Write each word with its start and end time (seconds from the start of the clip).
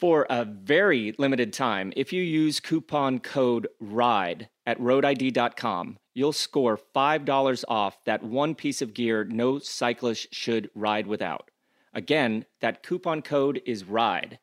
For 0.00 0.26
a 0.30 0.46
very 0.46 1.14
limited 1.18 1.52
time, 1.52 1.92
if 1.94 2.10
you 2.10 2.22
use 2.22 2.58
coupon 2.58 3.18
code 3.18 3.68
RIDE 3.80 4.48
at 4.64 4.80
roadid.com, 4.80 5.98
you'll 6.14 6.32
score 6.32 6.80
$5 6.96 7.64
off 7.68 8.02
that 8.06 8.22
one 8.22 8.54
piece 8.54 8.80
of 8.80 8.94
gear 8.94 9.24
no 9.24 9.58
cyclist 9.58 10.34
should 10.34 10.70
ride 10.74 11.06
without. 11.06 11.50
Again, 11.92 12.46
that 12.60 12.82
coupon 12.82 13.20
code 13.20 13.60
is 13.66 13.84
RIDE. 13.84 14.38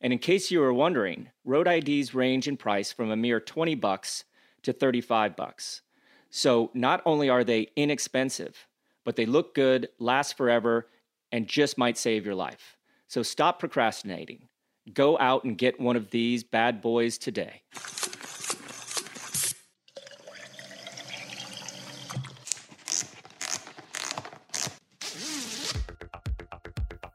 And 0.00 0.10
in 0.10 0.18
case 0.18 0.50
you 0.50 0.60
were 0.60 0.72
wondering, 0.72 1.28
Road 1.44 1.68
IDs 1.68 2.14
range 2.14 2.48
in 2.48 2.56
price 2.56 2.90
from 2.90 3.10
a 3.10 3.16
mere 3.16 3.40
20 3.40 3.74
bucks 3.74 4.24
to 4.62 4.72
35 4.72 5.36
bucks. 5.36 5.82
So 6.30 6.70
not 6.72 7.02
only 7.04 7.28
are 7.28 7.44
they 7.44 7.68
inexpensive, 7.76 8.66
but 9.04 9.16
they 9.16 9.26
look 9.26 9.54
good, 9.54 9.90
last 9.98 10.34
forever, 10.34 10.88
and 11.30 11.46
just 11.46 11.76
might 11.76 11.98
save 11.98 12.24
your 12.24 12.34
life. 12.34 12.78
So 13.06 13.22
stop 13.22 13.58
procrastinating. 13.58 14.48
Go 14.92 15.18
out 15.18 15.44
and 15.44 15.56
get 15.56 15.80
one 15.80 15.96
of 15.96 16.10
these 16.10 16.44
bad 16.44 16.82
boys 16.82 17.16
today. 17.18 17.62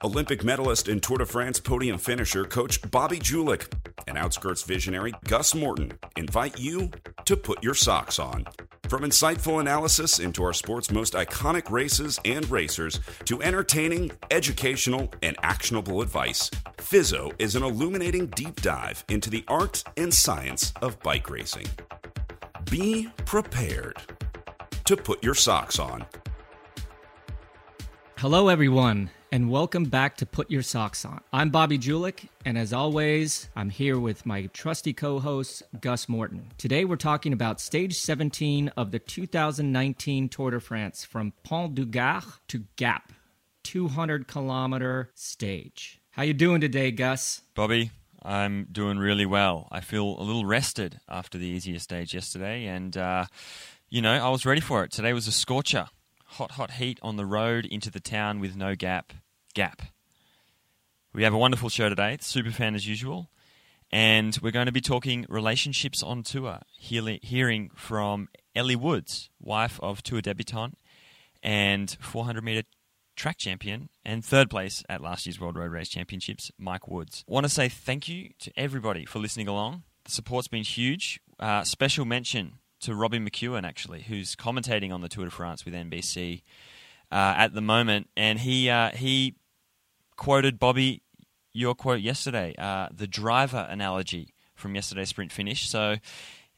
Olympic 0.01 0.43
medalist 0.43 0.87
and 0.87 1.03
Tour 1.03 1.17
de 1.17 1.25
France 1.25 1.59
podium 1.59 1.97
finisher 1.97 2.45
coach 2.45 2.81
Bobby 2.89 3.19
Julich 3.19 3.67
and 4.07 4.17
Outskirts 4.17 4.63
visionary 4.63 5.13
Gus 5.25 5.53
Morton 5.53 5.91
invite 6.15 6.57
you 6.57 6.89
to 7.25 7.37
put 7.37 7.61
your 7.61 7.75
socks 7.75 8.17
on. 8.17 8.45
From 8.89 9.03
insightful 9.03 9.59
analysis 9.59 10.17
into 10.17 10.43
our 10.43 10.51
sport's 10.51 10.89
most 10.89 11.13
iconic 11.13 11.69
races 11.69 12.19
and 12.25 12.49
racers 12.49 12.99
to 13.25 13.39
entertaining, 13.43 14.11
educational, 14.31 15.13
and 15.21 15.37
actionable 15.43 16.01
advice, 16.01 16.49
Fizzo 16.77 17.31
is 17.37 17.55
an 17.55 17.61
illuminating 17.61 18.25
deep 18.35 18.59
dive 18.63 19.05
into 19.07 19.29
the 19.29 19.43
art 19.47 19.83
and 19.95 20.11
science 20.11 20.73
of 20.81 20.99
bike 21.03 21.29
racing. 21.29 21.67
Be 22.71 23.07
prepared 23.25 23.97
to 24.85 24.97
put 24.97 25.23
your 25.23 25.35
socks 25.35 25.77
on. 25.77 26.03
Hello, 28.17 28.47
everyone, 28.47 29.11
and 29.31 29.49
welcome 29.49 29.85
back 29.85 30.17
to 30.17 30.25
Put 30.25 30.49
Your 30.49 30.63
Socks 30.63 31.05
On. 31.05 31.21
I'm 31.31 31.49
Bobby 31.49 31.77
Julich, 31.77 32.27
and 32.45 32.57
as 32.57 32.73
always, 32.73 33.49
I'm 33.55 33.69
here 33.69 33.99
with 33.99 34.25
my 34.25 34.47
trusty 34.47 34.93
co 34.93 35.19
host, 35.19 35.61
Gus 35.79 36.09
Morton. 36.09 36.47
Today, 36.57 36.83
we're 36.83 36.95
talking 36.95 37.31
about 37.31 37.61
stage 37.61 37.95
17 37.99 38.69
of 38.75 38.91
the 38.91 38.99
2019 38.99 40.29
Tour 40.29 40.51
de 40.51 40.59
France 40.59 41.05
from 41.05 41.33
Pont 41.43 41.75
du 41.75 41.85
Gard 41.85 42.23
to 42.47 42.63
Gap, 42.75 43.13
200 43.63 44.27
kilometer 44.27 45.11
stage. 45.13 45.99
How 46.11 46.23
you 46.23 46.33
doing 46.33 46.61
today, 46.61 46.91
Gus? 46.91 47.41
Bobby, 47.53 47.91
I'm 48.23 48.67
doing 48.71 48.97
really 48.97 49.25
well. 49.25 49.67
I 49.71 49.81
feel 49.81 50.19
a 50.19 50.23
little 50.23 50.45
rested 50.45 50.99
after 51.07 51.37
the 51.37 51.45
easier 51.45 51.79
stage 51.79 52.13
yesterday, 52.13 52.65
and 52.65 52.97
uh, 52.97 53.25
you 53.89 54.01
know 54.01 54.11
I 54.11 54.29
was 54.29 54.45
ready 54.45 54.61
for 54.61 54.83
it. 54.83 54.91
Today 54.91 55.13
was 55.13 55.27
a 55.27 55.31
scorcher 55.31 55.87
hot, 56.39 56.51
hot 56.51 56.71
heat 56.71 56.97
on 57.01 57.17
the 57.17 57.25
road 57.25 57.65
into 57.65 57.91
the 57.91 57.99
town 57.99 58.39
with 58.39 58.55
no 58.55 58.73
gap. 58.73 59.11
Gap. 59.53 59.81
We 61.13 61.23
have 61.23 61.33
a 61.33 61.37
wonderful 61.37 61.67
show 61.67 61.89
today. 61.89 62.13
It's 62.13 62.27
super 62.27 62.49
fan 62.49 62.75
as 62.75 62.87
usual. 62.87 63.29
And 63.91 64.37
we're 64.41 64.51
going 64.51 64.67
to 64.67 64.71
be 64.71 64.79
talking 64.79 65.25
relationships 65.27 66.01
on 66.01 66.23
tour, 66.23 66.59
hearing 66.77 67.71
from 67.75 68.29
Ellie 68.55 68.77
Woods, 68.77 69.29
wife 69.41 69.81
of 69.83 70.01
tour 70.01 70.21
debutant 70.21 70.77
and 71.43 71.97
400 71.99 72.41
meter 72.41 72.63
track 73.17 73.37
champion 73.37 73.89
and 74.05 74.23
third 74.23 74.49
place 74.49 74.81
at 74.87 75.01
last 75.01 75.25
year's 75.25 75.41
World 75.41 75.57
Road 75.57 75.71
Race 75.71 75.89
Championships, 75.89 76.51
Mike 76.57 76.87
Woods. 76.87 77.25
I 77.27 77.33
want 77.33 77.45
to 77.47 77.49
say 77.49 77.67
thank 77.67 78.07
you 78.07 78.29
to 78.39 78.51
everybody 78.55 79.03
for 79.03 79.19
listening 79.19 79.49
along. 79.49 79.83
The 80.05 80.11
support's 80.11 80.47
been 80.47 80.63
huge. 80.63 81.19
Uh, 81.37 81.65
special 81.65 82.05
mention 82.05 82.59
to 82.81 82.95
Robbie 82.95 83.19
McEwen, 83.19 83.65
actually, 83.65 84.01
who's 84.01 84.35
commentating 84.35 84.93
on 84.93 85.01
the 85.01 85.09
Tour 85.09 85.25
de 85.25 85.31
France 85.31 85.65
with 85.65 85.73
NBC 85.73 86.43
uh, 87.11 87.33
at 87.37 87.53
the 87.53 87.61
moment, 87.61 88.09
and 88.15 88.39
he 88.39 88.69
uh, 88.69 88.91
he 88.91 89.35
quoted 90.15 90.59
Bobby 90.59 91.01
your 91.53 91.75
quote 91.75 92.01
yesterday, 92.01 92.55
uh, 92.57 92.87
the 92.91 93.07
driver 93.07 93.67
analogy 93.69 94.33
from 94.55 94.75
yesterday's 94.75 95.09
sprint 95.09 95.31
finish. 95.31 95.69
So 95.69 95.97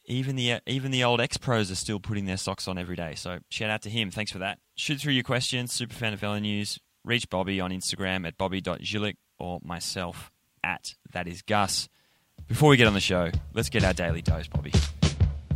even 0.04 0.36
the 0.36 0.60
even 0.66 0.90
the 0.90 1.04
old 1.04 1.20
ex 1.20 1.36
pros 1.36 1.70
are 1.70 1.76
still 1.76 2.00
putting 2.00 2.26
their 2.26 2.36
socks 2.36 2.68
on 2.68 2.78
every 2.78 2.96
day. 2.96 3.14
So 3.14 3.38
shout 3.48 3.70
out 3.70 3.82
to 3.82 3.90
him. 3.90 4.10
Thanks 4.10 4.32
for 4.32 4.38
that. 4.38 4.58
Shoot 4.74 5.00
through 5.00 5.12
your 5.12 5.24
questions. 5.24 5.72
Super 5.72 5.94
fan 5.94 6.12
of 6.12 6.20
Velo 6.20 6.38
News. 6.38 6.78
Reach 7.04 7.28
Bobby 7.28 7.60
on 7.60 7.70
Instagram 7.70 8.26
at 8.26 8.38
bobby.julich 8.38 9.16
or 9.38 9.60
myself 9.64 10.30
at 10.62 10.94
that 11.12 11.26
is 11.26 11.42
Gus. 11.42 11.88
Before 12.46 12.70
we 12.70 12.76
get 12.76 12.86
on 12.86 12.94
the 12.94 13.00
show, 13.00 13.30
let's 13.54 13.70
get 13.70 13.82
our 13.82 13.92
daily 13.92 14.22
dose, 14.22 14.46
Bobby. 14.46 14.72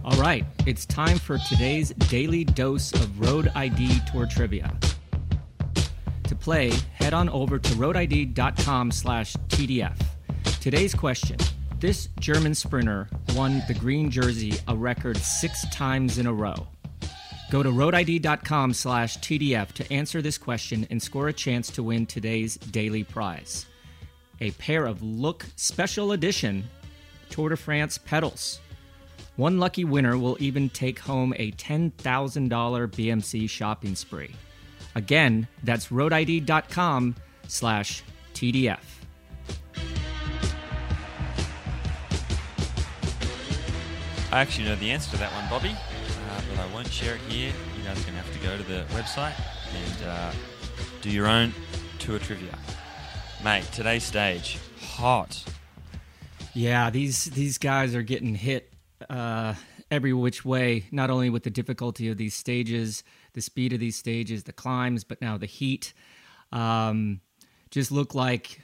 All 0.07 0.17
right, 0.19 0.45
it's 0.67 0.87
time 0.87 1.19
for 1.19 1.37
today's 1.37 1.89
daily 2.09 2.45
dose 2.45 2.93
of 2.93 3.19
Road 3.19 3.51
ID 3.57 4.03
Tour 4.13 4.27
Trivia. 4.27 4.73
To 6.23 6.37
play, 6.37 6.71
head 6.95 7.13
on 7.13 7.29
over 7.29 7.59
to 7.59 7.75
roadid.com 7.75 8.93
slash 8.93 9.35
TDF. 9.49 10.01
Today's 10.61 10.95
question. 10.95 11.39
This 11.81 12.09
German 12.21 12.55
sprinter 12.55 13.09
won 13.35 13.65
the 13.67 13.75
green 13.75 14.09
jersey 14.09 14.55
a 14.69 14.77
record 14.77 15.17
six 15.17 15.69
times 15.71 16.19
in 16.19 16.29
a 16.29 16.33
row. 16.33 16.69
Go 17.51 17.65
to 17.65 17.71
roadid.com 17.71 18.75
slash 18.75 19.19
TDF 19.19 19.73
to 19.73 19.93
answer 19.93 20.23
this 20.23 20.39
question 20.39 20.87
and 20.89 21.03
score 21.03 21.27
a 21.27 21.33
chance 21.33 21.69
to 21.71 21.83
win 21.83 22.07
today's 22.07 22.59
daily 22.59 23.03
prize. 23.03 23.67
A 24.41 24.53
pair 24.53 24.87
of 24.87 25.03
Look 25.03 25.47
Special 25.57 26.13
Edition 26.13 26.71
Tour 27.29 27.49
de 27.49 27.57
France 27.57 27.99
pedals 27.99 28.61
one 29.37 29.59
lucky 29.59 29.85
winner 29.85 30.17
will 30.19 30.37
even 30.41 30.69
take 30.71 30.99
home 30.99 31.35
a 31.37 31.53
$10,000 31.53 31.93
BMC 31.99 33.49
shopping 33.49 33.95
spree. 33.95 34.35
Again, 34.95 35.47
that's 35.63 35.89
roadid.com 35.89 37.15
slash 37.49 38.03
TDF. 38.35 38.79
I 44.33 44.41
actually 44.41 44.65
know 44.65 44.77
the 44.77 44.91
answer 44.91 45.11
to 45.13 45.17
that 45.19 45.33
one, 45.33 45.49
Bobby, 45.49 45.71
uh, 45.71 46.41
but 46.51 46.59
I 46.59 46.67
won't 46.75 46.91
share 46.91 47.15
it 47.15 47.21
here. 47.29 47.53
You 47.79 47.85
guys 47.85 47.99
are 47.99 48.11
going 48.11 48.17
to 48.17 48.23
have 48.23 48.33
to 48.33 48.39
go 48.41 48.57
to 48.57 48.63
the 48.63 48.85
website 48.95 49.35
and 49.75 50.09
uh, 50.09 50.33
do 51.01 51.11
your 51.11 51.27
own 51.27 51.55
tour 51.99 52.19
trivia. 52.19 52.59
Mate, 53.45 53.65
today's 53.73 54.03
stage, 54.03 54.59
hot. 54.81 55.43
Yeah, 56.55 56.91
these 56.91 57.27
these 57.27 57.59
guys 57.59 57.95
are 57.95 58.03
getting 58.03 58.35
hit 58.35 58.73
uh, 59.09 59.55
every 59.91 60.13
which 60.13 60.45
way, 60.45 60.85
not 60.91 61.11
only 61.11 61.31
with 61.31 61.43
the 61.43 61.51
difficulty 61.51 62.09
of 62.09 62.17
these 62.17 62.35
stages, 62.35 63.05
the 63.33 63.41
speed 63.41 63.73
of 63.73 63.81
these 63.81 63.97
stages, 63.97 64.45
the 64.45 64.53
climbs, 64.53 65.05
but 65.05 65.21
now 65.21 65.37
the 65.37 65.47
heat. 65.47 65.93
Um, 66.53 67.21
just 67.71 67.93
looked 67.93 68.15
like 68.15 68.61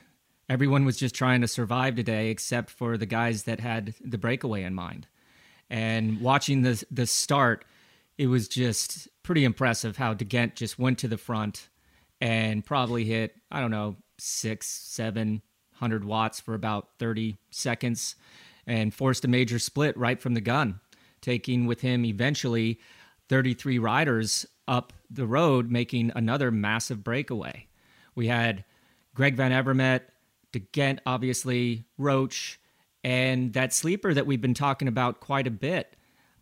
everyone 0.48 0.84
was 0.84 0.96
just 0.96 1.14
trying 1.14 1.40
to 1.40 1.48
survive 1.48 1.96
today, 1.96 2.30
except 2.30 2.70
for 2.70 2.96
the 2.96 3.06
guys 3.06 3.44
that 3.44 3.60
had 3.60 3.94
the 4.00 4.18
breakaway 4.18 4.62
in 4.62 4.74
mind. 4.74 5.06
And 5.70 6.20
watching 6.20 6.62
the 6.62 6.82
the 6.90 7.06
start, 7.06 7.64
it 8.18 8.26
was 8.26 8.48
just 8.48 9.08
pretty 9.22 9.44
impressive 9.44 9.96
how 9.96 10.14
De 10.14 10.24
Gendt 10.24 10.54
just 10.54 10.78
went 10.78 10.98
to 10.98 11.08
the 11.08 11.16
front 11.16 11.68
and 12.20 12.64
probably 12.64 13.04
hit 13.04 13.34
I 13.50 13.60
don't 13.60 13.70
know 13.70 13.96
six, 14.18 14.68
seven 14.68 15.42
hundred 15.74 16.04
watts 16.04 16.40
for 16.40 16.54
about 16.54 16.90
thirty 16.98 17.38
seconds 17.50 18.16
and 18.66 18.94
forced 18.94 19.24
a 19.24 19.28
major 19.28 19.58
split 19.58 19.96
right 19.96 20.20
from 20.20 20.34
the 20.34 20.40
gun, 20.40 20.80
taking 21.20 21.66
with 21.66 21.80
him 21.80 22.04
eventually 22.04 22.80
33 23.28 23.78
riders 23.78 24.46
up 24.68 24.92
the 25.10 25.26
road, 25.26 25.70
making 25.70 26.12
another 26.14 26.50
massive 26.50 27.02
breakaway. 27.02 27.66
We 28.14 28.28
had 28.28 28.64
Greg 29.14 29.36
Van 29.36 29.52
Avermaet, 29.52 30.02
De 30.52 30.60
Gendt, 30.60 31.00
obviously, 31.06 31.84
Roche, 31.98 32.58
and 33.04 33.52
that 33.54 33.72
sleeper 33.72 34.14
that 34.14 34.26
we've 34.26 34.40
been 34.40 34.54
talking 34.54 34.88
about 34.88 35.20
quite 35.20 35.46
a 35.46 35.50
bit, 35.50 35.96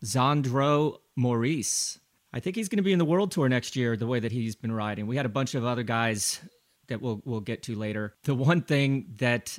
Xandro 0.04 0.98
Meurisse. 1.18 1.98
I 2.32 2.40
think 2.40 2.56
he's 2.56 2.68
going 2.68 2.78
to 2.78 2.82
be 2.82 2.92
in 2.92 2.98
the 2.98 3.04
World 3.04 3.32
Tour 3.32 3.48
next 3.48 3.74
year, 3.76 3.96
the 3.96 4.06
way 4.06 4.20
that 4.20 4.30
he's 4.30 4.54
been 4.54 4.72
riding. 4.72 5.06
We 5.06 5.16
had 5.16 5.26
a 5.26 5.30
bunch 5.30 5.54
of 5.54 5.64
other 5.64 5.82
guys 5.82 6.40
that 6.88 7.00
we'll, 7.00 7.22
we'll 7.24 7.40
get 7.40 7.62
to 7.64 7.74
later. 7.74 8.14
The 8.24 8.34
one 8.34 8.62
thing 8.62 9.14
that 9.16 9.58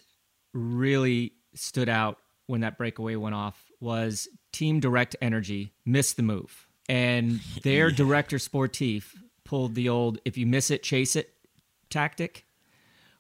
really 0.54 1.34
stood 1.54 1.90
out 1.90 2.18
when 2.52 2.62
that 2.62 2.78
breakaway 2.78 3.16
went 3.16 3.34
off 3.34 3.72
was 3.80 4.28
Team 4.52 4.82
Direct 4.82 5.16
Energy 5.22 5.74
missed 5.86 6.18
the 6.18 6.24
move. 6.24 6.68
And 6.90 7.40
their 7.64 7.88
yeah. 7.90 7.96
director 7.98 8.38
sportif 8.38 9.06
pulled 9.46 9.74
the 9.74 9.88
old 9.88 10.20
if 10.26 10.38
you 10.38 10.46
miss 10.46 10.70
it, 10.70 10.84
chase 10.84 11.16
it 11.16 11.34
tactic, 11.90 12.46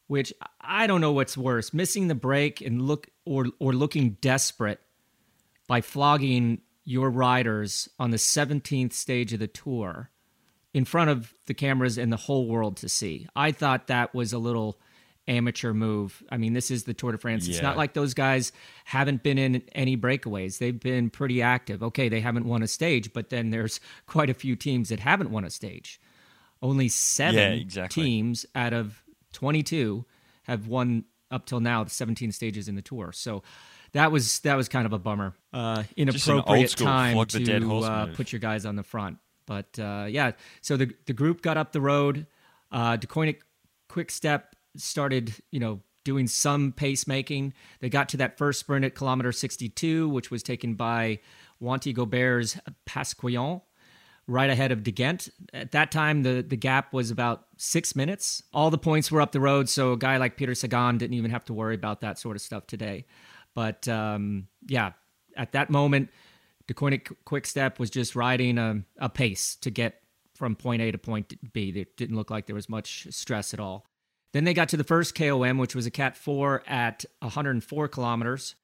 which 0.07 0.33
I 0.59 0.85
don't 0.85 0.99
know 0.99 1.13
what's 1.13 1.37
worse, 1.37 1.73
missing 1.73 2.09
the 2.09 2.15
break 2.15 2.59
and 2.59 2.81
look 2.81 3.07
or 3.25 3.45
or 3.59 3.71
looking 3.71 4.17
desperate 4.19 4.81
by 5.65 5.79
flogging 5.79 6.61
your 6.83 7.09
riders 7.09 7.87
on 7.97 8.11
the 8.11 8.17
17th 8.17 8.91
stage 8.91 9.31
of 9.31 9.39
the 9.39 9.47
tour 9.47 10.09
in 10.73 10.83
front 10.83 11.09
of 11.09 11.33
the 11.45 11.53
cameras 11.53 11.97
and 11.97 12.11
the 12.11 12.17
whole 12.17 12.47
world 12.47 12.75
to 12.77 12.89
see. 12.89 13.27
I 13.33 13.53
thought 13.53 13.87
that 13.87 14.13
was 14.13 14.33
a 14.33 14.37
little 14.37 14.77
amateur 15.27 15.73
move. 15.73 16.23
I 16.31 16.37
mean, 16.37 16.53
this 16.53 16.71
is 16.71 16.83
the 16.85 16.93
Tour 16.93 17.11
de 17.11 17.17
France. 17.17 17.47
It's 17.47 17.57
Yeah. 17.57 17.63
not 17.63 17.77
like 17.77 17.93
those 17.93 18.13
guys 18.13 18.51
haven't 18.85 19.23
been 19.23 19.37
in 19.37 19.61
any 19.73 19.95
breakaways. 19.95 20.57
They've 20.57 20.79
been 20.79 21.09
pretty 21.09 21.41
active. 21.41 21.83
Okay, 21.83 22.09
they 22.09 22.21
haven't 22.21 22.45
won 22.45 22.63
a 22.63 22.67
stage, 22.67 23.13
but 23.13 23.29
then 23.29 23.49
there's 23.51 23.79
quite 24.07 24.29
a 24.29 24.33
few 24.33 24.55
teams 24.55 24.89
that 24.89 24.99
haven't 24.99 25.29
won 25.31 25.43
a 25.45 25.49
stage. 25.49 25.99
Only 26.61 26.89
seven 26.89 27.35
Yeah, 27.35 27.49
exactly. 27.61 28.03
teams 28.03 28.45
out 28.55 28.73
of 28.73 29.03
22 29.33 30.05
have 30.43 30.67
won 30.67 31.05
up 31.29 31.45
till 31.45 31.59
now 31.59 31.83
the 31.83 31.89
17 31.89 32.31
stages 32.31 32.67
in 32.67 32.75
the 32.75 32.81
tour. 32.81 33.11
So 33.13 33.41
that 33.93 34.11
was 34.11 34.39
that 34.39 34.55
was 34.55 34.67
kind 34.69 34.85
of 34.85 34.93
a 34.93 34.99
bummer. 34.99 35.33
Uh, 35.53 35.83
inappropriate 35.97 36.71
time 36.71 37.13
flog 37.13 37.29
the 37.29 37.43
dead 37.43 37.61
to 37.61 37.67
horse 37.67 37.85
uh, 37.85 38.07
put 38.13 38.31
your 38.31 38.39
guys 38.39 38.65
on 38.65 38.75
the 38.75 38.83
front. 38.83 39.17
But 39.45 39.77
uh, 39.79 40.05
yeah, 40.09 40.31
so 40.61 40.77
the 40.77 40.93
the 41.05 41.13
group 41.13 41.41
got 41.41 41.57
up 41.57 41.71
the 41.71 41.81
road. 41.81 42.27
Uh, 42.71 42.97
Deceuninck 42.97 43.37
Quick 43.89 44.11
Step 44.11 44.50
started, 44.75 45.33
you 45.51 45.59
know, 45.59 45.81
doing 46.03 46.27
some 46.27 46.71
pace 46.71 47.07
making. 47.07 47.53
They 47.79 47.89
got 47.89 48.09
to 48.09 48.17
that 48.17 48.37
first 48.37 48.59
sprint 48.59 48.85
at 48.85 48.95
kilometer 48.95 49.31
62, 49.31 50.09
which 50.09 50.31
was 50.31 50.43
taken 50.43 50.73
by 50.75 51.19
Wanty 51.61 51.93
Gobert's 51.93 52.57
Pasqualon 52.85 53.61
right 54.27 54.49
ahead 54.49 54.71
of 54.71 54.83
De 54.83 54.91
Gendt. 54.91 55.29
At 55.53 55.71
that 55.71 55.91
time, 55.91 56.23
the, 56.23 56.43
the 56.47 56.55
gap 56.55 56.93
was 56.93 57.11
about 57.11 57.45
six 57.57 57.95
minutes. 57.95 58.41
All 58.53 58.69
the 58.69 58.77
points 58.77 59.11
were 59.11 59.21
up 59.21 59.31
the 59.31 59.39
road, 59.39 59.69
so 59.69 59.93
a 59.93 59.97
guy 59.97 60.17
like 60.17 60.37
Peter 60.37 60.55
Sagan 60.55 60.97
didn't 60.97 61.15
even 61.15 61.31
have 61.31 61.45
to 61.45 61.53
worry 61.53 61.75
about 61.75 62.01
that 62.01 62.17
sort 62.17 62.35
of 62.35 62.41
stuff 62.41 62.65
today. 62.67 63.05
But 63.53 63.87
um, 63.87 64.47
yeah, 64.67 64.93
at 65.35 65.51
that 65.51 65.69
moment, 65.69 66.09
Deceuninck 66.67 67.13
Quick 67.25 67.45
Step 67.45 67.79
was 67.79 67.89
just 67.89 68.15
riding 68.15 68.57
a, 68.57 68.83
a 68.97 69.09
pace 69.09 69.55
to 69.57 69.69
get 69.69 70.01
from 70.35 70.55
point 70.55 70.81
A 70.81 70.91
to 70.91 70.97
point 70.97 71.33
B. 71.53 71.69
It 71.75 71.97
didn't 71.97 72.15
look 72.15 72.31
like 72.31 72.45
there 72.45 72.55
was 72.55 72.69
much 72.69 73.07
stress 73.11 73.53
at 73.53 73.59
all. 73.59 73.90
Then 74.33 74.45
they 74.45 74.53
got 74.53 74.69
to 74.69 74.77
the 74.77 74.83
first 74.83 75.15
KOM, 75.15 75.57
which 75.57 75.75
was 75.75 75.85
a 75.85 75.91
Cat 75.91 76.15
4 76.15 76.63
at 76.67 77.05
104 77.19 77.87
kilometers. 77.87 78.55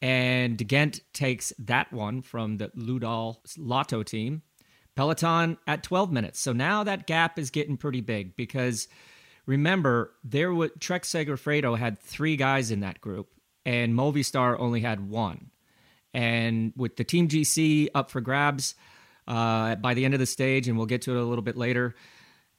And 0.00 0.56
De 0.56 0.64
Gendt 0.64 1.00
takes 1.12 1.52
that 1.58 1.92
one 1.92 2.22
from 2.22 2.58
the 2.58 2.68
Soudal 2.68 3.38
Lotto 3.56 4.02
team. 4.04 4.42
Peloton 4.98 5.58
at 5.66 5.84
12 5.84 6.10
minutes. 6.10 6.40
So 6.40 6.52
now 6.52 6.82
that 6.82 7.06
gap 7.06 7.38
is 7.38 7.50
getting 7.50 7.76
pretty 7.76 8.00
big 8.00 8.34
because 8.34 8.88
remember, 9.46 10.12
there 10.24 10.52
was 10.52 10.70
Trek 10.80 11.04
Segafredo 11.04 11.78
had 11.78 12.00
three 12.00 12.36
guys 12.36 12.72
in 12.72 12.80
that 12.80 13.00
group, 13.00 13.28
and 13.64 13.94
Movistar 13.94 14.58
only 14.58 14.80
had 14.80 15.08
one. 15.08 15.50
And 16.12 16.72
with 16.76 16.96
the 16.96 17.04
Team 17.04 17.28
GC 17.28 17.90
up 17.94 18.10
for 18.10 18.20
grabs 18.20 18.74
uh, 19.28 19.76
by 19.76 19.94
the 19.94 20.04
end 20.04 20.14
of 20.14 20.20
the 20.20 20.26
stage, 20.26 20.66
and 20.66 20.76
we'll 20.76 20.86
get 20.86 21.02
to 21.02 21.16
it 21.16 21.20
a 21.20 21.24
little 21.24 21.42
bit 21.42 21.56
later, 21.56 21.94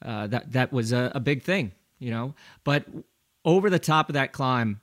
uh, 0.01 0.27
that 0.27 0.53
that 0.53 0.71
was 0.71 0.93
a, 0.93 1.11
a 1.13 1.19
big 1.19 1.43
thing, 1.43 1.73
you 1.99 2.11
know. 2.11 2.33
But 2.63 2.85
over 3.45 3.69
the 3.69 3.79
top 3.79 4.09
of 4.09 4.13
that 4.13 4.31
climb, 4.31 4.81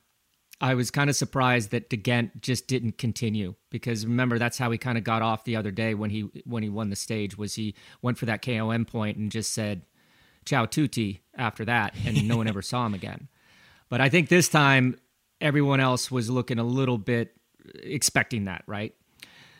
I 0.59 0.73
was 0.73 0.89
kind 0.89 1.09
of 1.09 1.15
surprised 1.15 1.71
that 1.71 1.89
De 1.89 1.97
Gendt 1.97 2.41
just 2.41 2.67
didn't 2.67 2.97
continue 2.97 3.55
because 3.69 4.05
remember 4.05 4.39
that's 4.39 4.57
how 4.57 4.71
he 4.71 4.77
kind 4.77 4.97
of 4.97 5.03
got 5.03 5.21
off 5.21 5.43
the 5.43 5.55
other 5.55 5.71
day 5.71 5.93
when 5.93 6.09
he 6.09 6.21
when 6.45 6.63
he 6.63 6.69
won 6.69 6.89
the 6.89 6.95
stage 6.95 7.37
was 7.37 7.55
he 7.55 7.75
went 8.01 8.17
for 8.17 8.25
that 8.25 8.41
KOM 8.41 8.85
point 8.85 9.17
and 9.17 9.31
just 9.31 9.53
said 9.53 9.83
ciao 10.45 10.65
tutti 10.65 11.21
after 11.35 11.63
that 11.65 11.93
and 12.05 12.27
no 12.27 12.37
one 12.37 12.47
ever 12.47 12.61
saw 12.61 12.85
him 12.85 12.95
again. 12.95 13.27
But 13.89 14.01
I 14.01 14.09
think 14.09 14.29
this 14.29 14.49
time 14.49 14.97
everyone 15.39 15.79
else 15.79 16.09
was 16.09 16.29
looking 16.29 16.57
a 16.57 16.63
little 16.63 16.97
bit 16.97 17.35
uh, 17.63 17.71
expecting 17.83 18.45
that, 18.45 18.63
right? 18.65 18.95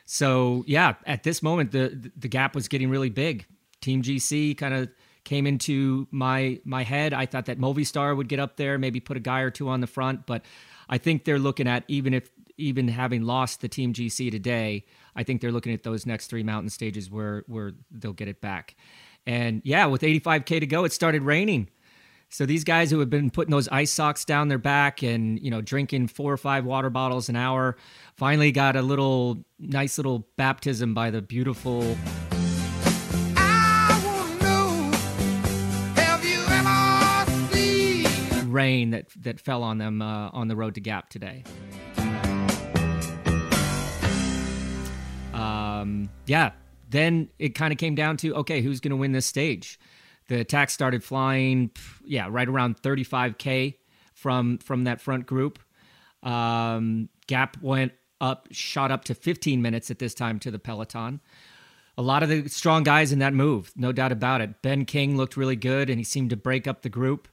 So 0.05 0.63
yeah, 0.65 0.95
at 1.05 1.21
this 1.21 1.43
moment 1.43 1.71
the 1.71 2.11
the 2.15 2.27
gap 2.27 2.55
was 2.55 2.67
getting 2.67 2.89
really 2.89 3.11
big. 3.11 3.45
Team 3.81 4.01
GC 4.01 4.57
kind 4.57 4.73
of 4.73 4.89
came 5.27 5.45
into 5.45 6.07
my 6.09 6.57
my 6.63 6.83
head. 6.83 7.13
I 7.13 7.25
thought 7.25 7.47
that 7.47 7.59
Movistar 7.59 8.15
would 8.15 8.29
get 8.29 8.39
up 8.39 8.55
there, 8.55 8.77
maybe 8.77 9.01
put 9.01 9.17
a 9.17 9.19
guy 9.19 9.41
or 9.41 9.51
two 9.51 9.67
on 9.67 9.81
the 9.81 9.87
front, 9.87 10.25
but 10.25 10.43
I 10.87 10.97
think 10.97 11.25
they're 11.25 11.37
looking 11.37 11.67
at 11.67 11.83
even 11.89 12.13
if 12.13 12.29
even 12.57 12.87
having 12.87 13.23
lost 13.23 13.59
the 13.59 13.67
Team 13.67 13.93
GC 13.93 14.31
today, 14.31 14.85
I 15.17 15.23
think 15.23 15.41
they're 15.41 15.51
looking 15.51 15.73
at 15.73 15.83
those 15.83 16.05
next 16.05 16.27
three 16.27 16.43
mountain 16.43 16.69
stages 16.69 17.11
where 17.11 17.43
where 17.47 17.73
they'll 17.91 18.13
get 18.13 18.29
it 18.29 18.39
back. 18.39 18.77
And 19.25 19.61
yeah, 19.65 19.85
with 19.87 20.01
85k 20.01 20.61
to 20.61 20.65
go, 20.65 20.85
it 20.85 20.93
started 20.93 21.23
raining. 21.23 21.69
So 22.29 22.45
these 22.45 22.63
guys 22.63 22.89
who 22.89 22.99
have 22.99 23.09
been 23.09 23.29
putting 23.29 23.51
those 23.51 23.67
ice 23.67 23.91
socks 23.91 24.23
down 24.23 24.47
their 24.47 24.57
back 24.57 25.03
and 25.03 25.41
you 25.41 25.51
know 25.51 25.59
drinking 25.59 26.07
four 26.07 26.31
or 26.31 26.37
five 26.37 26.63
water 26.63 26.89
bottles 26.89 27.27
an 27.27 27.35
hour, 27.35 27.75
finally 28.15 28.53
got 28.53 28.77
a 28.77 28.81
little 28.81 29.43
nice 29.59 29.97
little 29.97 30.25
baptism 30.37 30.93
by 30.93 31.11
the 31.11 31.21
beautiful 31.21 31.97
rain 38.57 38.89
that 38.89 39.05
that 39.21 39.39
fell 39.39 39.61
on 39.63 39.77
them 39.77 40.01
uh, 40.01 40.29
on 40.33 40.47
the 40.47 40.55
road 40.55 40.73
to 40.75 40.81
Gap 40.81 41.09
today. 41.09 41.43
Um, 45.33 46.09
yeah, 46.25 46.51
then 46.89 47.29
it 47.37 47.49
kind 47.49 47.71
of 47.71 47.77
came 47.77 47.93
down 47.93 48.17
to 48.17 48.33
okay, 48.37 48.61
who's 48.61 48.79
going 48.79 48.91
to 48.91 48.97
win 48.97 49.11
this 49.11 49.25
stage? 49.25 49.79
The 50.27 50.39
attack 50.39 50.69
started 50.71 51.03
flying, 51.03 51.71
yeah, 52.03 52.27
right 52.29 52.47
around 52.47 52.81
35k 52.81 53.75
from 54.13 54.57
from 54.57 54.85
that 54.85 54.99
front 54.99 55.27
group. 55.27 55.59
Um, 56.23 57.09
Gap 57.27 57.57
went 57.61 57.93
up, 58.19 58.47
shot 58.51 58.89
up 58.91 59.03
to 59.05 59.13
15 59.13 59.61
minutes 59.61 59.91
at 59.91 59.99
this 59.99 60.15
time 60.15 60.39
to 60.39 60.49
the 60.49 60.59
peloton. 60.59 61.21
A 61.99 62.01
lot 62.01 62.23
of 62.23 62.29
the 62.29 62.47
strong 62.47 62.83
guys 62.83 63.11
in 63.11 63.19
that 63.19 63.33
move, 63.33 63.71
no 63.75 63.91
doubt 63.91 64.11
about 64.11 64.41
it. 64.41 64.61
Ben 64.61 64.85
King 64.85 65.17
looked 65.17 65.37
really 65.37 65.55
good, 65.55 65.89
and 65.89 65.99
he 65.99 66.03
seemed 66.03 66.31
to 66.31 66.37
break 66.37 66.67
up 66.67 66.81
the 66.81 66.89
group. 66.89 67.27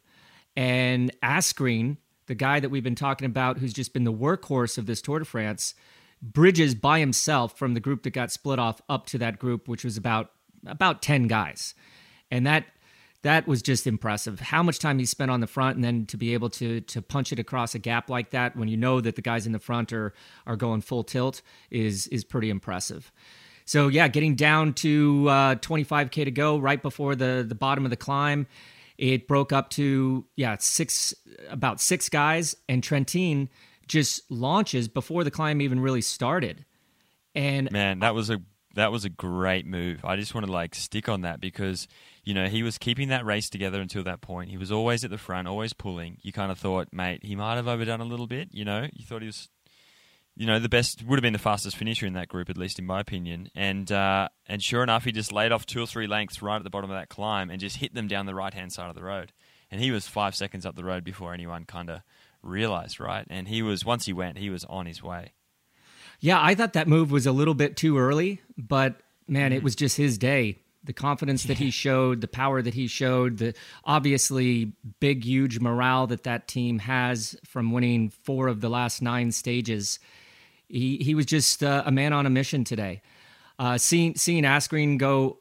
And 0.56 1.10
Asgreen, 1.22 1.96
the 2.26 2.34
guy 2.34 2.60
that 2.60 2.68
we've 2.68 2.84
been 2.84 2.94
talking 2.94 3.26
about, 3.26 3.58
who's 3.58 3.72
just 3.72 3.92
been 3.92 4.04
the 4.04 4.12
workhorse 4.12 4.78
of 4.78 4.86
this 4.86 5.02
Tour 5.02 5.18
de 5.18 5.24
France, 5.24 5.74
bridges 6.22 6.74
by 6.74 7.00
himself 7.00 7.58
from 7.58 7.74
the 7.74 7.80
group 7.80 8.02
that 8.04 8.10
got 8.10 8.30
split 8.30 8.58
off 8.58 8.80
up 8.88 9.06
to 9.06 9.18
that 9.18 9.38
group, 9.38 9.68
which 9.68 9.84
was 9.84 9.96
about 9.96 10.30
about 10.66 11.02
ten 11.02 11.26
guys, 11.26 11.74
and 12.30 12.46
that 12.46 12.64
that 13.22 13.46
was 13.46 13.62
just 13.62 13.86
impressive. 13.86 14.38
How 14.38 14.62
much 14.62 14.78
time 14.78 14.98
he 14.98 15.06
spent 15.06 15.30
on 15.30 15.40
the 15.40 15.46
front, 15.46 15.76
and 15.76 15.84
then 15.84 16.06
to 16.06 16.16
be 16.16 16.34
able 16.34 16.50
to 16.50 16.80
to 16.82 17.02
punch 17.02 17.32
it 17.32 17.38
across 17.38 17.74
a 17.74 17.78
gap 17.78 18.08
like 18.08 18.30
that, 18.30 18.56
when 18.56 18.68
you 18.68 18.76
know 18.76 19.00
that 19.00 19.16
the 19.16 19.22
guys 19.22 19.46
in 19.46 19.52
the 19.52 19.58
front 19.58 19.92
are 19.92 20.14
are 20.46 20.56
going 20.56 20.80
full 20.80 21.04
tilt, 21.04 21.42
is 21.70 22.06
is 22.08 22.24
pretty 22.24 22.50
impressive. 22.50 23.10
So 23.66 23.88
yeah, 23.88 24.08
getting 24.08 24.34
down 24.34 24.74
to 24.74 25.28
uh, 25.28 25.54
25k 25.56 26.24
to 26.26 26.30
go, 26.30 26.58
right 26.58 26.80
before 26.80 27.16
the 27.16 27.44
the 27.46 27.54
bottom 27.54 27.84
of 27.84 27.90
the 27.90 27.96
climb, 27.96 28.46
it 28.98 29.26
broke 29.26 29.52
up 29.52 29.70
to 29.70 30.26
yeah 30.36 30.56
six 30.58 31.14
about 31.48 31.80
six 31.80 32.08
guys, 32.08 32.56
and 32.68 32.82
Trentin 32.82 33.48
just 33.86 34.30
launches 34.30 34.88
before 34.88 35.24
the 35.24 35.30
climb 35.30 35.60
even 35.60 35.80
really 35.80 36.00
started. 36.00 36.64
And 37.34 37.70
Man, 37.72 38.00
that 38.00 38.14
was 38.14 38.30
a 38.30 38.40
that 38.74 38.92
was 38.92 39.04
a 39.04 39.08
great 39.08 39.66
move. 39.66 40.04
I 40.04 40.16
just 40.16 40.34
want 40.34 40.46
to 40.46 40.52
like 40.52 40.74
stick 40.74 41.08
on 41.08 41.22
that 41.22 41.40
because 41.40 41.88
you 42.24 42.34
know 42.34 42.46
he 42.46 42.62
was 42.62 42.78
keeping 42.78 43.08
that 43.08 43.24
race 43.24 43.48
together 43.48 43.80
until 43.80 44.04
that 44.04 44.20
point. 44.20 44.50
He 44.50 44.56
was 44.56 44.72
always 44.72 45.04
at 45.04 45.10
the 45.10 45.18
front, 45.18 45.48
always 45.48 45.72
pulling. 45.72 46.18
You 46.22 46.32
kind 46.32 46.50
of 46.52 46.58
thought, 46.58 46.88
mate, 46.92 47.24
he 47.24 47.36
might 47.36 47.56
have 47.56 47.68
overdone 47.68 48.00
a 48.00 48.04
little 48.04 48.26
bit. 48.26 48.48
You 48.52 48.64
know, 48.64 48.88
you 48.92 49.04
thought 49.04 49.22
he 49.22 49.26
was, 49.26 49.48
you 50.36 50.46
know, 50.46 50.58
the 50.58 50.68
best 50.68 51.04
would 51.04 51.16
have 51.16 51.22
been 51.22 51.32
the 51.32 51.38
fastest 51.38 51.76
finisher 51.76 52.06
in 52.06 52.14
that 52.14 52.28
group, 52.28 52.50
at 52.50 52.58
least 52.58 52.78
in 52.78 52.86
my 52.86 53.00
opinion. 53.00 53.50
And 53.54 53.90
uh, 53.90 54.28
and 54.46 54.62
sure 54.62 54.82
enough, 54.82 55.04
he 55.04 55.12
just 55.12 55.32
laid 55.32 55.52
off 55.52 55.64
two 55.66 55.82
or 55.82 55.86
three 55.86 56.06
lengths 56.06 56.42
right 56.42 56.56
at 56.56 56.64
the 56.64 56.70
bottom 56.70 56.90
of 56.90 56.96
that 56.96 57.08
climb 57.08 57.50
and 57.50 57.60
just 57.60 57.76
hit 57.76 57.94
them 57.94 58.08
down 58.08 58.26
the 58.26 58.34
right 58.34 58.52
hand 58.52 58.72
side 58.72 58.88
of 58.88 58.94
the 58.94 59.02
road. 59.02 59.32
And 59.70 59.80
he 59.80 59.90
was 59.90 60.06
five 60.06 60.34
seconds 60.34 60.66
up 60.66 60.76
the 60.76 60.84
road 60.84 61.04
before 61.04 61.32
anyone 61.34 61.64
kind 61.64 61.88
of 61.88 62.00
realized, 62.42 63.00
right? 63.00 63.26
And 63.30 63.48
he 63.48 63.62
was 63.62 63.84
once 63.84 64.06
he 64.06 64.12
went, 64.12 64.38
he 64.38 64.50
was 64.50 64.64
on 64.64 64.86
his 64.86 65.02
way. 65.02 65.32
Yeah, 66.20 66.38
I 66.40 66.54
thought 66.54 66.74
that 66.74 66.88
move 66.88 67.10
was 67.10 67.26
a 67.26 67.32
little 67.32 67.54
bit 67.54 67.76
too 67.76 67.98
early, 67.98 68.40
but 68.56 69.00
man, 69.26 69.52
it 69.52 69.62
was 69.62 69.74
just 69.74 69.96
his 69.96 70.18
day. 70.18 70.58
The 70.84 70.92
confidence 70.92 71.44
that 71.44 71.58
he 71.58 71.70
showed, 71.70 72.20
the 72.20 72.28
power 72.28 72.60
that 72.60 72.74
he 72.74 72.88
showed, 72.88 73.38
the 73.38 73.54
obviously 73.84 74.72
big, 75.00 75.24
huge 75.24 75.58
morale 75.58 76.06
that 76.08 76.24
that 76.24 76.46
team 76.46 76.78
has 76.80 77.36
from 77.46 77.72
winning 77.72 78.10
four 78.10 78.48
of 78.48 78.60
the 78.60 78.68
last 78.68 79.00
nine 79.00 79.32
stages. 79.32 79.98
He 80.74 80.96
he 80.96 81.14
was 81.14 81.26
just 81.26 81.62
uh, 81.62 81.84
a 81.86 81.92
man 81.92 82.12
on 82.12 82.26
a 82.26 82.30
mission 82.30 82.64
today. 82.64 83.00
Uh, 83.58 83.78
seeing 83.78 84.16
seeing 84.16 84.42
Asgreen 84.42 84.98
go 84.98 85.38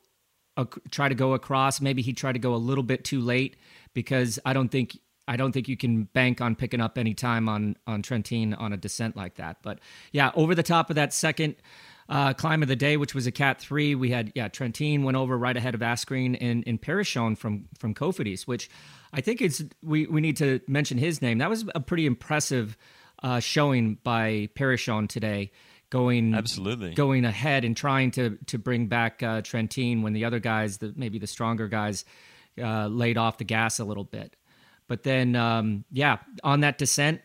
uh, 0.55 0.65
try 0.91 1.09
to 1.09 1.15
go 1.15 1.33
across, 1.33 1.81
maybe 1.81 2.03
he 2.03 2.13
tried 2.13 2.33
to 2.33 2.39
go 2.39 2.53
a 2.53 2.57
little 2.57 2.83
bit 2.83 3.03
too 3.03 3.19
late 3.19 3.55
because 3.93 4.39
I 4.45 4.53
don't 4.53 4.69
think 4.69 4.99
I 5.27 5.35
don't 5.35 5.51
think 5.51 5.67
you 5.67 5.75
can 5.75 6.03
bank 6.03 6.39
on 6.39 6.55
picking 6.55 6.81
up 6.81 6.99
any 6.99 7.15
time 7.15 7.49
on 7.49 7.77
on 7.87 8.03
Trentin 8.03 8.59
on 8.59 8.73
a 8.73 8.77
descent 8.77 9.15
like 9.15 9.35
that. 9.35 9.57
But 9.63 9.79
yeah, 10.11 10.31
over 10.35 10.53
the 10.53 10.63
top 10.63 10.91
of 10.91 10.97
that 10.97 11.13
second 11.13 11.55
uh, 12.09 12.33
climb 12.33 12.61
of 12.61 12.67
the 12.67 12.75
day, 12.75 12.97
which 12.97 13.15
was 13.15 13.25
a 13.25 13.31
Cat 13.31 13.59
three, 13.59 13.95
we 13.95 14.11
had 14.11 14.31
yeah 14.35 14.49
Trentin 14.49 15.03
went 15.03 15.17
over 15.17 15.35
right 15.35 15.57
ahead 15.57 15.73
of 15.73 15.81
Asgreen 15.81 16.37
and 16.39 16.63
and 16.67 16.79
Perichon 16.79 17.35
from 17.35 17.69
from 17.79 17.95
Cofidis, 17.95 18.43
which 18.43 18.69
I 19.11 19.21
think 19.21 19.41
is 19.41 19.65
we 19.81 20.05
we 20.05 20.21
need 20.21 20.37
to 20.37 20.59
mention 20.67 20.99
his 20.99 21.23
name. 21.23 21.39
That 21.39 21.49
was 21.49 21.65
a 21.73 21.79
pretty 21.79 22.05
impressive 22.05 22.77
uh, 23.23 23.39
showing 23.39 23.97
by 24.03 24.49
Perichon 24.55 25.07
today. 25.07 25.51
Going 25.89 26.33
Absolutely. 26.33 26.95
going 26.95 27.23
ahead 27.23 27.63
and 27.63 27.77
trying 27.77 28.09
to 28.11 28.37
to 28.47 28.57
bring 28.57 28.87
back 28.87 29.21
uh, 29.21 29.41
Trentin 29.41 30.01
when 30.01 30.13
the 30.13 30.25
other 30.25 30.39
guys, 30.39 30.79
the 30.79 30.91
maybe 30.95 31.19
the 31.19 31.27
stronger 31.27 31.67
guys, 31.67 32.03
uh, 32.59 32.87
laid 32.87 33.15
off 33.15 33.37
the 33.37 33.43
gas 33.43 33.77
a 33.79 33.85
little 33.85 34.03
bit. 34.03 34.35
But 34.87 35.03
then, 35.03 35.35
um, 35.35 35.85
yeah, 35.91 36.17
on 36.43 36.61
that 36.61 36.79
descent, 36.79 37.21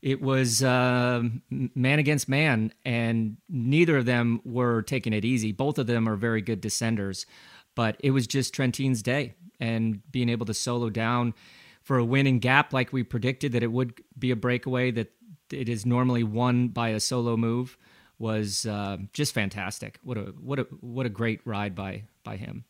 it 0.00 0.22
was 0.22 0.62
uh, 0.62 1.22
man 1.50 1.98
against 1.98 2.28
man, 2.28 2.72
and 2.84 3.36
neither 3.48 3.98
of 3.98 4.06
them 4.06 4.40
were 4.44 4.82
taking 4.82 5.12
it 5.12 5.24
easy. 5.24 5.52
Both 5.52 5.78
of 5.78 5.86
them 5.86 6.08
are 6.08 6.16
very 6.16 6.40
good 6.40 6.62
descenders, 6.62 7.26
but 7.74 7.96
it 8.00 8.12
was 8.12 8.26
just 8.26 8.54
Trentin's 8.54 9.02
day, 9.02 9.34
and 9.60 10.00
being 10.10 10.28
able 10.28 10.46
to 10.46 10.54
solo 10.54 10.88
down 10.88 11.34
for 11.82 11.98
a 11.98 12.04
winning 12.04 12.38
gap 12.38 12.72
like 12.72 12.92
we 12.92 13.02
predicted 13.02 13.52
that 13.52 13.62
it 13.62 13.72
would 13.72 14.00
be 14.18 14.30
a 14.30 14.36
breakaway 14.36 14.90
that 14.90 15.10
it 15.50 15.68
is 15.68 15.86
normally 15.86 16.22
won 16.22 16.68
by 16.68 16.90
a 16.90 17.00
solo 17.00 17.36
move 17.36 17.76
was 18.18 18.66
uh, 18.66 18.98
just 19.12 19.32
fantastic. 19.32 19.98
What 20.02 20.18
a 20.18 20.34
what 20.40 20.58
a 20.58 20.62
what 20.80 21.06
a 21.06 21.08
great 21.10 21.40
ride 21.44 21.74
by 21.74 22.04
by 22.24 22.36
him. 22.36 22.64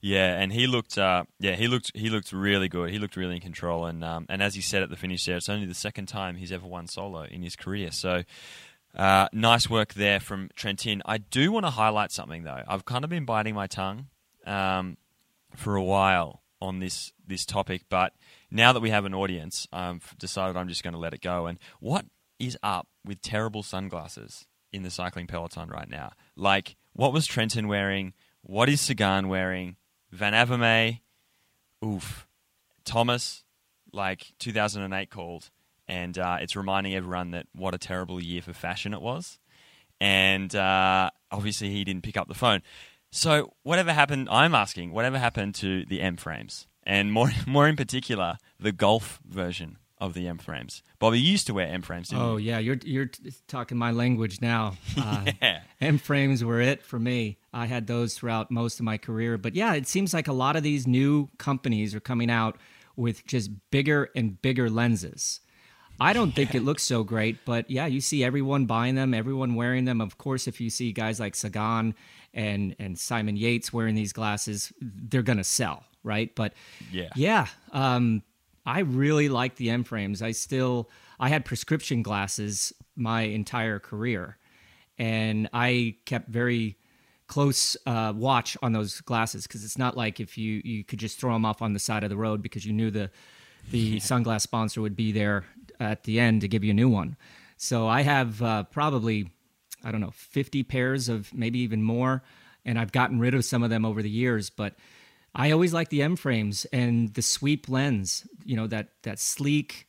Yeah, 0.00 0.38
and 0.38 0.52
he 0.52 0.66
looked. 0.66 0.96
Uh, 0.96 1.24
yeah, 1.40 1.56
he 1.56 1.66
looked. 1.66 1.90
He 1.94 2.08
looked 2.08 2.32
really 2.32 2.68
good. 2.68 2.90
He 2.90 2.98
looked 2.98 3.16
really 3.16 3.36
in 3.36 3.40
control. 3.40 3.84
And 3.84 4.04
um, 4.04 4.26
and 4.28 4.42
as 4.42 4.54
he 4.54 4.60
said 4.62 4.82
at 4.82 4.90
the 4.90 4.96
finish 4.96 5.24
there, 5.24 5.36
it's 5.36 5.48
only 5.48 5.66
the 5.66 5.74
second 5.74 6.06
time 6.06 6.36
he's 6.36 6.52
ever 6.52 6.66
won 6.66 6.86
solo 6.86 7.22
in 7.22 7.42
his 7.42 7.56
career. 7.56 7.90
So. 7.90 8.24
Uh, 8.96 9.28
nice 9.32 9.68
work 9.68 9.92
there 9.92 10.18
from 10.18 10.48
Trentin. 10.56 11.02
I 11.04 11.18
do 11.18 11.52
want 11.52 11.66
to 11.66 11.70
highlight 11.70 12.10
something 12.10 12.44
though. 12.44 12.62
I've 12.66 12.86
kind 12.86 13.04
of 13.04 13.10
been 13.10 13.26
biting 13.26 13.54
my 13.54 13.66
tongue 13.66 14.06
um, 14.46 14.96
for 15.54 15.76
a 15.76 15.84
while 15.84 16.42
on 16.60 16.80
this 16.80 17.12
this 17.24 17.44
topic, 17.44 17.82
but 17.90 18.14
now 18.50 18.72
that 18.72 18.80
we 18.80 18.90
have 18.90 19.04
an 19.04 19.14
audience, 19.14 19.66
I've 19.72 20.16
decided 20.18 20.56
I'm 20.56 20.68
just 20.68 20.82
going 20.82 20.94
to 20.94 21.00
let 21.00 21.14
it 21.14 21.20
go. 21.20 21.46
And 21.46 21.58
what 21.80 22.06
is 22.38 22.56
up 22.62 22.88
with 23.04 23.20
terrible 23.20 23.62
sunglasses 23.62 24.46
in 24.72 24.82
the 24.82 24.90
cycling 24.90 25.26
peloton 25.26 25.68
right 25.68 25.88
now? 25.88 26.12
Like, 26.36 26.76
what 26.92 27.12
was 27.12 27.26
Trentin 27.26 27.66
wearing? 27.66 28.14
What 28.42 28.68
is 28.68 28.80
Sagan 28.80 29.28
wearing? 29.28 29.76
Van 30.10 30.32
Avermaet, 30.32 31.00
oof. 31.84 32.26
Thomas, 32.84 33.44
like 33.92 34.32
2008 34.38 35.10
called, 35.10 35.50
and 35.86 36.16
uh, 36.18 36.38
it's 36.40 36.56
reminding 36.56 36.94
everyone 36.94 37.32
that 37.32 37.46
what 37.54 37.74
a 37.74 37.78
terrible 37.78 38.22
year 38.22 38.40
for 38.40 38.52
fashion 38.54 38.94
it 38.94 39.02
was. 39.02 39.38
And 40.00 40.54
uh, 40.54 41.10
obviously, 41.30 41.70
he 41.70 41.84
didn't 41.84 42.04
pick 42.04 42.16
up 42.16 42.28
the 42.28 42.34
phone. 42.34 42.62
So, 43.10 43.52
whatever 43.62 43.92
happened, 43.92 44.28
I'm 44.30 44.54
asking, 44.54 44.92
whatever 44.92 45.18
happened 45.18 45.54
to 45.56 45.84
the 45.86 46.00
M 46.00 46.16
frames? 46.16 46.67
And 46.88 47.12
more, 47.12 47.30
more 47.46 47.68
in 47.68 47.76
particular, 47.76 48.38
the 48.58 48.72
golf 48.72 49.20
version 49.28 49.76
of 50.00 50.14
the 50.14 50.26
M 50.28 50.38
frames. 50.38 50.82
Bobby 51.00 51.18
you 51.20 51.32
used 51.32 51.46
to 51.48 51.54
wear 51.54 51.66
M 51.68 51.82
frames, 51.82 52.08
didn't 52.08 52.24
Oh 52.24 52.36
you? 52.36 52.46
yeah, 52.50 52.58
you're 52.58 52.78
you're 52.84 53.06
t- 53.06 53.32
talking 53.48 53.76
my 53.76 53.90
language 53.90 54.40
now. 54.40 54.76
Uh, 54.96 55.24
Yeah. 55.42 55.60
M 55.80 55.98
frames 55.98 56.42
were 56.44 56.60
it 56.60 56.82
for 56.84 56.98
me. 56.98 57.38
I 57.52 57.66
had 57.66 57.86
those 57.88 58.14
throughout 58.14 58.50
most 58.50 58.78
of 58.80 58.84
my 58.84 58.96
career, 58.96 59.36
but 59.38 59.54
yeah, 59.54 59.74
it 59.74 59.86
seems 59.88 60.14
like 60.14 60.28
a 60.28 60.32
lot 60.32 60.54
of 60.56 60.62
these 60.62 60.86
new 60.86 61.28
companies 61.38 61.94
are 61.96 62.00
coming 62.00 62.30
out 62.30 62.58
with 62.96 63.26
just 63.26 63.50
bigger 63.70 64.08
and 64.16 64.40
bigger 64.40 64.70
lenses. 64.70 65.40
I 66.00 66.12
don't 66.12 66.30
think 66.32 66.54
it 66.54 66.62
looks 66.62 66.84
so 66.84 67.02
great, 67.02 67.44
but 67.44 67.68
yeah, 67.68 67.86
you 67.86 68.00
see 68.00 68.22
everyone 68.22 68.66
buying 68.66 68.94
them, 68.94 69.12
everyone 69.14 69.56
wearing 69.56 69.84
them. 69.84 70.00
Of 70.00 70.16
course, 70.16 70.46
if 70.46 70.60
you 70.60 70.70
see 70.70 70.92
guys 70.92 71.18
like 71.18 71.34
Sagan 71.34 71.94
and 72.32 72.76
and 72.78 72.96
Simon 72.96 73.36
Yates 73.36 73.72
wearing 73.72 73.96
these 73.96 74.12
glasses, 74.12 74.72
they're 74.80 75.22
gonna 75.22 75.42
sell, 75.42 75.84
right? 76.08 76.34
But 76.34 76.54
Yeah. 76.90 77.10
yeah, 77.14 77.46
um, 77.72 78.22
I 78.66 78.80
really 78.80 79.28
like 79.28 79.54
the 79.56 79.70
M 79.70 79.84
frames. 79.84 80.20
I 80.22 80.32
still 80.32 80.90
I 81.20 81.28
had 81.28 81.44
prescription 81.44 82.02
glasses 82.02 82.72
my 82.96 83.22
entire 83.22 83.78
career, 83.78 84.36
and 84.98 85.48
I 85.52 85.96
kept 86.04 86.28
very 86.28 86.76
close 87.28 87.76
uh, 87.86 88.12
watch 88.16 88.56
on 88.62 88.72
those 88.72 89.00
glasses 89.02 89.46
because 89.46 89.62
it's 89.64 89.78
not 89.78 89.96
like 89.96 90.18
if 90.18 90.36
you 90.38 90.60
you 90.64 90.82
could 90.84 90.98
just 90.98 91.18
throw 91.20 91.32
them 91.32 91.44
off 91.44 91.62
on 91.62 91.72
the 91.74 91.78
side 91.78 92.02
of 92.02 92.10
the 92.10 92.16
road 92.16 92.42
because 92.42 92.64
you 92.66 92.72
knew 92.72 92.90
the 92.90 93.10
the 93.70 93.96
sunglass 94.00 94.40
sponsor 94.42 94.80
would 94.80 94.96
be 94.96 95.12
there 95.12 95.44
at 95.80 96.04
the 96.04 96.18
end 96.18 96.40
to 96.40 96.48
give 96.48 96.64
you 96.64 96.70
a 96.72 96.74
new 96.74 96.88
one. 96.88 97.16
So 97.56 97.86
I 97.86 98.02
have 98.02 98.42
uh, 98.42 98.64
probably 98.64 99.30
I 99.84 99.92
don't 99.92 100.00
know 100.00 100.12
50 100.12 100.62
pairs 100.64 101.08
of 101.08 101.32
maybe 101.32 101.60
even 101.60 101.82
more, 101.82 102.22
and 102.64 102.78
I've 102.78 102.92
gotten 102.92 103.18
rid 103.18 103.34
of 103.34 103.44
some 103.44 103.62
of 103.62 103.70
them 103.70 103.84
over 103.86 104.02
the 104.02 104.10
years, 104.10 104.50
but. 104.50 104.74
I 105.34 105.50
always 105.50 105.72
like 105.72 105.88
the 105.90 106.02
M 106.02 106.16
frames 106.16 106.64
and 106.72 107.12
the 107.14 107.22
sweep 107.22 107.68
lens. 107.68 108.26
You 108.44 108.56
know 108.56 108.66
that 108.68 108.88
that 109.02 109.18
sleek 109.18 109.88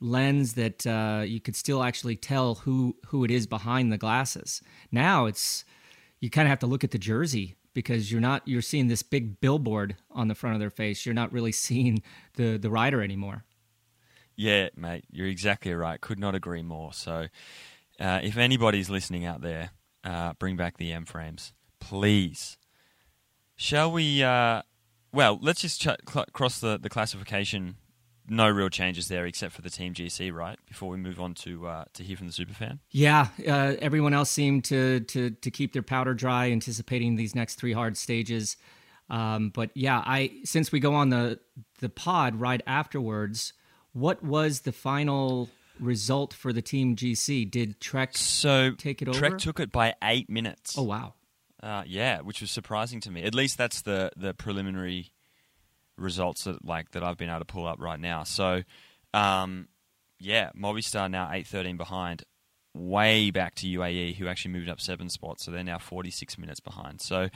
lens 0.00 0.54
that 0.54 0.86
uh, 0.86 1.22
you 1.24 1.40
could 1.40 1.56
still 1.56 1.82
actually 1.82 2.16
tell 2.16 2.56
who 2.56 2.96
who 3.06 3.24
it 3.24 3.30
is 3.30 3.46
behind 3.46 3.92
the 3.92 3.98
glasses. 3.98 4.62
Now 4.92 5.26
it's 5.26 5.64
you 6.20 6.30
kind 6.30 6.46
of 6.46 6.50
have 6.50 6.58
to 6.60 6.66
look 6.66 6.84
at 6.84 6.90
the 6.90 6.98
jersey 6.98 7.56
because 7.74 8.10
you're 8.10 8.20
not 8.20 8.46
you're 8.46 8.62
seeing 8.62 8.88
this 8.88 9.02
big 9.02 9.40
billboard 9.40 9.96
on 10.10 10.28
the 10.28 10.34
front 10.34 10.54
of 10.54 10.60
their 10.60 10.70
face. 10.70 11.04
You're 11.04 11.14
not 11.14 11.32
really 11.32 11.52
seeing 11.66 12.02
the 12.34 12.56
the 12.56 12.70
rider 12.70 13.02
anymore. 13.02 13.44
Yeah, 14.36 14.68
mate, 14.76 15.04
you're 15.12 15.28
exactly 15.28 15.72
right. 15.74 16.00
Could 16.00 16.18
not 16.18 16.34
agree 16.34 16.62
more. 16.62 16.92
So, 16.92 17.28
uh, 18.00 18.20
if 18.22 18.36
anybody's 18.36 18.90
listening 18.90 19.24
out 19.24 19.42
there, 19.42 19.70
uh, 20.02 20.32
bring 20.34 20.56
back 20.56 20.76
the 20.76 20.92
M 20.92 21.04
frames, 21.04 21.52
please. 21.78 22.58
Shall 23.56 23.92
we? 23.92 24.22
Well, 25.14 25.38
let's 25.40 25.60
just 25.60 25.80
ch- 25.80 25.88
cl- 26.10 26.26
cross 26.32 26.58
the, 26.60 26.78
the 26.78 26.88
classification. 26.90 27.76
No 28.28 28.48
real 28.48 28.70
changes 28.70 29.08
there 29.08 29.26
except 29.26 29.52
for 29.54 29.60
the 29.62 29.68
Team 29.68 29.92
GC, 29.92 30.32
right? 30.32 30.58
Before 30.66 30.88
we 30.88 30.96
move 30.96 31.20
on 31.20 31.34
to 31.34 31.66
uh, 31.66 31.84
to 31.92 32.02
hear 32.02 32.16
from 32.16 32.26
the 32.26 32.32
superfan. 32.32 32.78
Yeah, 32.90 33.28
uh, 33.46 33.74
everyone 33.80 34.14
else 34.14 34.30
seemed 34.30 34.64
to, 34.64 35.00
to 35.00 35.30
to 35.30 35.50
keep 35.50 35.74
their 35.74 35.82
powder 35.82 36.14
dry, 36.14 36.50
anticipating 36.50 37.16
these 37.16 37.34
next 37.34 37.56
three 37.56 37.74
hard 37.74 37.96
stages. 37.98 38.56
Um, 39.10 39.50
but 39.50 39.70
yeah, 39.74 40.02
I 40.04 40.30
since 40.44 40.72
we 40.72 40.80
go 40.80 40.94
on 40.94 41.10
the 41.10 41.38
the 41.80 41.90
pod 41.90 42.36
right 42.40 42.62
afterwards, 42.66 43.52
what 43.92 44.22
was 44.24 44.60
the 44.60 44.72
final 44.72 45.50
result 45.78 46.32
for 46.32 46.50
the 46.50 46.62
Team 46.62 46.96
GC? 46.96 47.50
Did 47.50 47.78
Trek 47.78 48.16
So 48.16 48.70
take 48.72 49.02
it 49.02 49.12
Trek 49.12 49.32
over? 49.32 49.38
took 49.38 49.60
it 49.60 49.70
by 49.70 49.94
eight 50.02 50.30
minutes. 50.30 50.78
Oh 50.78 50.84
wow! 50.84 51.12
Uh, 51.64 51.82
yeah, 51.86 52.20
which 52.20 52.42
was 52.42 52.50
surprising 52.50 53.00
to 53.00 53.10
me. 53.10 53.22
At 53.22 53.34
least 53.34 53.56
that's 53.56 53.80
the 53.80 54.10
the 54.18 54.34
preliminary 54.34 55.12
results 55.96 56.44
that 56.44 56.62
like 56.62 56.90
that 56.90 57.02
I've 57.02 57.16
been 57.16 57.30
able 57.30 57.38
to 57.38 57.46
pull 57.46 57.66
up 57.66 57.80
right 57.80 57.98
now. 57.98 58.22
So, 58.24 58.64
um, 59.14 59.68
yeah, 60.20 60.50
Movistar 60.54 61.10
now 61.10 61.30
eight 61.32 61.46
thirteen 61.46 61.78
behind, 61.78 62.24
way 62.74 63.30
back 63.30 63.54
to 63.56 63.66
UAE, 63.66 64.16
who 64.16 64.28
actually 64.28 64.50
moved 64.52 64.68
up 64.68 64.78
seven 64.78 65.08
spots, 65.08 65.46
so 65.46 65.50
they're 65.50 65.64
now 65.64 65.78
forty 65.78 66.10
six 66.10 66.36
minutes 66.36 66.60
behind. 66.60 67.00
So, 67.00 67.30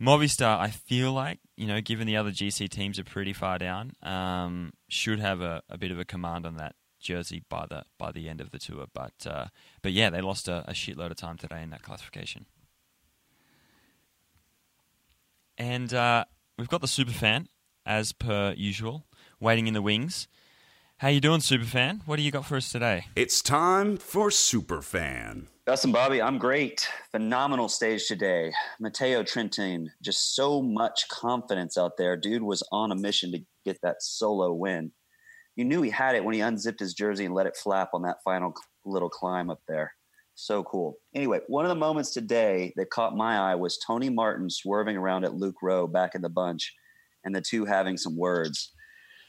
Movistar, 0.00 0.58
I 0.58 0.70
feel 0.70 1.12
like 1.12 1.40
you 1.54 1.66
know, 1.66 1.82
given 1.82 2.06
the 2.06 2.16
other 2.16 2.30
GC 2.30 2.70
teams 2.70 2.98
are 2.98 3.04
pretty 3.04 3.34
far 3.34 3.58
down, 3.58 3.92
um, 4.02 4.72
should 4.88 5.20
have 5.20 5.42
a, 5.42 5.62
a 5.68 5.76
bit 5.76 5.90
of 5.90 5.98
a 5.98 6.06
command 6.06 6.46
on 6.46 6.56
that 6.56 6.74
jersey 7.00 7.42
by 7.50 7.66
the 7.68 7.84
by 7.98 8.12
the 8.12 8.30
end 8.30 8.40
of 8.40 8.50
the 8.50 8.58
tour. 8.58 8.86
But 8.94 9.26
uh, 9.26 9.48
but 9.82 9.92
yeah, 9.92 10.08
they 10.08 10.22
lost 10.22 10.48
a, 10.48 10.64
a 10.66 10.72
shitload 10.72 11.10
of 11.10 11.18
time 11.18 11.36
today 11.36 11.62
in 11.62 11.68
that 11.68 11.82
classification. 11.82 12.46
And 15.56 15.92
uh, 15.94 16.24
we've 16.58 16.68
got 16.68 16.80
the 16.80 16.86
superfan, 16.86 17.46
as 17.86 18.12
per 18.12 18.54
usual, 18.56 19.06
waiting 19.40 19.66
in 19.66 19.74
the 19.74 19.82
wings. 19.82 20.28
How 20.98 21.08
you 21.08 21.20
doing, 21.20 21.40
superfan? 21.40 22.00
What 22.06 22.16
do 22.16 22.22
you 22.22 22.30
got 22.30 22.46
for 22.46 22.56
us 22.56 22.70
today? 22.70 23.06
It's 23.16 23.42
time 23.42 23.96
for 23.96 24.30
Superfan. 24.30 25.46
Gus 25.66 25.84
and 25.84 25.92
Bobby, 25.92 26.20
I'm 26.20 26.38
great. 26.38 26.88
Phenomenal 27.10 27.68
stage 27.68 28.06
today. 28.06 28.52
Matteo 28.78 29.22
Trentin, 29.22 29.88
just 30.02 30.34
so 30.34 30.62
much 30.62 31.08
confidence 31.08 31.78
out 31.78 31.96
there. 31.96 32.16
Dude 32.16 32.42
was 32.42 32.62
on 32.70 32.92
a 32.92 32.96
mission 32.96 33.32
to 33.32 33.40
get 33.64 33.78
that 33.82 34.02
solo 34.02 34.52
win. 34.52 34.92
You 35.56 35.64
knew 35.64 35.82
he 35.82 35.90
had 35.90 36.16
it 36.16 36.24
when 36.24 36.34
he 36.34 36.40
unzipped 36.40 36.80
his 36.80 36.94
jersey 36.94 37.24
and 37.24 37.34
let 37.34 37.46
it 37.46 37.56
flap 37.56 37.90
on 37.92 38.02
that 38.02 38.22
final 38.24 38.54
little 38.84 39.08
climb 39.08 39.50
up 39.50 39.60
there. 39.66 39.92
So 40.34 40.64
cool. 40.64 40.98
Anyway, 41.14 41.40
one 41.46 41.64
of 41.64 41.68
the 41.68 41.74
moments 41.76 42.10
today 42.10 42.72
that 42.76 42.90
caught 42.90 43.16
my 43.16 43.38
eye 43.38 43.54
was 43.54 43.78
Tony 43.78 44.08
Martin 44.08 44.50
swerving 44.50 44.96
around 44.96 45.24
at 45.24 45.34
Luke 45.34 45.56
Rowe 45.62 45.86
back 45.86 46.14
in 46.14 46.22
the 46.22 46.28
bunch 46.28 46.74
and 47.24 47.34
the 47.34 47.40
two 47.40 47.64
having 47.64 47.96
some 47.96 48.16
words. 48.16 48.72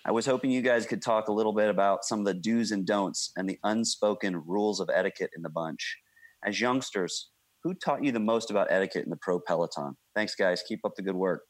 I 0.03 0.11
was 0.11 0.25
hoping 0.25 0.51
you 0.51 0.61
guys 0.61 0.85
could 0.85 1.01
talk 1.01 1.27
a 1.27 1.33
little 1.33 1.53
bit 1.53 1.69
about 1.69 2.05
some 2.05 2.19
of 2.19 2.25
the 2.25 2.33
do's 2.33 2.71
and 2.71 2.85
don'ts 2.85 3.31
and 3.35 3.49
the 3.49 3.59
unspoken 3.63 4.43
rules 4.45 4.79
of 4.79 4.89
etiquette 4.93 5.31
in 5.35 5.41
the 5.41 5.49
bunch. 5.49 5.97
As 6.43 6.59
youngsters, 6.59 7.29
who 7.63 7.73
taught 7.73 8.03
you 8.03 8.11
the 8.11 8.19
most 8.19 8.51
about 8.51 8.67
etiquette 8.69 9.03
in 9.03 9.09
the 9.09 9.17
pro 9.17 9.39
peloton? 9.39 9.97
Thanks, 10.13 10.35
guys. 10.35 10.63
Keep 10.67 10.85
up 10.85 10.95
the 10.95 11.01
good 11.01 11.15
work. 11.15 11.41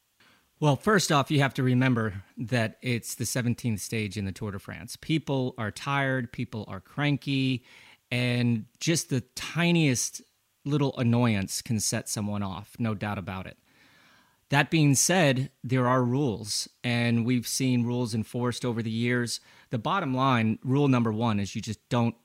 Well, 0.62 0.78
first 0.78 1.12
off, 1.12 1.30
you 1.30 1.42
have 1.42 1.54
to 1.56 1.64
remember 1.64 2.24
that 2.38 2.78
it's 2.82 3.16
the 3.16 3.26
17th 3.26 3.82
stage 3.82 4.18
in 4.18 4.24
the 4.24 4.32
Tour 4.32 4.52
de 4.52 4.60
France. 4.60 4.96
People 4.96 5.54
are 5.58 5.70
tired, 5.70 6.32
people 6.32 6.64
are 6.70 6.80
cranky, 6.80 7.66
and 8.15 8.63
just 8.79 9.10
the 9.10 9.19
tiniest 9.36 10.22
little 10.63 10.98
annoyance 10.98 11.62
can 11.62 11.81
set 11.81 12.07
someone 12.07 12.41
off, 12.41 12.77
no 12.79 12.93
doubt 12.93 13.17
about 13.17 13.45
it. 13.45 13.57
That 14.48 14.72
being 14.72 14.95
said, 14.95 15.51
there 15.65 15.86
are 15.86 16.01
rules, 16.01 16.69
and 16.81 17.25
we've 17.25 17.45
seen 17.45 17.84
rules 17.84 18.15
enforced 18.15 18.63
over 18.63 18.81
the 18.81 18.89
years. 18.89 19.41
The 19.69 19.77
bottom 19.77 20.13
line, 20.13 20.60
rule 20.63 20.88
number 20.88 21.12
one, 21.12 21.41
is 21.41 21.57
you 21.57 21.62
just 21.62 21.89
don't 21.89 22.15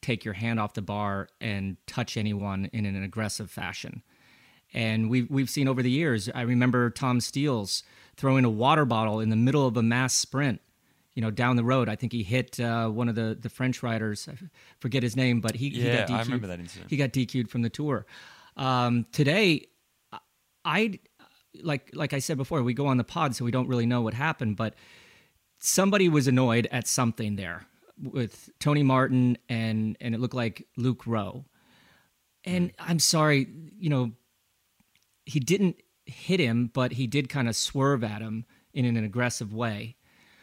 take 0.00 0.24
your 0.24 0.34
hand 0.34 0.58
off 0.58 0.74
the 0.74 0.82
bar 0.82 1.28
and 1.40 1.76
touch 1.86 2.16
anyone 2.16 2.68
in 2.72 2.84
an 2.84 3.00
aggressive 3.00 3.48
fashion. 3.48 4.02
And 4.74 5.08
we've, 5.08 5.30
we've 5.30 5.50
seen 5.50 5.68
over 5.68 5.84
the 5.84 5.90
years, 5.90 6.28
I 6.34 6.40
remember 6.40 6.90
Tom 6.90 7.20
Steels 7.20 7.84
throwing 8.16 8.44
a 8.44 8.50
water 8.50 8.84
bottle 8.84 9.20
in 9.20 9.28
the 9.28 9.36
middle 9.36 9.68
of 9.68 9.76
a 9.76 9.84
mass 9.84 10.14
sprint 10.14 10.60
you 11.14 11.22
know, 11.22 11.30
down 11.30 11.56
the 11.56 11.64
road. 11.64 11.88
I 11.88 11.96
think 11.96 12.12
he 12.12 12.22
hit 12.22 12.58
uh, 12.60 12.88
one 12.88 13.08
of 13.08 13.14
the 13.14 13.36
the 13.40 13.48
French 13.48 13.82
riders. 13.82 14.28
I 14.30 14.36
forget 14.80 15.02
his 15.02 15.16
name, 15.16 15.40
but 15.40 15.54
he, 15.54 15.70
he 15.70 15.82
Yeah, 15.82 15.98
got 15.98 16.08
DQ'd. 16.08 16.20
I 16.20 16.22
remember 16.22 16.46
that 16.48 16.60
incident. 16.60 16.90
He 16.90 16.96
got 16.96 17.10
DQ'd 17.12 17.50
from 17.50 17.62
the 17.62 17.70
tour. 17.70 18.06
Um, 18.56 19.06
today, 19.12 19.66
I 20.64 20.98
like 21.62 21.90
like 21.94 22.12
I 22.12 22.18
said 22.18 22.36
before, 22.36 22.62
we 22.62 22.74
go 22.74 22.86
on 22.86 22.96
the 22.96 23.04
pod, 23.04 23.34
so 23.34 23.44
we 23.44 23.50
don't 23.50 23.68
really 23.68 23.86
know 23.86 24.00
what 24.00 24.14
happened, 24.14 24.56
but 24.56 24.74
somebody 25.58 26.08
was 26.08 26.26
annoyed 26.26 26.66
at 26.72 26.86
something 26.86 27.36
there 27.36 27.66
with 28.00 28.50
Tony 28.58 28.82
Martin 28.82 29.38
and 29.48 29.96
and 30.00 30.14
it 30.14 30.20
looked 30.20 30.34
like 30.34 30.66
Luke 30.76 31.06
Rowe. 31.06 31.44
And 32.44 32.72
I'm 32.78 32.98
sorry, 32.98 33.46
you 33.78 33.88
know, 33.88 34.12
he 35.24 35.38
didn't 35.38 35.76
hit 36.06 36.40
him, 36.40 36.70
but 36.72 36.92
he 36.92 37.06
did 37.06 37.28
kind 37.28 37.48
of 37.48 37.54
swerve 37.54 38.02
at 38.02 38.20
him 38.20 38.44
in 38.74 38.84
an 38.84 39.04
aggressive 39.04 39.54
way. 39.54 39.96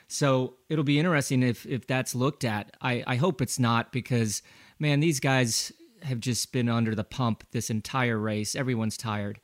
So 0.10 0.56
it'll 0.70 0.84
be 0.84 1.00
interesting 1.00 1.44
if 1.44 1.66
if 1.66 1.88
that's 1.88 2.16
looked 2.16 2.44
at. 2.44 2.75
I, 2.82 3.04
I 3.08 3.16
hope 3.16 3.42
it's 3.42 3.60
not 3.60 3.92
because 3.94 4.42
man, 4.80 5.00
these 5.00 5.20
guys 5.20 5.72
have 6.04 6.20
just 6.20 6.51
been 6.51 6.68
under 6.68 6.96
the 6.96 7.04
pump 7.04 7.44
this 7.51 7.70
entire 7.70 8.18
race. 8.18 8.56
Everyone's 8.56 8.98
tired. 8.98 9.39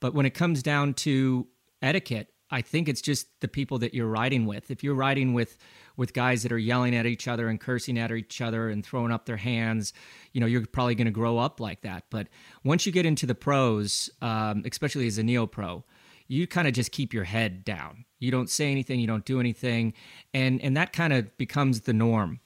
But 0.00 0.14
when 0.14 0.24
it 0.24 0.34
comes 0.34 0.62
down 0.62 0.94
to 0.94 1.48
etiquette, 1.82 2.28
I 2.50 2.62
think 2.62 2.88
it's 2.88 3.00
just 3.00 3.26
the 3.40 3.48
people 3.48 3.78
that 3.78 3.94
you're 3.94 4.06
riding 4.06 4.46
with. 4.46 4.70
If 4.70 4.84
you're 4.84 4.94
riding 4.94 5.34
with 5.34 5.58
with 5.96 6.12
guys 6.12 6.44
that 6.44 6.52
are 6.52 6.58
yelling 6.58 6.94
at 6.94 7.06
each 7.06 7.26
other 7.26 7.48
and 7.48 7.60
cursing 7.60 7.98
at 7.98 8.12
each 8.12 8.40
other 8.40 8.68
and 8.68 8.84
throwing 8.84 9.10
up 9.10 9.26
their 9.26 9.36
hands, 9.36 9.92
you 10.32 10.40
know, 10.40 10.46
you're 10.46 10.66
probably 10.66 10.94
going 10.94 11.06
to 11.06 11.12
grow 11.12 11.38
up 11.38 11.58
like 11.58 11.82
that. 11.82 12.04
But 12.10 12.28
once 12.64 12.86
you 12.86 12.92
get 12.92 13.06
into 13.06 13.26
the 13.26 13.34
pros, 13.34 14.10
um, 14.20 14.62
especially 14.64 15.06
as 15.08 15.18
a 15.18 15.24
neo 15.24 15.46
pro, 15.46 15.84
you 16.28 16.46
kind 16.46 16.66
of 16.66 16.74
just 16.74 16.92
keep 16.92 17.12
your 17.12 17.24
head 17.24 17.64
down. 17.64 18.04
You 18.18 18.30
don't 18.30 18.48
say 18.48 18.70
anything, 18.70 19.00
you 19.00 19.06
don't 19.06 19.24
do 19.24 19.40
anything, 19.40 19.92
and 20.32 20.60
and 20.62 20.76
that 20.76 20.92
kind 20.92 21.12
of 21.12 21.36
becomes 21.36 21.82
the 21.82 21.92
norm. 21.92 22.40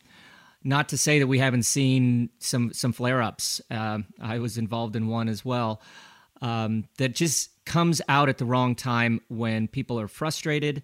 Not 0.65 0.89
to 0.89 0.99
say 0.99 1.19
that 1.21 1.27
we 1.27 1.39
haven't 1.39 1.63
seen 1.65 2.31
some 2.39 2.73
some 2.73 2.93
flare 2.93 3.23
ups. 3.23 3.61
Um, 3.71 4.07
I 4.21 4.39
was 4.39 4.59
involved 4.59 4.97
in 4.97 5.07
one 5.07 5.29
as 5.29 5.45
well. 5.45 5.81
Um, 6.41 6.85
that 6.99 7.15
just 7.15 7.51
comes 7.65 8.01
out 8.09 8.29
at 8.29 8.39
the 8.39 8.45
wrong 8.45 8.75
time 8.75 9.21
when 9.29 9.69
people 9.69 9.99
are 9.99 10.09
frustrated 10.09 10.83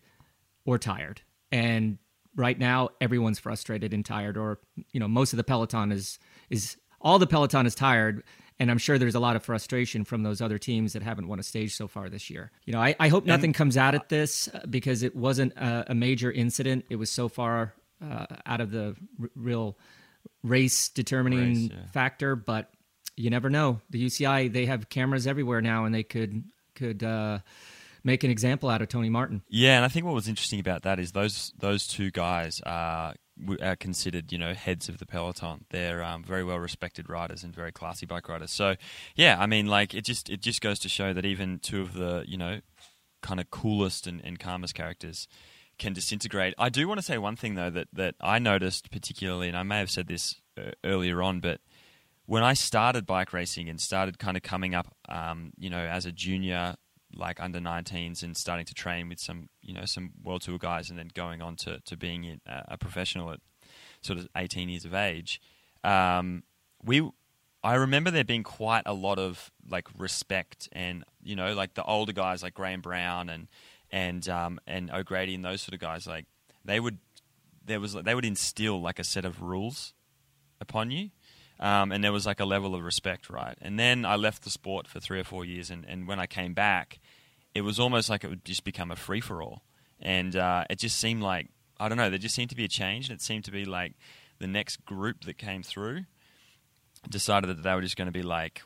or 0.66 0.78
tired. 0.78 1.20
And 1.52 1.98
right 2.34 2.58
now, 2.58 2.90
everyone's 3.00 3.38
frustrated 3.38 3.94
and 3.94 4.04
tired, 4.04 4.36
or 4.36 4.60
you 4.92 5.00
know, 5.00 5.08
most 5.08 5.32
of 5.32 5.36
the 5.36 5.44
peloton 5.44 5.92
is 5.92 6.18
is 6.50 6.76
all 7.00 7.18
the 7.18 7.26
peloton 7.26 7.66
is 7.66 7.74
tired. 7.74 8.22
And 8.60 8.70
I'm 8.70 8.78
sure 8.78 8.98
there's 8.98 9.16
a 9.16 9.20
lot 9.20 9.34
of 9.34 9.44
frustration 9.44 10.04
from 10.04 10.22
those 10.22 10.40
other 10.40 10.58
teams 10.58 10.92
that 10.92 11.02
haven't 11.02 11.26
won 11.26 11.40
a 11.40 11.42
stage 11.42 11.74
so 11.74 11.88
far 11.88 12.08
this 12.08 12.30
year. 12.30 12.52
You 12.64 12.72
know, 12.72 12.80
I, 12.80 12.94
I 13.00 13.08
hope 13.08 13.26
nothing 13.26 13.52
comes 13.52 13.76
out 13.76 13.96
of 13.96 14.02
this 14.08 14.48
uh, 14.48 14.60
because 14.70 15.02
it 15.02 15.16
wasn't 15.16 15.54
a, 15.56 15.86
a 15.88 15.94
major 15.94 16.30
incident. 16.30 16.84
It 16.88 16.96
was 16.96 17.10
so 17.10 17.28
far 17.28 17.74
uh, 18.00 18.26
out 18.46 18.60
of 18.60 18.70
the 18.70 18.94
r- 19.20 19.30
real 19.34 19.76
race 20.42 20.88
determining 20.88 21.54
Race, 21.54 21.70
yeah. 21.70 21.86
factor, 21.92 22.36
but 22.36 22.70
you 23.16 23.30
never 23.30 23.50
know. 23.50 23.80
The 23.90 24.04
UCI 24.04 24.52
they 24.52 24.66
have 24.66 24.88
cameras 24.88 25.26
everywhere 25.26 25.60
now, 25.60 25.84
and 25.84 25.94
they 25.94 26.02
could 26.02 26.44
could 26.74 27.02
uh, 27.02 27.40
make 28.02 28.24
an 28.24 28.30
example 28.30 28.68
out 28.68 28.82
of 28.82 28.88
Tony 28.88 29.08
Martin. 29.10 29.42
Yeah, 29.48 29.76
and 29.76 29.84
I 29.84 29.88
think 29.88 30.04
what 30.06 30.14
was 30.14 30.28
interesting 30.28 30.60
about 30.60 30.82
that 30.82 30.98
is 30.98 31.12
those 31.12 31.52
those 31.58 31.86
two 31.86 32.10
guys 32.10 32.60
are, 32.64 33.08
w- 33.08 33.18
are 33.60 33.76
considered, 33.76 34.32
you 34.32 34.38
know, 34.38 34.54
heads 34.54 34.88
of 34.88 34.98
the 34.98 35.06
peloton. 35.06 35.64
They're 35.70 36.02
um, 36.02 36.22
very 36.22 36.44
well 36.44 36.58
respected 36.58 37.08
riders 37.08 37.42
and 37.44 37.54
very 37.54 37.72
classy 37.72 38.06
bike 38.06 38.28
riders. 38.28 38.50
So, 38.50 38.76
yeah, 39.14 39.36
I 39.38 39.46
mean, 39.46 39.66
like 39.66 39.94
it 39.94 40.04
just 40.04 40.30
it 40.30 40.40
just 40.40 40.60
goes 40.60 40.78
to 40.80 40.88
show 40.88 41.12
that 41.12 41.24
even 41.24 41.58
two 41.58 41.82
of 41.82 41.94
the 41.94 42.24
you 42.26 42.36
know 42.36 42.60
kind 43.22 43.40
of 43.40 43.50
coolest 43.50 44.06
and, 44.06 44.20
and 44.22 44.38
calmest 44.38 44.74
characters 44.74 45.26
can 45.78 45.92
disintegrate. 45.92 46.54
I 46.58 46.68
do 46.68 46.86
want 46.86 46.98
to 46.98 47.04
say 47.04 47.18
one 47.18 47.36
thing 47.36 47.54
though 47.54 47.70
that 47.70 47.88
that 47.92 48.14
I 48.20 48.38
noticed 48.38 48.90
particularly, 48.90 49.48
and 49.48 49.56
I 49.56 49.62
may 49.62 49.78
have 49.78 49.90
said 49.90 50.06
this 50.06 50.36
uh, 50.58 50.70
earlier 50.84 51.22
on, 51.22 51.40
but 51.40 51.60
when 52.26 52.42
I 52.42 52.54
started 52.54 53.06
bike 53.06 53.32
racing 53.32 53.68
and 53.68 53.80
started 53.80 54.18
kind 54.18 54.36
of 54.36 54.42
coming 54.42 54.74
up, 54.74 54.94
um, 55.08 55.52
you 55.58 55.68
know, 55.68 55.78
as 55.78 56.06
a 56.06 56.12
junior, 56.12 56.76
like 57.16 57.40
under 57.40 57.58
19s, 57.58 58.22
and 58.22 58.36
starting 58.36 58.66
to 58.66 58.74
train 58.74 59.08
with 59.08 59.20
some, 59.20 59.48
you 59.62 59.72
know, 59.74 59.84
some 59.84 60.10
world 60.22 60.42
tour 60.42 60.58
guys, 60.58 60.90
and 60.90 60.98
then 60.98 61.10
going 61.14 61.42
on 61.42 61.56
to 61.56 61.80
to 61.80 61.96
being 61.96 62.24
in- 62.24 62.40
a 62.46 62.64
a 62.74 62.78
professional 62.78 63.30
at 63.30 63.40
sort 64.00 64.18
of 64.18 64.28
18 64.36 64.68
years 64.68 64.84
of 64.84 64.94
age, 64.94 65.40
um, 65.82 66.42
we. 66.82 67.08
I 67.62 67.76
remember 67.76 68.10
there 68.10 68.24
being 68.24 68.42
quite 68.42 68.82
a 68.84 68.92
lot 68.92 69.18
of 69.18 69.50
like 69.70 69.88
respect 69.96 70.68
and 70.72 71.02
you 71.22 71.34
know 71.34 71.54
like 71.54 71.72
the 71.72 71.82
older 71.82 72.12
guys 72.12 72.42
like 72.42 72.52
Graeme 72.52 72.82
Brown 72.82 73.30
and 73.30 73.48
and 73.90 74.28
um, 74.28 74.60
and 74.66 74.90
O'Grady 74.90 75.34
and 75.34 75.42
those 75.42 75.62
sort 75.62 75.72
of 75.72 75.80
guys 75.80 76.06
like 76.06 76.26
they 76.62 76.78
would 76.78 76.98
there 77.64 77.80
was 77.80 77.94
they 77.94 78.14
would 78.14 78.24
instill 78.24 78.82
like 78.82 78.98
a 78.98 79.04
set 79.04 79.24
of 79.24 79.40
rules 79.40 79.94
upon 80.60 80.90
you 80.90 81.10
um, 81.64 81.92
and 81.92 82.04
there 82.04 82.12
was 82.12 82.26
like 82.26 82.40
a 82.40 82.44
level 82.44 82.74
of 82.74 82.84
respect, 82.84 83.30
right? 83.30 83.56
And 83.62 83.78
then 83.78 84.04
I 84.04 84.16
left 84.16 84.44
the 84.44 84.50
sport 84.50 84.86
for 84.86 85.00
three 85.00 85.18
or 85.18 85.24
four 85.24 85.46
years, 85.46 85.70
and, 85.70 85.86
and 85.86 86.06
when 86.06 86.20
I 86.20 86.26
came 86.26 86.52
back, 86.52 87.00
it 87.54 87.62
was 87.62 87.80
almost 87.80 88.10
like 88.10 88.22
it 88.22 88.28
would 88.28 88.44
just 88.44 88.64
become 88.64 88.90
a 88.90 88.96
free 88.96 89.22
for 89.22 89.42
all, 89.42 89.62
and 89.98 90.36
uh, 90.36 90.64
it 90.68 90.78
just 90.78 90.98
seemed 90.98 91.22
like 91.22 91.48
I 91.80 91.88
don't 91.88 91.96
know, 91.96 92.10
there 92.10 92.18
just 92.18 92.34
seemed 92.34 92.50
to 92.50 92.56
be 92.56 92.64
a 92.64 92.68
change, 92.68 93.08
and 93.08 93.18
it 93.18 93.22
seemed 93.22 93.44
to 93.46 93.50
be 93.50 93.64
like 93.64 93.94
the 94.40 94.46
next 94.46 94.84
group 94.84 95.24
that 95.24 95.38
came 95.38 95.62
through 95.62 96.04
decided 97.08 97.48
that 97.48 97.62
they 97.62 97.74
were 97.74 97.80
just 97.80 97.96
going 97.96 98.06
to 98.08 98.12
be 98.12 98.22
like 98.22 98.60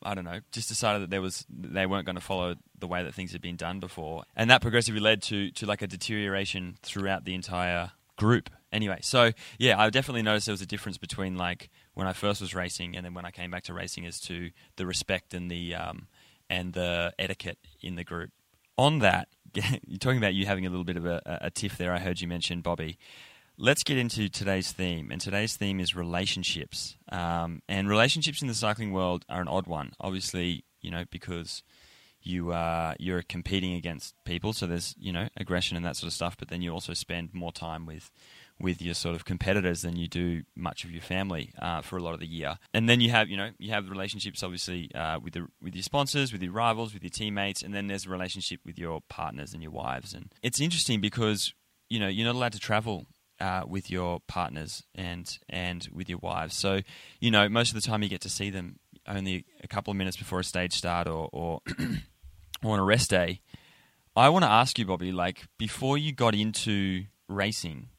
I 0.00 0.14
don't 0.14 0.24
know, 0.24 0.38
just 0.52 0.68
decided 0.68 1.02
that 1.02 1.10
there 1.10 1.20
was 1.20 1.44
they 1.50 1.86
weren't 1.86 2.06
going 2.06 2.14
to 2.14 2.22
follow 2.22 2.54
the 2.78 2.86
way 2.86 3.02
that 3.02 3.14
things 3.14 3.32
had 3.32 3.42
been 3.42 3.56
done 3.56 3.80
before, 3.80 4.22
and 4.36 4.48
that 4.48 4.62
progressively 4.62 5.00
led 5.00 5.22
to 5.22 5.50
to 5.50 5.66
like 5.66 5.82
a 5.82 5.88
deterioration 5.88 6.78
throughout 6.84 7.24
the 7.24 7.34
entire 7.34 7.90
group. 8.16 8.48
Anyway, 8.70 8.98
so 9.02 9.32
yeah, 9.58 9.80
I 9.80 9.90
definitely 9.90 10.22
noticed 10.22 10.46
there 10.46 10.52
was 10.52 10.62
a 10.62 10.66
difference 10.66 10.98
between 10.98 11.34
like 11.34 11.68
when 11.98 12.06
I 12.06 12.12
first 12.12 12.40
was 12.40 12.54
racing 12.54 12.96
and 12.96 13.04
then 13.04 13.12
when 13.12 13.24
I 13.24 13.32
came 13.32 13.50
back 13.50 13.64
to 13.64 13.74
racing 13.74 14.06
as 14.06 14.20
to 14.20 14.50
the 14.76 14.86
respect 14.86 15.34
and 15.34 15.50
the 15.50 15.74
um, 15.74 16.06
and 16.48 16.72
the 16.72 17.12
etiquette 17.18 17.58
in 17.82 17.96
the 17.96 18.04
group. 18.04 18.30
On 18.78 19.00
that, 19.00 19.26
you're 19.52 19.98
talking 19.98 20.18
about 20.18 20.32
you 20.32 20.46
having 20.46 20.64
a 20.64 20.70
little 20.70 20.84
bit 20.84 20.96
of 20.96 21.04
a, 21.04 21.20
a 21.42 21.50
tiff 21.50 21.76
there. 21.76 21.92
I 21.92 21.98
heard 21.98 22.20
you 22.20 22.28
mention 22.28 22.60
Bobby. 22.60 22.98
Let's 23.56 23.82
get 23.82 23.98
into 23.98 24.28
today's 24.28 24.70
theme, 24.70 25.10
and 25.10 25.20
today's 25.20 25.56
theme 25.56 25.80
is 25.80 25.96
relationships. 25.96 26.96
Um, 27.10 27.62
and 27.68 27.88
relationships 27.88 28.42
in 28.42 28.46
the 28.46 28.54
cycling 28.54 28.92
world 28.92 29.24
are 29.28 29.40
an 29.40 29.48
odd 29.48 29.66
one, 29.66 29.90
obviously, 29.98 30.62
you 30.80 30.92
know, 30.92 31.02
because 31.10 31.64
you 32.22 32.52
uh, 32.52 32.94
you're 33.00 33.22
competing 33.22 33.74
against 33.74 34.14
people, 34.22 34.52
so 34.52 34.68
there's 34.68 34.94
you 35.00 35.12
know 35.12 35.28
aggression 35.36 35.76
and 35.76 35.84
that 35.84 35.96
sort 35.96 36.06
of 36.06 36.12
stuff. 36.12 36.36
But 36.38 36.46
then 36.46 36.62
you 36.62 36.70
also 36.70 36.94
spend 36.94 37.34
more 37.34 37.50
time 37.50 37.86
with 37.86 38.12
with 38.60 38.82
your 38.82 38.94
sort 38.94 39.14
of 39.14 39.24
competitors 39.24 39.82
than 39.82 39.96
you 39.96 40.08
do 40.08 40.42
much 40.56 40.84
of 40.84 40.90
your 40.90 41.02
family 41.02 41.52
uh, 41.60 41.80
for 41.80 41.96
a 41.96 42.02
lot 42.02 42.14
of 42.14 42.20
the 42.20 42.26
year. 42.26 42.58
And 42.74 42.88
then 42.88 43.00
you 43.00 43.10
have 43.10 43.28
you 43.28 43.36
know 43.36 43.50
you 43.58 43.70
have 43.72 43.88
relationships 43.88 44.42
obviously 44.42 44.90
uh, 44.94 45.20
with 45.20 45.34
the, 45.34 45.46
with 45.62 45.74
your 45.74 45.82
sponsors, 45.82 46.32
with 46.32 46.42
your 46.42 46.52
rivals, 46.52 46.92
with 46.92 47.02
your 47.02 47.10
teammates, 47.10 47.62
and 47.62 47.74
then 47.74 47.86
there's 47.86 48.06
a 48.06 48.10
relationship 48.10 48.60
with 48.64 48.78
your 48.78 49.00
partners 49.08 49.52
and 49.52 49.62
your 49.62 49.72
wives. 49.72 50.14
And 50.14 50.32
it's 50.42 50.60
interesting 50.60 51.00
because 51.00 51.54
you 51.88 52.00
know 52.00 52.08
you're 52.08 52.26
not 52.26 52.34
allowed 52.34 52.52
to 52.52 52.58
travel 52.58 53.06
uh, 53.40 53.62
with 53.66 53.90
your 53.90 54.20
partners 54.26 54.82
and 54.94 55.38
and 55.48 55.88
with 55.92 56.08
your 56.08 56.18
wives. 56.18 56.56
So 56.56 56.80
you 57.20 57.30
know 57.30 57.48
most 57.48 57.74
of 57.74 57.80
the 57.80 57.86
time 57.86 58.02
you 58.02 58.08
get 58.08 58.22
to 58.22 58.30
see 58.30 58.50
them 58.50 58.78
only 59.06 59.46
a 59.62 59.68
couple 59.68 59.90
of 59.90 59.96
minutes 59.96 60.16
before 60.16 60.40
a 60.40 60.44
stage 60.44 60.74
start 60.74 61.06
or 61.06 61.28
or, 61.32 61.60
or 62.62 62.72
on 62.72 62.78
a 62.78 62.84
rest 62.84 63.10
day. 63.10 63.40
I 64.16 64.30
want 64.30 64.44
to 64.44 64.50
ask 64.50 64.80
you, 64.80 64.84
Bobby, 64.84 65.12
like 65.12 65.44
before 65.58 65.96
you 65.96 66.12
got 66.12 66.34
into 66.34 67.04
racing, 67.28 67.90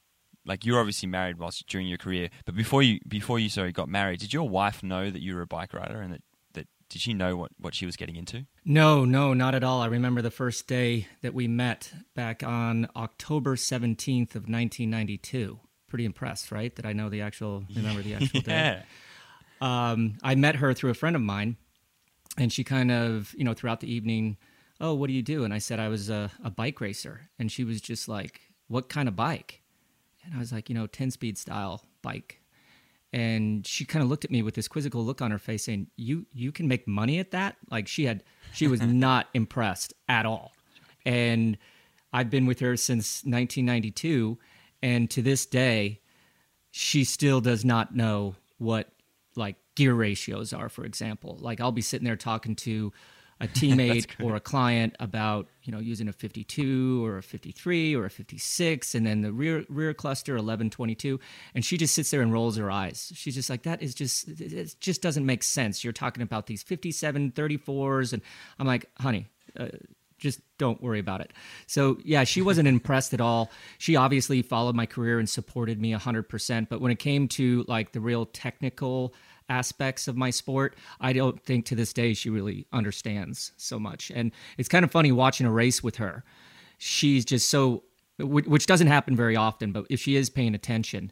like 0.49 0.65
you're 0.65 0.79
obviously 0.79 1.07
married 1.07 1.38
whilst 1.38 1.65
during 1.67 1.88
your 1.88 1.99
career, 1.99 2.29
but 2.43 2.55
before 2.55 2.81
you 2.81 2.99
before 3.07 3.38
you 3.39 3.47
sorry 3.47 3.71
got 3.71 3.88
married, 3.88 4.19
did 4.19 4.33
your 4.33 4.49
wife 4.49 4.81
know 4.81 5.09
that 5.09 5.21
you 5.21 5.35
were 5.35 5.41
a 5.41 5.47
bike 5.47 5.73
rider 5.73 6.01
and 6.01 6.12
that, 6.12 6.23
that 6.53 6.67
did 6.89 7.01
she 7.01 7.13
know 7.13 7.38
what, 7.38 7.51
what 7.59 7.75
she 7.75 7.85
was 7.85 7.95
getting 7.95 8.15
into? 8.15 8.47
No, 8.65 9.05
no, 9.05 9.35
not 9.35 9.53
at 9.53 9.63
all. 9.63 9.81
I 9.81 9.85
remember 9.85 10.23
the 10.23 10.31
first 10.31 10.67
day 10.67 11.07
that 11.21 11.35
we 11.35 11.47
met 11.47 11.93
back 12.15 12.43
on 12.43 12.89
October 12.95 13.55
17th 13.55 14.31
of 14.31 14.49
1992. 14.49 15.59
Pretty 15.88 16.05
impressed, 16.05 16.51
right? 16.51 16.75
That 16.75 16.85
I 16.85 16.93
know 16.93 17.09
the 17.09 17.21
actual, 17.21 17.63
remember 17.75 18.01
the 18.01 18.15
actual 18.15 18.41
day. 18.45 18.81
um, 19.62 20.17
I 20.23 20.33
met 20.33 20.57
her 20.57 20.73
through 20.73 20.89
a 20.89 20.95
friend 20.95 21.15
of 21.15 21.21
mine, 21.21 21.57
and 22.38 22.51
she 22.51 22.63
kind 22.63 22.91
of, 22.91 23.33
you 23.38 23.43
know, 23.43 23.53
throughout 23.53 23.81
the 23.81 23.91
evening, 23.91 24.38
oh, 24.81 24.93
what 24.95 25.07
do 25.07 25.13
you 25.13 25.23
do? 25.23 25.43
And 25.43 25.53
I 25.53 25.59
said 25.59 25.79
I 25.79 25.89
was 25.89 26.09
a, 26.09 26.31
a 26.43 26.49
bike 26.49 26.81
racer, 26.81 27.29
and 27.38 27.51
she 27.51 27.63
was 27.63 27.81
just 27.81 28.07
like, 28.07 28.41
what 28.67 28.89
kind 28.89 29.07
of 29.07 29.15
bike? 29.15 29.62
And 30.29 30.37
I 30.37 30.39
was 30.39 30.51
like, 30.51 30.69
you 30.69 30.75
know, 30.75 30.87
10 30.87 31.11
speed 31.11 31.37
style 31.37 31.83
bike. 32.01 32.39
And 33.11 33.65
she 33.65 33.85
kind 33.85 34.03
of 34.03 34.09
looked 34.09 34.23
at 34.23 34.29
me 34.29 34.43
with 34.43 34.53
this 34.53 34.67
quizzical 34.67 35.03
look 35.03 35.19
on 35.19 35.31
her 35.31 35.39
face, 35.39 35.63
saying, 35.63 35.87
"You 35.95 36.27
you 36.31 36.51
can 36.51 36.67
make 36.67 36.87
money 36.87 37.17
at 37.17 37.31
that?" 37.31 37.57
Like 37.71 37.87
she 37.87 38.05
had, 38.05 38.23
she 38.53 38.67
was 38.67 38.81
not 38.83 39.29
impressed 39.33 39.95
at 40.07 40.27
all. 40.27 40.53
And 41.07 41.57
I've 42.13 42.29
been 42.29 42.45
with 42.45 42.59
her 42.59 42.77
since 42.77 43.23
1992, 43.23 44.37
and 44.83 45.09
to 45.09 45.23
this 45.23 45.47
day, 45.47 46.01
she 46.69 47.03
still 47.03 47.41
does 47.41 47.65
not 47.65 47.95
know 47.95 48.35
what 48.59 48.89
like 49.35 49.55
gear 49.75 49.93
ratios 49.93 50.51
are 50.53 50.69
for 50.69 50.83
example 50.83 51.37
like 51.39 51.61
i'll 51.61 51.71
be 51.71 51.81
sitting 51.81 52.05
there 52.05 52.17
talking 52.17 52.55
to 52.55 52.91
a 53.41 53.47
teammate 53.47 54.08
or 54.23 54.36
a 54.36 54.39
client 54.39 54.95
about 54.99 55.47
you 55.63 55.71
know 55.71 55.80
using 55.80 56.08
a 56.08 56.13
52 56.13 57.06
or 57.06 57.17
a 57.17 57.23
53 57.23 57.95
or 57.95 58.06
a 58.06 58.10
56 58.10 58.95
and 58.95 59.06
then 59.06 59.21
the 59.21 59.32
rear 59.32 59.65
rear 59.69 59.93
cluster 59.93 60.34
1122 60.34 61.19
and 61.56 61.63
she 61.63 61.78
just 61.78 61.95
sits 61.95 62.12
there 62.12 62.21
and 62.21 62.34
rolls 62.34 62.58
her 62.58 62.69
eyes 62.69 63.12
she's 63.15 63.36
just 63.36 63.49
like 63.49 63.63
that 63.63 63.82
is 63.82 63.93
just 63.93 64.28
it 64.28 64.75
just 64.80 65.02
doesn't 65.02 65.25
make 65.25 65.43
sense 65.43 65.84
you're 65.84 65.93
talking 65.93 66.23
about 66.23 66.47
these 66.47 66.63
57 66.63 67.32
34s 67.32 68.13
and 68.13 68.21
i'm 68.60 68.67
like 68.67 68.89
honey 68.99 69.28
uh, 69.58 69.67
just 70.19 70.41
don't 70.58 70.82
worry 70.84 70.99
about 70.99 71.21
it. 71.21 71.32
So, 71.65 71.97
yeah, 72.04 72.25
she 72.25 72.41
wasn't 72.41 72.67
impressed 72.67 73.13
at 73.13 73.21
all. 73.21 73.49
She 73.78 73.95
obviously 73.95 74.41
followed 74.41 74.75
my 74.75 74.86
career 74.86 75.17
and 75.17 75.30
supported 75.30 75.82
me 75.82 75.93
100%. 75.93 76.67
But 76.69 76.82
when 76.82 76.91
it 76.91 76.99
came 76.99 77.28
to 77.30 77.63
like 77.67 77.93
the 77.93 78.02
real 78.02 78.25
technical 78.25 79.13
aspects 79.49 80.07
of 80.07 80.15
my 80.15 80.29
sport, 80.29 80.75
I 81.01 81.13
don't 81.13 81.41
think 81.43 81.65
to 81.65 81.75
this 81.75 81.93
day 81.93 82.13
she 82.13 82.29
really 82.29 82.67
understands 82.71 83.51
so 83.57 83.79
much. 83.79 84.12
And 84.13 84.31
it's 84.57 84.69
kind 84.69 84.85
of 84.85 84.91
funny 84.91 85.12
watching 85.12 85.45
a 85.45 85.51
race 85.51 85.83
with 85.83 85.97
her. 85.97 86.23
She's 86.77 87.25
just 87.25 87.49
so, 87.49 87.83
which 88.19 88.65
doesn't 88.65 88.88
happen 88.88 89.15
very 89.15 89.35
often, 89.35 89.71
but 89.71 89.85
if 89.89 89.99
she 89.99 90.15
is 90.15 90.29
paying 90.29 90.55
attention, 90.55 91.12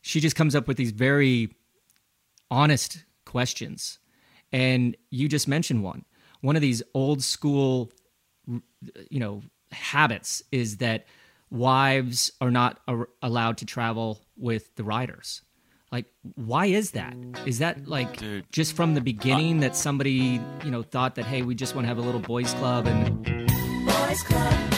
she 0.00 0.20
just 0.20 0.36
comes 0.36 0.54
up 0.54 0.68
with 0.68 0.76
these 0.76 0.92
very 0.92 1.54
honest 2.50 3.04
questions. 3.24 3.98
And 4.52 4.96
you 5.10 5.28
just 5.28 5.48
mentioned 5.48 5.82
one. 5.82 6.04
One 6.40 6.56
of 6.56 6.62
these 6.62 6.82
old 6.94 7.22
school 7.22 7.90
you 9.10 9.20
know 9.20 9.42
habits 9.72 10.42
is 10.52 10.78
that 10.78 11.06
wives 11.50 12.32
are 12.40 12.50
not 12.50 12.80
allowed 13.22 13.58
to 13.58 13.64
travel 13.64 14.20
with 14.36 14.74
the 14.76 14.84
riders 14.84 15.42
like 15.94 16.06
why 16.34 16.66
is 16.66 16.90
that 16.90 17.14
is 17.46 17.60
that 17.60 17.86
like 17.86 18.16
Dude. 18.16 18.44
just 18.50 18.74
from 18.74 18.94
the 18.94 19.00
beginning 19.00 19.60
that 19.60 19.76
somebody 19.76 20.40
you 20.64 20.70
know 20.72 20.82
thought 20.82 21.14
that 21.14 21.24
hey 21.24 21.42
we 21.42 21.54
just 21.54 21.76
want 21.76 21.84
to 21.84 21.88
have 21.88 21.98
a 21.98 22.00
little 22.00 22.20
boys 22.20 22.52
club 22.54 22.88
and 22.88 23.24
Boys 23.86 24.22
Club. 24.24 24.70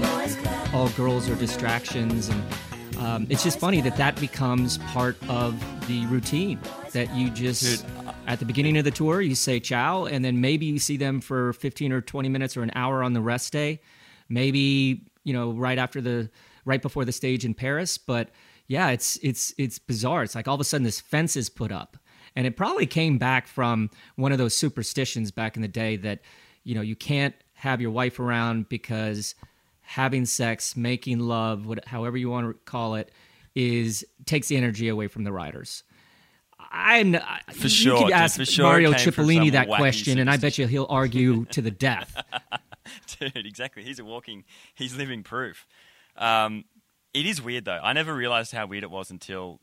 Boys 0.00 0.36
Club. 0.36 0.68
all 0.72 0.88
girls 0.90 1.28
are 1.28 1.34
distractions 1.34 2.28
and 2.28 2.40
um, 2.98 3.26
it's 3.28 3.42
just 3.42 3.58
funny 3.58 3.80
that 3.80 3.96
that 3.96 4.14
becomes 4.20 4.78
part 4.78 5.16
of 5.28 5.58
the 5.88 6.06
routine 6.06 6.60
that 6.92 7.12
you 7.16 7.30
just 7.30 7.84
Dude, 7.84 8.14
at 8.28 8.38
the 8.38 8.44
beginning 8.44 8.76
of 8.76 8.84
the 8.84 8.92
tour 8.92 9.20
you 9.20 9.34
say 9.34 9.58
ciao 9.58 10.04
and 10.04 10.24
then 10.24 10.40
maybe 10.40 10.66
you 10.66 10.78
see 10.78 10.96
them 10.96 11.20
for 11.20 11.52
15 11.54 11.92
or 11.92 12.00
20 12.00 12.28
minutes 12.28 12.56
or 12.56 12.62
an 12.62 12.70
hour 12.76 13.02
on 13.02 13.12
the 13.12 13.20
rest 13.20 13.52
day 13.52 13.80
maybe 14.28 15.02
you 15.24 15.32
know 15.32 15.50
right 15.50 15.78
after 15.78 16.00
the 16.00 16.30
right 16.64 16.80
before 16.80 17.04
the 17.04 17.10
stage 17.10 17.44
in 17.44 17.54
paris 17.54 17.98
but 17.98 18.30
yeah 18.68 18.90
it's 18.90 19.18
it's 19.22 19.52
it's 19.58 19.78
bizarre 19.78 20.22
it's 20.22 20.34
like 20.34 20.46
all 20.46 20.54
of 20.54 20.60
a 20.60 20.64
sudden 20.64 20.84
this 20.84 21.00
fence 21.00 21.36
is 21.36 21.48
put 21.48 21.72
up 21.72 21.96
and 22.36 22.46
it 22.46 22.56
probably 22.56 22.86
came 22.86 23.18
back 23.18 23.48
from 23.48 23.90
one 24.16 24.30
of 24.30 24.38
those 24.38 24.54
superstitions 24.54 25.30
back 25.30 25.56
in 25.56 25.62
the 25.62 25.68
day 25.68 25.96
that 25.96 26.20
you 26.62 26.74
know 26.74 26.82
you 26.82 26.94
can't 26.94 27.34
have 27.54 27.80
your 27.80 27.90
wife 27.90 28.20
around 28.20 28.68
because 28.68 29.34
having 29.80 30.24
sex 30.24 30.76
making 30.76 31.18
love 31.18 31.66
what, 31.66 31.84
however 31.86 32.16
you 32.16 32.30
want 32.30 32.46
to 32.46 32.54
call 32.70 32.94
it 32.94 33.10
is 33.54 34.06
takes 34.26 34.48
the 34.48 34.56
energy 34.56 34.88
away 34.88 35.08
from 35.08 35.24
the 35.24 35.32
riders 35.32 35.82
I'm 36.70 37.14
For 37.14 37.62
you 37.62 37.68
sure, 37.68 38.04
could 38.04 38.12
ask 38.12 38.36
for 38.36 38.44
sure 38.44 38.64
Mario 38.64 38.92
Cipollini 38.92 39.52
that 39.52 39.68
question, 39.68 40.18
and 40.18 40.28
I 40.28 40.36
bet 40.36 40.58
you 40.58 40.66
he'll 40.66 40.86
argue 40.90 41.46
to 41.46 41.62
the 41.62 41.70
death. 41.70 42.22
Dude, 43.18 43.46
exactly. 43.46 43.82
He's 43.82 43.98
a 43.98 44.04
walking, 44.04 44.44
he's 44.74 44.94
living 44.96 45.22
proof. 45.22 45.66
Um, 46.16 46.64
it 47.14 47.26
is 47.26 47.42
weird 47.42 47.64
though. 47.64 47.80
I 47.82 47.92
never 47.92 48.14
realized 48.14 48.52
how 48.52 48.66
weird 48.66 48.84
it 48.84 48.90
was 48.90 49.10
until 49.10 49.60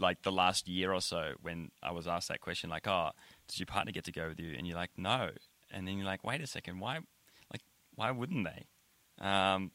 like 0.00 0.22
the 0.22 0.32
last 0.32 0.68
year 0.68 0.92
or 0.92 1.00
so 1.00 1.32
when 1.42 1.70
I 1.82 1.92
was 1.92 2.06
asked 2.06 2.28
that 2.28 2.40
question, 2.40 2.70
like, 2.70 2.86
"Oh, 2.86 3.10
does 3.48 3.58
your 3.58 3.66
partner 3.66 3.92
get 3.92 4.04
to 4.04 4.12
go 4.12 4.28
with 4.28 4.40
you?" 4.40 4.54
And 4.56 4.66
you're 4.66 4.76
like, 4.76 4.90
"No," 4.96 5.30
and 5.70 5.86
then 5.86 5.96
you're 5.96 6.06
like, 6.06 6.24
"Wait 6.24 6.40
a 6.40 6.46
second, 6.46 6.78
why? 6.80 6.98
Like, 7.52 7.62
why 7.94 8.10
wouldn't 8.10 8.44
they?" 8.44 8.66
Um, 9.24 9.72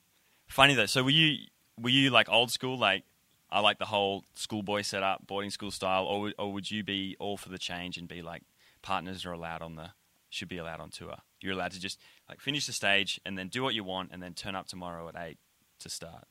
funny 0.48 0.76
though. 0.76 0.86
So 0.86 1.04
were 1.04 1.10
you 1.10 1.48
were 1.80 1.90
you 1.90 2.10
like 2.10 2.30
old 2.30 2.52
school, 2.52 2.78
like? 2.78 3.04
I 3.50 3.60
like 3.60 3.78
the 3.78 3.86
whole 3.86 4.24
schoolboy 4.34 4.82
setup, 4.82 5.28
boarding 5.28 5.52
school 5.52 5.70
style, 5.70 6.06
or 6.06 6.34
or 6.40 6.52
would 6.52 6.72
you 6.72 6.84
be 6.84 7.16
all 7.20 7.38
for 7.38 7.50
the 7.50 7.60
change 7.60 7.98
and 7.98 8.08
be 8.08 8.24
like 8.24 8.42
partners 8.82 9.26
are 9.26 9.32
allowed 9.32 9.62
on 9.62 9.76
the 9.76 9.92
should 10.32 10.48
be 10.48 10.58
allowed 10.58 10.80
on 10.80 10.90
tour? 10.90 11.18
You're 11.40 11.54
allowed 11.54 11.72
to 11.74 11.80
just 11.80 12.00
like 12.28 12.42
finish 12.42 12.66
the 12.66 12.74
stage 12.74 13.22
and 13.24 13.38
then 13.38 13.50
do 13.50 13.62
what 13.62 13.76
you 13.76 13.84
want 13.84 14.10
and 14.12 14.24
then 14.24 14.34
turn 14.34 14.56
up 14.56 14.68
tomorrow 14.68 15.08
at 15.08 15.16
eight 15.16 15.38
to 15.82 15.90
start. 15.90 16.26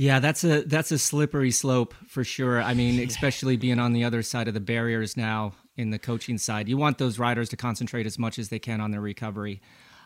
Yeah, 0.00 0.18
that's 0.18 0.44
a 0.44 0.62
that's 0.62 0.92
a 0.92 0.98
slippery 0.98 1.50
slope 1.50 1.92
for 2.06 2.24
sure. 2.24 2.62
I 2.62 2.72
mean, 2.72 3.06
especially 3.06 3.58
being 3.58 3.78
on 3.78 3.92
the 3.92 4.02
other 4.02 4.22
side 4.22 4.48
of 4.48 4.54
the 4.54 4.60
barriers 4.60 5.14
now 5.14 5.52
in 5.76 5.90
the 5.90 5.98
coaching 5.98 6.38
side, 6.38 6.70
you 6.70 6.78
want 6.78 6.96
those 6.96 7.18
riders 7.18 7.50
to 7.50 7.58
concentrate 7.58 8.06
as 8.06 8.18
much 8.18 8.38
as 8.38 8.48
they 8.48 8.58
can 8.58 8.80
on 8.80 8.92
their 8.92 9.02
recovery. 9.02 9.60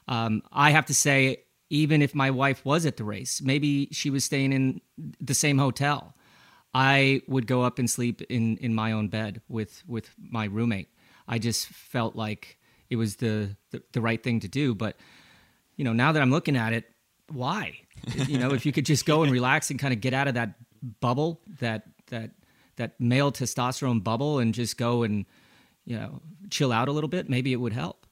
Um, 0.09 0.42
I 0.50 0.72
have 0.72 0.87
to 0.87 0.94
say, 0.94 1.44
even 1.70 2.02
if 2.02 2.12
my 2.12 2.33
wife 2.33 2.64
was 2.64 2.87
at 2.87 2.96
the 2.96 3.04
race, 3.04 3.40
maybe 3.40 3.87
she 3.92 4.11
was 4.11 4.24
staying 4.24 4.52
in 4.52 4.80
the 5.20 5.33
same 5.33 5.59
hotel, 5.59 6.16
I 6.74 7.22
would 7.28 7.46
go 7.46 7.62
up 7.62 7.78
and 7.78 7.88
sleep 7.88 8.20
in 8.22 8.57
in 8.57 8.74
my 8.74 8.90
own 8.90 9.07
bed 9.07 9.42
with 9.48 9.85
with 9.87 10.11
my 10.18 10.46
roommate. 10.46 10.88
I 11.28 11.38
just 11.38 11.68
felt 11.68 12.16
like 12.16 12.59
it 12.90 12.96
was 12.96 13.14
the 13.16 13.57
the, 13.70 13.80
the 13.92 14.00
right 14.00 14.20
thing 14.20 14.40
to 14.40 14.48
do. 14.48 14.74
But 14.74 14.96
you 15.76 15.85
know, 15.85 15.92
now 15.92 16.11
that 16.11 16.20
I'm 16.20 16.33
looking 16.33 16.57
at 16.57 16.72
it, 16.72 16.85
why? 17.32 17.80
you 18.26 18.38
know, 18.38 18.52
if 18.52 18.66
you 18.66 18.72
could 18.72 18.87
just 18.87 19.06
go 19.06 19.22
and 19.22 19.32
relax 19.32 19.70
and 19.70 19.78
kind 19.78 19.92
of 19.92 20.00
get 20.00 20.14
out 20.14 20.28
of 20.28 20.34
that 20.34 20.54
bubble, 21.00 21.40
that 21.60 21.84
that 22.08 22.30
that 22.76 23.00
male 23.00 23.32
testosterone 23.32 24.02
bubble, 24.02 24.38
and 24.38 24.54
just 24.54 24.76
go 24.76 25.02
and 25.02 25.26
you 25.84 25.96
know 25.96 26.20
chill 26.50 26.72
out 26.72 26.88
a 26.88 26.92
little 26.92 27.08
bit, 27.08 27.28
maybe 27.28 27.52
it 27.52 27.56
would 27.56 27.72
help. 27.72 28.06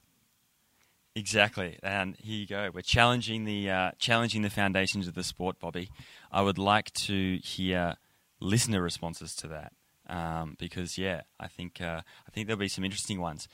Exactly, 1.15 1.77
and 1.83 2.15
here 2.17 2.39
you 2.39 2.47
go. 2.47 2.71
We're 2.73 2.81
challenging 2.81 3.45
the 3.45 3.69
uh, 3.69 3.91
challenging 3.99 4.41
the 4.41 4.49
foundations 4.49 5.07
of 5.07 5.13
the 5.13 5.23
sport, 5.23 5.59
Bobby. 5.59 5.89
I 6.31 6.41
would 6.41 6.57
like 6.57 6.91
to 6.93 7.37
hear 7.37 7.97
listener 8.39 8.81
responses 8.81 9.35
to 9.37 9.47
that 9.47 9.73
um, 10.07 10.55
because, 10.59 10.97
yeah, 10.97 11.21
I 11.39 11.47
think 11.47 11.81
uh, 11.81 12.01
I 12.27 12.31
think 12.31 12.47
there'll 12.47 12.59
be 12.59 12.67
some 12.67 12.83
interesting 12.83 13.19
ones. 13.19 13.47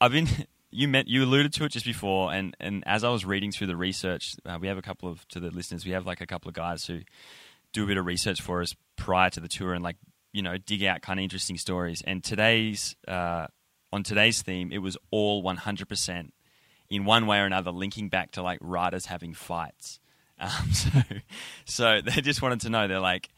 I've 0.00 0.12
been 0.12 0.28
you 0.70 0.88
met 0.88 1.08
you 1.08 1.24
alluded 1.24 1.52
to 1.54 1.64
it 1.64 1.72
just 1.72 1.84
before, 1.84 2.32
and, 2.32 2.56
and 2.60 2.84
as 2.86 3.04
I 3.04 3.10
was 3.10 3.24
reading 3.24 3.50
through 3.50 3.66
the 3.68 3.76
research, 3.76 4.36
uh, 4.46 4.58
we 4.60 4.68
have 4.68 4.78
a 4.78 4.82
couple 4.82 5.08
of 5.08 5.26
to 5.28 5.40
the 5.40 5.50
listeners. 5.50 5.84
We 5.84 5.92
have 5.92 6.06
like 6.06 6.20
a 6.20 6.26
couple 6.26 6.48
of 6.48 6.54
guys 6.54 6.86
who 6.86 7.00
do 7.72 7.84
a 7.84 7.86
bit 7.86 7.96
of 7.96 8.06
research 8.06 8.40
for 8.40 8.62
us 8.62 8.74
prior 8.96 9.30
to 9.30 9.40
the 9.40 9.48
tour 9.48 9.74
and 9.74 9.82
like 9.82 9.96
you 10.32 10.42
know 10.42 10.56
dig 10.58 10.84
out 10.84 11.02
kind 11.02 11.18
of 11.18 11.24
interesting 11.24 11.56
stories. 11.56 12.02
And 12.06 12.22
today's 12.22 12.94
uh, 13.08 13.48
on 13.92 14.02
today's 14.02 14.42
theme, 14.42 14.70
it 14.72 14.78
was 14.78 14.96
all 15.10 15.42
one 15.42 15.56
hundred 15.56 15.88
percent 15.88 16.32
in 16.88 17.04
one 17.04 17.26
way 17.26 17.38
or 17.38 17.46
another 17.46 17.70
linking 17.70 18.08
back 18.08 18.32
to 18.32 18.42
like 18.42 18.58
riders 18.60 19.06
having 19.06 19.34
fights. 19.34 19.98
Um, 20.42 20.72
so, 20.72 20.90
so 21.66 22.00
they 22.00 22.22
just 22.22 22.40
wanted 22.40 22.62
to 22.62 22.70
know. 22.70 22.88
They're 22.88 22.98
like, 22.98 23.28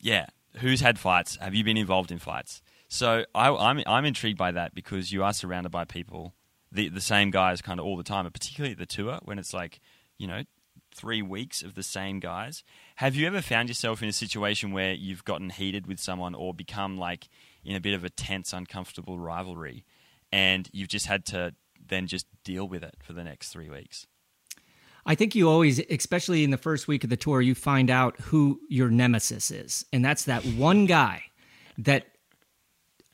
yeah, 0.00 0.24
who's 0.56 0.80
had 0.80 0.98
fights? 0.98 1.36
Have 1.36 1.54
you 1.54 1.64
been 1.64 1.76
involved 1.76 2.10
in 2.10 2.18
fights? 2.18 2.62
So 2.88 3.26
I, 3.34 3.50
I'm 3.50 3.82
I'm 3.86 4.06
intrigued 4.06 4.38
by 4.38 4.52
that 4.52 4.74
because 4.74 5.12
you 5.12 5.22
are 5.22 5.34
surrounded 5.34 5.70
by 5.70 5.84
people, 5.84 6.32
the 6.74 6.88
the 6.88 7.00
same 7.00 7.30
guys, 7.30 7.62
kind 7.62 7.80
of 7.80 7.86
all 7.86 7.96
the 7.96 8.02
time, 8.02 8.26
and 8.26 8.34
particularly 8.34 8.72
at 8.72 8.78
the 8.78 8.86
tour 8.86 9.18
when 9.22 9.38
it's 9.38 9.54
like, 9.54 9.80
you 10.18 10.26
know, 10.26 10.42
three 10.94 11.22
weeks 11.22 11.62
of 11.62 11.74
the 11.74 11.82
same 11.82 12.20
guys. 12.20 12.62
Have 12.96 13.14
you 13.14 13.26
ever 13.26 13.40
found 13.40 13.68
yourself 13.68 14.02
in 14.02 14.08
a 14.08 14.12
situation 14.12 14.72
where 14.72 14.92
you've 14.92 15.24
gotten 15.24 15.50
heated 15.50 15.86
with 15.86 15.98
someone 15.98 16.34
or 16.34 16.52
become 16.52 16.96
like 16.96 17.28
in 17.64 17.74
a 17.74 17.80
bit 17.80 17.94
of 17.94 18.04
a 18.04 18.10
tense, 18.10 18.52
uncomfortable 18.52 19.18
rivalry, 19.18 19.84
and 20.30 20.68
you've 20.72 20.88
just 20.88 21.06
had 21.06 21.24
to 21.26 21.54
then 21.86 22.06
just 22.06 22.26
deal 22.44 22.68
with 22.68 22.82
it 22.82 22.96
for 23.02 23.12
the 23.12 23.24
next 23.24 23.48
three 23.48 23.70
weeks? 23.70 24.06
I 25.06 25.14
think 25.14 25.34
you 25.34 25.50
always, 25.50 25.80
especially 25.90 26.44
in 26.44 26.50
the 26.50 26.56
first 26.56 26.88
week 26.88 27.04
of 27.04 27.10
the 27.10 27.16
tour, 27.16 27.42
you 27.42 27.54
find 27.54 27.90
out 27.90 28.18
who 28.20 28.60
your 28.68 28.88
nemesis 28.88 29.50
is. 29.50 29.84
And 29.92 30.02
that's 30.02 30.24
that 30.24 30.44
one 30.44 30.86
guy 30.86 31.24
that 31.76 32.06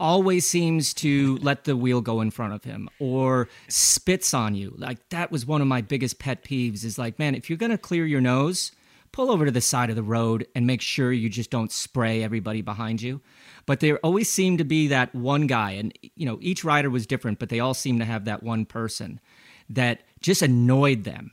always 0.01 0.49
seems 0.49 0.93
to 0.95 1.37
let 1.43 1.65
the 1.65 1.77
wheel 1.77 2.01
go 2.01 2.21
in 2.21 2.31
front 2.31 2.55
of 2.55 2.65
him 2.65 2.89
or 2.99 3.49
spits 3.69 4.35
on 4.35 4.55
you. 4.55 4.75
Like 4.77 5.09
that 5.11 5.31
was 5.31 5.47
one 5.47 5.61
of 5.61 5.69
my 5.69 5.83
biggest 5.83 6.19
pet 6.19 6.43
peeves 6.43 6.83
is 6.85 6.99
like, 6.99 7.19
man, 7.19 7.35
if 7.35 7.49
you're 7.49 7.59
going 7.59 7.71
to 7.71 7.79
clear 7.79 8.07
your 8.07 8.21
nose, 8.21 8.73
pull 9.13 9.31
over 9.31 9.45
to 9.45 9.51
the 9.51 9.61
side 9.61 9.91
of 9.91 9.97
the 9.97 10.03
road 10.03 10.47
and 10.55 10.67
make 10.67 10.81
sure 10.81 11.13
you 11.13 11.29
just 11.29 11.51
don't 11.51 11.71
spray 11.71 12.23
everybody 12.23 12.63
behind 12.63 13.03
you. 13.03 13.21
But 13.67 13.81
there 13.81 13.99
always 13.99 14.31
seemed 14.31 14.59
to 14.59 14.65
be 14.65 14.89
that 14.89 15.15
one 15.15 15.47
guy 15.47 15.73
and 15.73 15.97
you 16.17 16.27
know, 16.27 16.39
each 16.41 16.65
rider 16.65 16.91
was 16.91 17.07
different, 17.07 17.39
but 17.39 17.51
they 17.51 17.61
all 17.61 17.75
seemed 17.75 18.01
to 18.01 18.07
have 18.07 18.25
that 18.25 18.43
one 18.43 18.65
person 18.65 19.21
that 19.69 20.03
just 20.21 20.43
annoyed 20.43 21.05
them. 21.05 21.33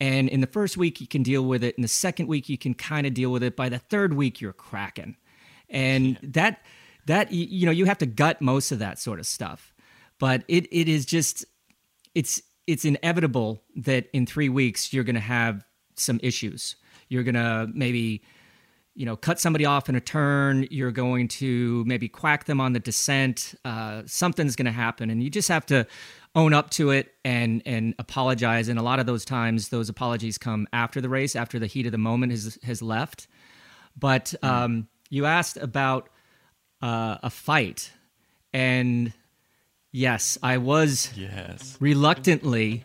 And 0.00 0.28
in 0.28 0.40
the 0.40 0.46
first 0.46 0.76
week, 0.76 1.00
you 1.00 1.08
can 1.08 1.22
deal 1.22 1.44
with 1.44 1.64
it. 1.64 1.74
In 1.76 1.82
the 1.82 1.88
second 1.88 2.28
week, 2.28 2.48
you 2.48 2.58
can 2.58 2.74
kind 2.74 3.06
of 3.06 3.14
deal 3.14 3.30
with 3.30 3.42
it. 3.42 3.56
By 3.56 3.68
the 3.68 3.78
third 3.78 4.14
week, 4.14 4.40
you're 4.40 4.52
cracking. 4.52 5.16
And 5.68 6.18
that, 6.22 6.62
that, 7.08 7.32
you 7.32 7.66
know, 7.66 7.72
you 7.72 7.84
have 7.84 7.98
to 7.98 8.06
gut 8.06 8.40
most 8.40 8.72
of 8.72 8.78
that 8.78 8.98
sort 8.98 9.18
of 9.18 9.26
stuff. 9.26 9.74
But 10.18 10.44
it, 10.48 10.66
it 10.70 10.88
is 10.88 11.04
just, 11.04 11.44
it's, 12.14 12.40
it's 12.66 12.84
inevitable 12.84 13.62
that 13.76 14.08
in 14.12 14.26
three 14.26 14.48
weeks, 14.48 14.92
you're 14.92 15.04
going 15.04 15.14
to 15.14 15.20
have 15.20 15.64
some 15.96 16.20
issues. 16.22 16.76
You're 17.08 17.24
going 17.24 17.34
to 17.34 17.68
maybe, 17.72 18.22
you 18.94 19.06
know, 19.06 19.16
cut 19.16 19.38
somebody 19.38 19.64
off 19.64 19.88
in 19.88 19.94
a 19.94 20.00
turn. 20.00 20.66
You're 20.70 20.90
going 20.90 21.28
to 21.28 21.84
maybe 21.86 22.08
quack 22.08 22.44
them 22.44 22.60
on 22.60 22.72
the 22.72 22.80
descent. 22.80 23.54
Uh, 23.64 24.02
something's 24.06 24.56
going 24.56 24.66
to 24.66 24.72
happen, 24.72 25.08
and 25.08 25.22
you 25.22 25.30
just 25.30 25.48
have 25.48 25.64
to 25.66 25.86
own 26.34 26.52
up 26.52 26.70
to 26.70 26.90
it 26.90 27.14
and 27.24 27.62
and 27.64 27.94
apologize. 27.98 28.68
And 28.68 28.78
a 28.78 28.82
lot 28.82 28.98
of 28.98 29.06
those 29.06 29.24
times, 29.24 29.68
those 29.68 29.88
apologies 29.88 30.36
come 30.36 30.66
after 30.72 31.00
the 31.00 31.08
race, 31.08 31.36
after 31.36 31.58
the 31.60 31.66
heat 31.66 31.86
of 31.86 31.92
the 31.92 31.98
moment 31.98 32.32
has 32.32 32.58
has 32.64 32.82
left. 32.82 33.28
But 33.96 34.34
um, 34.42 34.88
you 35.10 35.26
asked 35.26 35.56
about 35.56 36.10
uh, 36.82 37.18
a 37.22 37.30
fight, 37.30 37.92
and 38.52 39.12
yes, 39.92 40.38
I 40.42 40.58
was 40.58 41.10
Yes. 41.16 41.76
reluctantly 41.80 42.84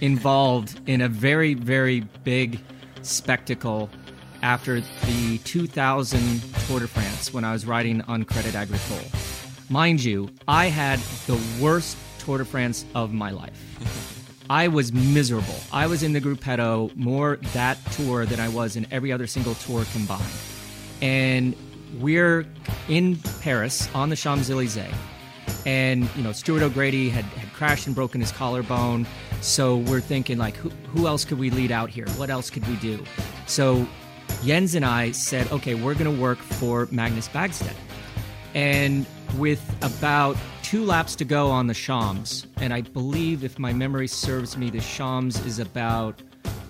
involved 0.00 0.80
in 0.86 1.00
a 1.00 1.08
very, 1.08 1.54
very 1.54 2.00
big 2.24 2.60
spectacle 3.02 3.90
after 4.42 4.80
the 4.80 5.38
2000 5.44 6.40
Tour 6.66 6.80
de 6.80 6.86
France 6.88 7.32
when 7.32 7.44
I 7.44 7.52
was 7.52 7.66
riding 7.66 8.02
on 8.02 8.24
Credit 8.24 8.54
Agricole. 8.54 8.98
Mind 9.68 10.02
you, 10.02 10.30
I 10.46 10.66
had 10.66 10.98
the 11.26 11.38
worst 11.60 11.96
Tour 12.20 12.38
de 12.38 12.44
France 12.44 12.84
of 12.94 13.12
my 13.12 13.30
life. 13.30 13.64
I 14.50 14.68
was 14.68 14.92
miserable. 14.92 15.56
I 15.72 15.86
was 15.86 16.02
in 16.02 16.12
the 16.14 16.20
Gruppetto 16.20 16.94
more 16.96 17.36
that 17.52 17.76
tour 17.92 18.24
than 18.24 18.40
I 18.40 18.48
was 18.48 18.76
in 18.76 18.86
every 18.90 19.12
other 19.12 19.26
single 19.26 19.54
tour 19.56 19.84
combined. 19.92 20.22
And 21.02 21.54
we're 22.00 22.46
in 22.88 23.16
Paris 23.40 23.88
on 23.94 24.10
the 24.10 24.16
Champs 24.16 24.50
Elysees 24.50 24.92
and 25.66 26.08
you 26.16 26.22
know 26.22 26.32
Stuart 26.32 26.62
O'Grady 26.62 27.08
had, 27.08 27.24
had 27.24 27.52
crashed 27.52 27.86
and 27.86 27.94
broken 27.94 28.20
his 28.20 28.32
collarbone. 28.32 29.06
So 29.40 29.76
we're 29.76 30.00
thinking 30.00 30.38
like 30.38 30.56
who, 30.56 30.70
who 30.94 31.06
else 31.06 31.24
could 31.24 31.38
we 31.38 31.50
lead 31.50 31.70
out 31.70 31.90
here? 31.90 32.08
What 32.16 32.30
else 32.30 32.50
could 32.50 32.66
we 32.68 32.76
do? 32.76 33.02
So 33.46 33.86
Jens 34.44 34.74
and 34.74 34.84
I 34.84 35.12
said 35.12 35.50
okay 35.52 35.74
we're 35.74 35.94
going 35.94 36.14
to 36.14 36.22
work 36.22 36.38
for 36.38 36.88
Magnus 36.90 37.28
Bäckstedt. 37.28 37.74
And 38.54 39.06
with 39.36 39.62
about 39.82 40.36
two 40.62 40.84
laps 40.84 41.14
to 41.16 41.24
go 41.24 41.50
on 41.50 41.66
the 41.66 41.74
Champs 41.74 42.46
and 42.56 42.72
I 42.72 42.82
believe 42.82 43.44
if 43.44 43.58
my 43.58 43.72
memory 43.72 44.08
serves 44.08 44.56
me 44.56 44.70
the 44.70 44.80
Champs 44.80 45.44
is 45.44 45.58
about 45.58 46.22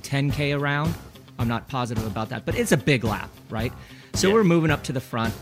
10k 0.03 0.59
around. 0.59 0.95
I'm 1.39 1.47
not 1.47 1.69
positive 1.69 2.07
about 2.07 2.31
that 2.31 2.45
but 2.45 2.57
it's 2.57 2.73
a 2.73 2.77
big 2.77 3.05
lap 3.05 3.31
right 3.49 3.73
so 4.19 4.29
Yeah. 4.29 4.35
we're 4.35 4.45
moving 4.45 4.71
up 4.71 4.83
to 4.85 4.93
the 4.93 5.01
front 5.01 5.33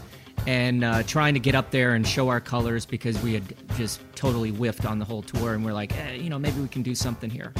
and 0.47 0.85
uh, 0.85 1.03
trying 1.03 1.35
to 1.35 1.41
get 1.41 1.55
up 1.55 1.71
there 1.71 1.95
and 1.95 2.07
show 2.07 2.29
our 2.29 2.41
colors 2.41 2.87
because 2.87 3.21
we 3.23 3.33
had 3.35 3.43
just 3.77 4.01
totally 4.15 4.51
whiffed 4.51 4.85
on 4.87 4.99
the 4.99 5.05
whole 5.05 5.23
tour 5.23 5.55
and 5.55 5.65
we're 5.65 5.73
like 5.73 5.97
eh, 5.99 6.13
you 6.15 6.29
know 6.31 6.39
maybe 6.39 6.61
we 6.61 6.69
can 6.69 6.83
do 6.83 6.95
something 6.95 7.31
here. 7.31 7.53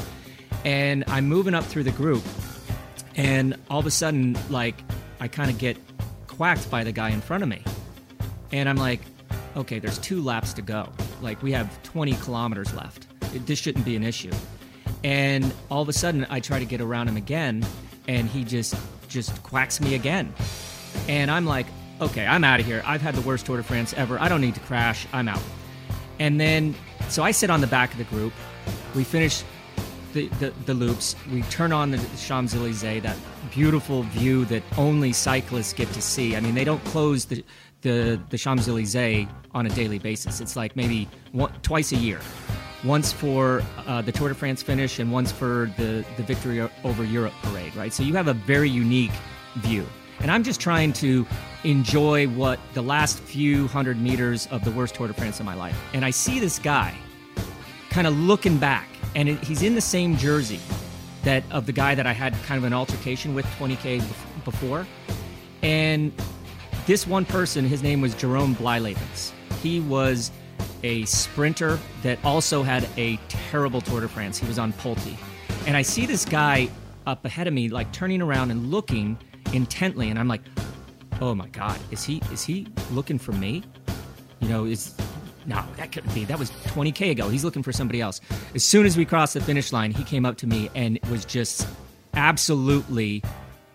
And 0.65 1.05
i'm 1.09 1.27
moving 1.27 1.55
up 1.55 1.65
through 1.65 1.85
the 1.85 1.91
group 1.93 2.23
and 3.17 3.57
all 3.71 3.79
of 3.81 3.87
a 3.87 3.91
sudden 3.91 4.37
like 4.51 4.75
i 5.21 5.29
kind 5.29 5.51
of 5.51 5.59
get 5.59 5.77
quacked 6.27 6.71
by 6.71 6.85
the 6.85 6.93
guy 6.93 7.11
in 7.11 7.21
front 7.21 7.43
of 7.43 7.49
me. 7.49 7.63
And 8.53 8.69
i'm 8.69 8.77
like 8.77 9.01
okay 9.57 9.79
there's 9.79 9.99
two 9.99 10.21
laps 10.23 10.53
to 10.55 10.63
go. 10.63 10.89
Like 11.23 11.43
we 11.43 11.51
have 11.53 11.83
20 11.83 12.13
kilometers 12.17 12.75
left. 12.75 13.07
It- 13.35 13.47
this 13.47 13.59
shouldn't 13.59 13.85
be 13.87 13.97
an 13.97 14.03
issue. 14.05 14.33
And 15.03 15.53
all 15.71 15.81
of 15.83 15.89
a 15.89 15.93
sudden 15.95 16.27
i 16.31 16.41
try 16.41 16.59
to 16.59 16.67
get 16.67 16.81
around 16.81 17.09
him 17.09 17.17
again 17.17 17.65
and 18.07 18.29
he 18.29 18.45
just 18.45 18.75
just 19.09 19.43
quacks 19.43 19.81
me 19.81 19.95
again 19.95 20.33
and 21.09 21.31
I'm 21.31 21.47
like, 21.47 21.67
okay, 22.01 22.27
I'm 22.27 22.45
out 22.45 22.61
of 22.61 22.67
here. 22.67 22.83
I've 22.85 23.03
had 23.03 23.15
the 23.15 23.23
worst 23.23 23.47
Tour 23.47 23.57
de 23.57 23.63
France 23.63 23.95
ever. 23.95 24.21
I 24.21 24.29
don't 24.29 24.41
need 24.41 24.55
to 24.55 24.61
crash. 24.61 25.07
I'm 25.13 25.29
out. 25.29 25.43
And 26.19 26.41
then, 26.41 26.75
so 27.09 27.23
I 27.23 27.31
sit 27.31 27.51
on 27.51 27.61
the 27.61 27.67
back 27.67 27.93
of 27.93 27.99
the 27.99 28.05
group. 28.05 28.33
We 28.95 29.05
finish 29.05 29.43
the, 30.13 30.29
the, 30.41 30.53
the 30.65 30.75
loops. 30.75 31.15
We 31.31 31.43
turn 31.43 31.73
on 31.73 31.91
the 31.91 31.99
Champs 32.19 32.55
Elysees, 32.55 33.03
that 33.03 33.17
beautiful 33.51 34.03
view 34.05 34.45
that 34.47 34.63
only 34.79 35.13
cyclists 35.13 35.73
get 35.73 35.89
to 35.93 36.03
see. 36.03 36.37
I 36.37 36.41
mean, 36.41 36.55
they 36.55 36.65
don't 36.65 36.83
close 36.85 37.27
the, 37.27 37.45
the, 37.83 38.21
the 38.31 38.39
Champs 38.39 38.67
Elysees 38.67 39.29
on 39.53 39.67
a 39.67 39.71
daily 39.71 39.99
basis. 39.99 40.41
It's 40.41 40.57
like 40.57 40.75
maybe 40.75 41.09
one, 41.33 41.53
twice 41.63 41.93
a 41.93 41.97
year. 41.97 42.21
Once 42.85 43.13
for 43.13 43.63
uh, 43.87 44.01
the 44.03 44.13
Tour 44.13 44.29
de 44.29 44.35
France 44.35 44.63
finish 44.63 44.99
and 44.99 45.13
once 45.13 45.33
for 45.33 45.71
the, 45.77 46.05
the 46.17 46.23
Victory 46.23 46.67
over 46.85 47.05
Europe 47.05 47.35
parade, 47.43 47.75
right? 47.77 47.93
So 47.93 48.03
you 48.03 48.15
have 48.15 48.29
a 48.29 48.35
very 48.35 48.71
unique 48.71 49.13
view. 49.57 49.87
And 50.21 50.31
I'm 50.31 50.43
just 50.43 50.61
trying 50.61 50.93
to 50.95 51.27
enjoy 51.65 52.29
what 52.29 52.59
the 52.75 52.83
last 52.83 53.19
few 53.19 53.67
hundred 53.69 54.01
meters 54.01 54.47
of 54.51 54.65
the 54.65 54.71
worst 54.71 54.95
Tour 54.95 55.09
de 55.09 55.15
France 55.15 55.41
of 55.41 55.47
my 55.47 55.55
life. 55.55 55.79
And 55.93 56.05
I 56.05 56.11
see 56.11 56.39
this 56.39 56.59
guy 56.59 56.95
kind 57.91 58.07
of 58.07 58.19
looking 58.19 58.59
back, 58.59 58.89
and 59.15 59.29
it, 59.29 59.43
he's 59.43 59.63
in 59.63 59.75
the 59.75 59.81
same 59.81 60.17
jersey 60.17 60.61
that 61.23 61.43
of 61.51 61.67
the 61.67 61.73
guy 61.73 61.95
that 61.95 62.07
I 62.07 62.13
had 62.13 62.35
kind 62.45 62.59
of 62.59 62.65
an 62.65 62.73
altercation 62.73 63.35
with 63.35 63.45
20k 63.59 64.01
bef- 64.01 64.45
before. 64.45 64.87
And 65.63 66.13
this 66.87 67.07
one 67.07 67.25
person, 67.25 67.65
his 67.65 67.83
name 67.83 68.01
was 68.01 68.15
Jeroen 68.15 68.55
Blijlevens. 68.55 69.33
He 69.61 69.81
was 69.81 70.31
a 70.83 71.05
sprinter 71.07 71.79
that 72.03 72.19
also 72.25 72.63
had 72.63 72.89
a 72.97 73.17
terrible 73.29 73.81
Tour 73.81 74.03
de 74.03 74.09
France. 74.09 74.39
He 74.39 74.47
was 74.47 74.59
on 74.59 74.73
Polti. 74.75 75.19
And 75.67 75.77
I 75.77 75.83
see 75.83 76.07
this 76.07 76.25
guy 76.25 76.69
up 77.07 77.25
ahead 77.25 77.47
of 77.47 77.55
me, 77.55 77.69
like 77.69 77.91
turning 77.93 78.23
around 78.23 78.51
and 78.51 78.71
looking 78.71 79.19
intently, 79.53 80.11
and 80.11 80.19
I'm 80.19 80.29
like, 80.29 80.43
oh 81.21 81.35
my 81.35 81.49
God, 81.49 81.79
is 81.91 82.05
he 82.05 82.23
is 82.33 82.45
he 82.45 82.67
looking 82.91 83.19
for 83.19 83.33
me? 83.33 83.63
You 84.41 84.49
know, 84.49 84.65
is 84.65 84.95
no, 85.47 85.65
that 85.77 85.93
couldn't 85.93 86.13
be. 86.15 86.25
That 86.25 86.39
was 86.39 86.51
20k 86.51 87.13
ago. 87.13 87.29
He's 87.29 87.45
looking 87.45 87.63
for 87.63 87.73
somebody 87.73 88.01
else. 88.01 88.21
As 88.55 88.65
soon 88.65 88.85
as 88.85 88.97
we 88.97 89.05
crossed 89.05 89.35
the 89.35 89.41
finish 89.41 89.73
line, 89.73 89.93
he 89.93 90.03
came 90.03 90.27
up 90.27 90.37
to 90.39 90.47
me 90.47 90.71
and 90.75 90.99
was 91.11 91.25
just 91.25 91.69
absolutely 92.15 93.23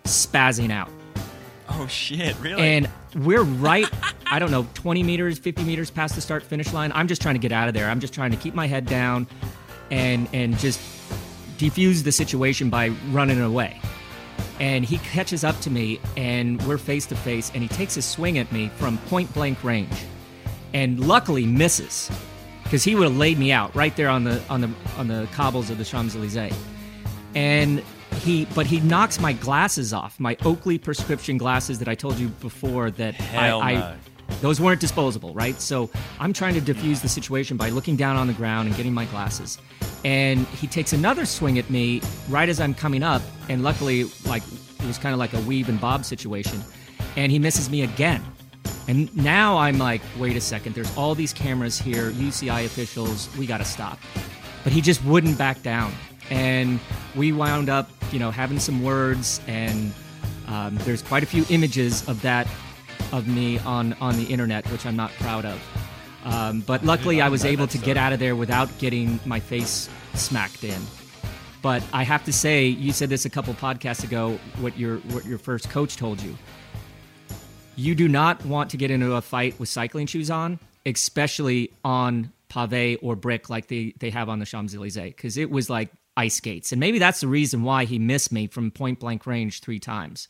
spazzing 0.04 0.70
out. 0.70 0.90
Oh 1.68 1.86
shit! 1.86 2.38
Really? 2.40 2.60
And 2.60 2.90
we're 3.14 3.42
right, 3.42 3.88
I 4.26 4.38
don't 4.38 4.50
know, 4.50 4.66
20 4.74 5.02
meters, 5.02 5.38
50 5.38 5.64
meters 5.64 5.90
past 5.90 6.14
the 6.14 6.20
start 6.20 6.42
finish 6.42 6.72
line. 6.72 6.92
I'm 6.94 7.08
just 7.08 7.22
trying 7.22 7.34
to 7.34 7.38
get 7.38 7.52
out 7.52 7.68
of 7.68 7.74
there. 7.74 7.88
I'm 7.88 8.00
just 8.00 8.12
trying 8.12 8.30
to 8.32 8.36
keep 8.36 8.54
my 8.54 8.66
head 8.66 8.86
down 8.86 9.26
and 9.90 10.28
and 10.32 10.58
just 10.58 10.80
defuse 11.58 12.02
the 12.02 12.12
situation 12.12 12.68
by 12.68 12.88
running 13.10 13.40
away. 13.40 13.80
And 14.62 14.84
he 14.84 14.98
catches 14.98 15.44
up 15.44 15.58
to 15.60 15.70
me 15.70 16.00
and 16.16 16.62
we're 16.66 16.78
face 16.78 17.04
to 17.06 17.16
face 17.16 17.50
and 17.52 17.62
he 17.62 17.68
takes 17.68 17.96
a 17.96 18.02
swing 18.02 18.38
at 18.38 18.50
me 18.52 18.70
from 18.76 18.96
point 19.08 19.32
blank 19.34 19.62
range. 19.64 19.92
And 20.72 21.06
luckily 21.06 21.44
misses 21.44 22.10
because 22.62 22.84
he 22.84 22.94
would 22.94 23.04
have 23.04 23.16
laid 23.18 23.38
me 23.38 23.52
out 23.52 23.74
right 23.74 23.94
there 23.96 24.08
on 24.08 24.24
the 24.24 24.42
on 24.48 24.62
the 24.62 24.70
on 24.96 25.06
the 25.08 25.28
cobbles 25.32 25.68
of 25.68 25.76
the 25.76 25.84
Champs-Elysees 25.84 26.54
and 27.34 27.82
he 28.14 28.46
but 28.54 28.66
he 28.66 28.80
knocks 28.80 29.20
my 29.20 29.32
glasses 29.34 29.92
off 29.92 30.18
my 30.18 30.36
oakley 30.44 30.78
prescription 30.78 31.36
glasses 31.38 31.78
that 31.78 31.88
i 31.88 31.94
told 31.94 32.18
you 32.18 32.28
before 32.28 32.90
that 32.90 33.14
Hell 33.14 33.60
I, 33.60 33.74
no. 33.74 33.80
I 33.80 33.96
those 34.42 34.60
weren't 34.60 34.80
disposable 34.80 35.32
right? 35.32 35.58
So 35.60 35.88
i'm 36.20 36.32
trying 36.32 36.54
to 36.54 36.60
diffuse 36.60 37.00
the 37.00 37.08
situation 37.08 37.56
by 37.56 37.70
looking 37.70 37.96
down 37.96 38.16
on 38.16 38.26
the 38.26 38.32
ground 38.34 38.68
and 38.68 38.76
getting 38.76 38.92
my 38.92 39.06
glasses. 39.06 39.58
And 40.04 40.46
he 40.48 40.66
takes 40.66 40.92
another 40.92 41.24
swing 41.24 41.58
at 41.58 41.70
me 41.70 42.02
right 42.28 42.48
as 42.48 42.60
i'm 42.60 42.74
coming 42.74 43.02
up. 43.02 43.22
And 43.48 43.62
luckily 43.62 44.04
like 44.26 44.42
it 44.80 44.86
was 44.86 44.98
kind 44.98 45.14
of 45.14 45.18
like 45.18 45.32
a 45.32 45.40
weave 45.40 45.68
and 45.68 45.80
bob 45.80 46.04
situation. 46.04 46.62
And 47.16 47.32
he 47.32 47.38
misses 47.38 47.70
me 47.70 47.82
again. 47.82 48.22
And 48.88 49.14
now 49.16 49.56
i'm 49.56 49.78
like 49.78 50.02
wait 50.18 50.36
a 50.36 50.40
second 50.40 50.74
there's 50.74 50.94
all 50.96 51.14
these 51.14 51.32
cameras 51.32 51.78
here 51.78 52.10
uci 52.10 52.64
officials 52.66 53.34
we 53.38 53.46
got 53.46 53.58
to 53.58 53.64
stop. 53.64 53.98
But 54.64 54.72
he 54.72 54.80
just 54.80 55.02
wouldn't 55.04 55.38
back 55.38 55.62
down. 55.62 55.92
And 56.30 56.80
we 57.14 57.32
wound 57.32 57.68
up 57.68 57.88
you 58.12 58.18
know 58.18 58.30
having 58.30 58.58
some 58.58 58.82
words. 58.82 59.40
And 59.46 59.92
um, 60.48 60.76
there's 60.82 61.02
quite 61.02 61.22
a 61.22 61.26
few 61.26 61.44
images 61.48 62.06
of 62.08 62.20
that 62.22 62.46
of 63.12 63.26
me 63.28 63.58
on 63.60 63.92
on 63.94 64.16
the 64.16 64.24
internet 64.24 64.66
which 64.70 64.86
i'm 64.86 64.96
not 64.96 65.10
proud 65.12 65.44
of 65.44 65.60
um, 66.24 66.60
but 66.60 66.84
luckily 66.84 67.20
i 67.20 67.28
was 67.28 67.44
able 67.44 67.66
to 67.66 67.78
get 67.78 67.96
out 67.96 68.12
of 68.12 68.18
there 68.18 68.36
without 68.36 68.68
getting 68.78 69.18
my 69.24 69.40
face 69.40 69.88
smacked 70.14 70.64
in 70.64 70.80
but 71.62 71.82
i 71.92 72.02
have 72.02 72.24
to 72.24 72.32
say 72.32 72.66
you 72.66 72.92
said 72.92 73.08
this 73.08 73.24
a 73.24 73.30
couple 73.30 73.52
podcasts 73.54 74.04
ago 74.04 74.38
what 74.60 74.76
your 74.78 74.98
what 74.98 75.24
your 75.24 75.38
first 75.38 75.70
coach 75.70 75.96
told 75.96 76.20
you 76.22 76.36
you 77.76 77.94
do 77.94 78.08
not 78.08 78.44
want 78.44 78.70
to 78.70 78.76
get 78.76 78.90
into 78.90 79.14
a 79.14 79.22
fight 79.22 79.58
with 79.58 79.68
cycling 79.68 80.06
shoes 80.06 80.30
on, 80.30 80.58
especially 80.84 81.72
on 81.84 82.32
pave 82.48 82.98
or 83.02 83.16
brick 83.16 83.48
like 83.48 83.68
they, 83.68 83.94
they 83.98 84.10
have 84.10 84.28
on 84.28 84.38
the 84.38 84.46
Champs 84.46 84.74
Elysees, 84.74 85.14
because 85.14 85.36
it 85.36 85.50
was 85.50 85.70
like 85.70 85.90
ice 86.16 86.34
skates. 86.34 86.72
And 86.72 86.80
maybe 86.80 86.98
that's 86.98 87.20
the 87.20 87.28
reason 87.28 87.62
why 87.62 87.84
he 87.84 87.98
missed 87.98 88.30
me 88.30 88.46
from 88.46 88.70
point 88.70 89.00
blank 89.00 89.26
range 89.26 89.60
three 89.60 89.78
times. 89.78 90.28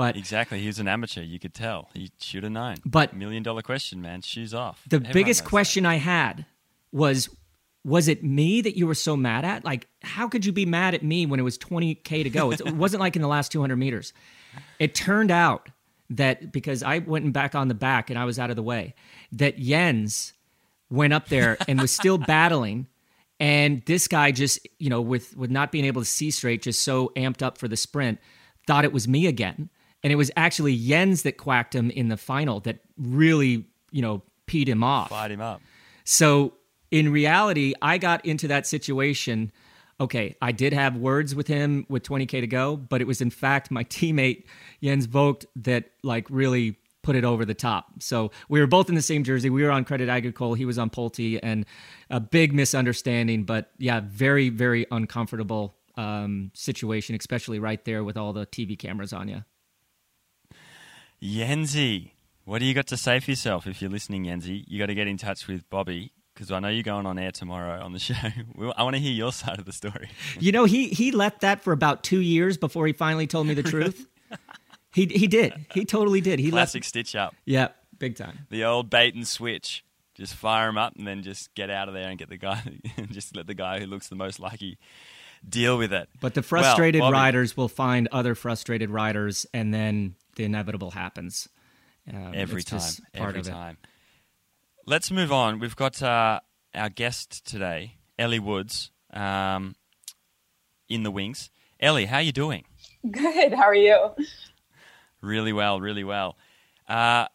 But 0.00 0.16
exactly. 0.16 0.60
He 0.60 0.66
was 0.66 0.78
an 0.78 0.88
amateur. 0.88 1.20
You 1.22 1.38
could 1.38 1.52
tell. 1.52 1.90
He 1.94 2.10
should 2.20 2.42
have 2.42 2.52
known. 2.52 2.76
But- 2.86 3.14
million 3.14 3.42
dollar 3.42 3.60
question, 3.62 4.00
man. 4.00 4.22
Shoes 4.22 4.54
off. 4.54 4.82
the 4.88 4.96
Everyone 4.96 5.12
biggest 5.12 5.40
knows 5.40 5.44
that. 5.44 5.50
question 5.50 5.86
I 5.86 5.96
had 5.96 6.46
was 6.90 7.28
was 7.84 8.08
it 8.08 8.22
me 8.24 8.60
that 8.62 8.76
you 8.78 8.86
were 8.86 8.94
so 8.94 9.16
mad 9.16 9.44
at? 9.44 9.64
Like, 9.64 9.88
how 10.02 10.28
could 10.28 10.44
you 10.46 10.52
be 10.52 10.66
mad 10.66 10.94
at 10.94 11.02
me 11.02 11.24
when 11.26 11.40
it 11.40 11.42
was 11.42 11.56
20K 11.58 12.22
to 12.24 12.30
go? 12.30 12.50
It 12.50 12.74
wasn't 12.74 13.00
like 13.00 13.16
in 13.16 13.22
the 13.22 13.28
last 13.28 13.52
200 13.52 13.76
meters. 13.76 14.12
It 14.78 14.94
turned 14.94 15.30
out 15.30 15.68
that 16.10 16.52
because 16.52 16.82
I 16.82 16.98
went 16.98 17.32
back 17.32 17.54
on 17.54 17.68
the 17.68 17.74
back 17.74 18.10
and 18.10 18.18
I 18.18 18.24
was 18.24 18.38
out 18.38 18.50
of 18.50 18.56
the 18.56 18.62
way, 18.62 18.94
that 19.32 19.58
Jens 19.58 20.32
went 20.90 21.12
up 21.14 21.28
there 21.28 21.56
and 21.68 21.80
was 21.80 21.94
still 21.94 22.18
battling. 22.36 22.86
And 23.38 23.82
this 23.86 24.08
guy 24.08 24.32
just, 24.32 24.66
you 24.78 24.90
know, 24.90 25.00
with, 25.00 25.34
with 25.36 25.50
not 25.50 25.72
being 25.72 25.84
able 25.86 26.02
to 26.02 26.06
see 26.06 26.30
straight, 26.30 26.60
just 26.62 26.82
so 26.82 27.12
amped 27.16 27.42
up 27.42 27.56
for 27.56 27.68
the 27.68 27.76
sprint, 27.76 28.18
thought 28.66 28.84
it 28.84 28.92
was 28.92 29.08
me 29.08 29.26
again. 29.26 29.70
And 30.02 30.12
it 30.12 30.16
was 30.16 30.30
actually 30.36 30.76
Jens 30.76 31.22
that 31.22 31.36
quacked 31.36 31.74
him 31.74 31.90
in 31.90 32.08
the 32.08 32.16
final 32.16 32.60
that 32.60 32.78
really, 32.96 33.66
you 33.90 34.02
know, 34.02 34.22
peed 34.46 34.66
him 34.66 34.82
off. 34.82 35.10
Fired 35.10 35.32
him 35.32 35.40
up. 35.40 35.60
So 36.04 36.54
in 36.90 37.12
reality, 37.12 37.74
I 37.82 37.98
got 37.98 38.24
into 38.24 38.48
that 38.48 38.66
situation. 38.66 39.52
Okay, 40.00 40.34
I 40.40 40.52
did 40.52 40.72
have 40.72 40.96
words 40.96 41.34
with 41.34 41.46
him 41.46 41.84
with 41.88 42.02
20k 42.02 42.40
to 42.40 42.46
go, 42.46 42.76
but 42.76 43.00
it 43.00 43.06
was 43.06 43.20
in 43.20 43.30
fact 43.30 43.70
my 43.70 43.84
teammate 43.96 44.44
Jens 44.82 45.06
Voigt 45.06 45.44
that 45.56 45.90
like 46.02 46.26
really 46.30 46.76
put 47.02 47.16
it 47.16 47.24
over 47.24 47.44
the 47.44 47.54
top. 47.54 48.02
So 48.02 48.30
we 48.48 48.60
were 48.60 48.66
both 48.66 48.88
in 48.88 48.94
the 48.94 49.02
same 49.02 49.24
jersey. 49.24 49.50
We 49.50 49.62
were 49.62 49.70
on 49.70 49.84
Credit 49.84 50.08
Agricole. 50.08 50.54
He 50.54 50.64
was 50.64 50.78
on 50.78 50.90
Polti, 50.90 51.42
and 51.42 51.64
a 52.10 52.20
big 52.20 52.52
misunderstanding. 52.52 53.44
But 53.44 53.70
yeah, 53.78 54.00
very 54.04 54.48
very 54.48 54.86
uncomfortable 54.90 55.76
um, 55.96 56.50
situation, 56.54 57.14
especially 57.14 57.58
right 57.58 57.84
there 57.84 58.04
with 58.04 58.16
all 58.16 58.32
the 58.32 58.46
TV 58.46 58.78
cameras 58.78 59.12
on 59.12 59.28
you. 59.28 59.44
Yenzi, 61.22 62.12
what 62.44 62.58
do 62.60 62.64
you 62.64 62.74
got 62.74 62.86
to 62.88 62.96
say 62.96 63.20
for 63.20 63.30
yourself 63.30 63.66
if 63.66 63.80
you're 63.82 63.90
listening, 63.90 64.24
Yenzi? 64.24 64.64
You 64.66 64.78
got 64.78 64.86
to 64.86 64.94
get 64.94 65.06
in 65.06 65.16
touch 65.16 65.46
with 65.46 65.68
Bobby 65.70 66.12
because 66.34 66.50
I 66.50 66.58
know 66.60 66.68
you're 66.68 66.82
going 66.82 67.06
on 67.06 67.18
air 67.18 67.32
tomorrow 67.32 67.82
on 67.82 67.92
the 67.92 67.98
show. 67.98 68.14
I 68.76 68.82
want 68.82 68.96
to 68.96 69.00
hear 69.00 69.12
your 69.12 69.32
side 69.32 69.58
of 69.58 69.66
the 69.66 69.72
story. 69.72 70.08
You 70.38 70.52
know, 70.52 70.64
he 70.64 70.88
he 70.88 71.12
left 71.12 71.42
that 71.42 71.62
for 71.62 71.72
about 71.72 72.02
two 72.02 72.20
years 72.20 72.56
before 72.56 72.86
he 72.86 72.92
finally 72.92 73.26
told 73.26 73.46
me 73.46 73.54
the 73.54 73.62
truth. 73.74 74.06
he 74.94 75.06
he 75.06 75.26
did. 75.26 75.52
He 75.72 75.84
totally 75.84 76.20
did. 76.20 76.38
He 76.38 76.50
Classic 76.50 76.80
left. 76.80 76.88
stitch 76.88 77.14
up. 77.14 77.34
Yeah, 77.44 77.68
big 77.98 78.16
time. 78.16 78.46
The 78.50 78.64
old 78.64 78.88
bait 78.90 79.14
and 79.14 79.26
switch. 79.26 79.84
Just 80.14 80.34
fire 80.34 80.68
him 80.68 80.76
up 80.76 80.96
and 80.96 81.06
then 81.06 81.22
just 81.22 81.54
get 81.54 81.70
out 81.70 81.88
of 81.88 81.94
there 81.94 82.08
and 82.08 82.18
get 82.18 82.28
the 82.28 82.36
guy, 82.36 82.62
just 83.10 83.34
let 83.34 83.46
the 83.46 83.54
guy 83.54 83.80
who 83.80 83.86
looks 83.86 84.08
the 84.08 84.16
most 84.16 84.38
lucky 84.38 84.78
deal 85.48 85.78
with 85.78 85.94
it. 85.94 86.10
But 86.20 86.34
the 86.34 86.40
Well, 86.40 86.48
frustrated 86.62 87.00
Bobby, 87.00 87.12
riders 87.14 87.56
will 87.56 87.68
find 87.68 88.06
other 88.12 88.34
frustrated 88.34 88.90
riders, 88.90 89.46
and 89.54 89.72
then 89.72 90.16
the 90.40 90.46
inevitable 90.46 90.90
happens. 90.92 91.48
Um, 92.10 92.32
every 92.34 92.60
it's 92.60 92.70
time, 92.70 92.78
just 92.78 93.00
part 93.12 93.28
every 93.28 93.40
of 93.40 93.46
it. 93.46 93.50
time. 93.50 93.76
Let's 94.86 95.10
move 95.10 95.30
on. 95.30 95.58
We've 95.58 95.76
got 95.76 96.02
uh, 96.02 96.40
our 96.74 96.88
guest 96.88 97.46
today, 97.46 97.98
Ellie 98.18 98.38
Woods, 98.38 98.90
um, 99.12 99.76
in 100.88 101.02
the 101.02 101.10
wings. 101.10 101.50
Ellie, 101.78 102.06
how 102.06 102.16
are 102.16 102.22
you 102.22 102.32
doing? 102.32 102.64
Good. 103.10 103.52
How 103.52 103.64
are 103.64 103.74
you? 103.74 104.14
Really 105.20 105.52
well, 105.52 105.78
really 105.78 106.04
well. 106.04 106.38
Uh, 106.88 107.26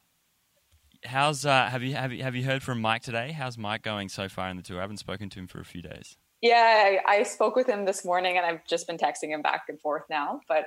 how's 1.03 1.45
uh, 1.45 1.67
have 1.67 1.83
you 1.83 1.93
have 1.93 2.11
you 2.11 2.23
have 2.23 2.35
you 2.35 2.43
heard 2.43 2.63
from 2.63 2.81
Mike 2.81 3.03
today? 3.03 3.31
How's 3.31 3.57
Mike 3.57 3.83
going 3.83 4.09
so 4.09 4.27
far 4.27 4.49
in 4.49 4.57
the 4.57 4.63
tour? 4.63 4.79
I 4.79 4.81
haven't 4.81 4.97
spoken 4.97 5.29
to 5.29 5.39
him 5.39 5.45
for 5.47 5.59
a 5.59 5.65
few 5.65 5.83
days. 5.83 6.17
Yeah, 6.41 6.99
I, 7.07 7.19
I 7.19 7.23
spoke 7.23 7.55
with 7.55 7.67
him 7.67 7.85
this 7.85 8.03
morning, 8.03 8.37
and 8.37 8.45
I've 8.45 8.65
just 8.65 8.87
been 8.87 8.97
texting 8.97 9.29
him 9.29 9.43
back 9.43 9.65
and 9.69 9.79
forth 9.79 10.03
now. 10.09 10.41
But 10.47 10.65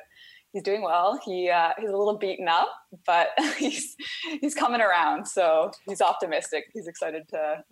he's 0.52 0.62
doing 0.62 0.82
well. 0.82 1.20
He 1.24 1.50
uh, 1.50 1.70
he's 1.78 1.90
a 1.90 1.96
little 1.96 2.18
beaten 2.18 2.48
up, 2.48 2.68
but 3.06 3.28
he's 3.58 3.96
he's 4.40 4.54
coming 4.54 4.80
around. 4.80 5.26
So 5.26 5.70
he's 5.86 6.00
optimistic. 6.00 6.64
He's 6.72 6.86
excited 6.86 7.28
to 7.30 7.64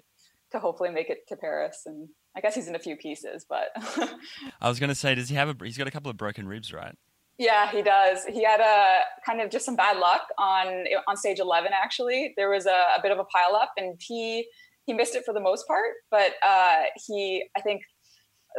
to 0.53 0.59
hopefully 0.59 0.91
make 0.91 1.11
it 1.11 1.27
to 1.29 1.37
Paris. 1.37 1.83
And 1.87 2.09
I 2.37 2.41
guess 2.41 2.55
he's 2.55 2.69
in 2.69 2.75
a 2.75 2.81
few 2.81 2.97
pieces, 2.97 3.47
but 3.49 3.69
I 4.61 4.69
was 4.69 4.79
going 4.79 4.89
to 4.89 4.95
say, 4.95 5.15
does 5.15 5.29
he 5.29 5.35
have 5.37 5.49
a? 5.49 5.65
He's 5.65 5.79
got 5.79 5.87
a 5.87 5.91
couple 5.91 6.11
of 6.11 6.17
broken 6.17 6.47
ribs, 6.47 6.73
right? 6.73 6.97
Yeah, 7.39 7.71
he 7.71 7.83
does. 7.83 8.25
He 8.25 8.43
had 8.43 8.61
a 8.61 9.01
kind 9.25 9.43
of 9.43 9.51
just 9.51 9.67
some 9.67 9.77
bad 9.77 9.99
luck 9.99 10.23
on 10.39 10.85
on 11.07 11.17
stage 11.17 11.39
eleven. 11.39 11.73
Actually, 11.73 12.33
there 12.37 12.51
was 12.51 12.67
a, 12.67 12.99
a 12.99 13.03
bit 13.03 13.13
of 13.13 13.19
a 13.19 13.25
pile 13.25 13.57
up, 13.57 13.73
and 13.77 14.01
he 14.01 14.47
he 14.87 14.95
missed 14.95 15.15
it 15.15 15.25
for 15.25 15.35
the 15.35 15.41
most 15.41 15.67
part. 15.67 15.95
But 16.11 16.35
uh, 16.43 16.85
he, 17.07 17.45
I 17.57 17.61
think, 17.61 17.83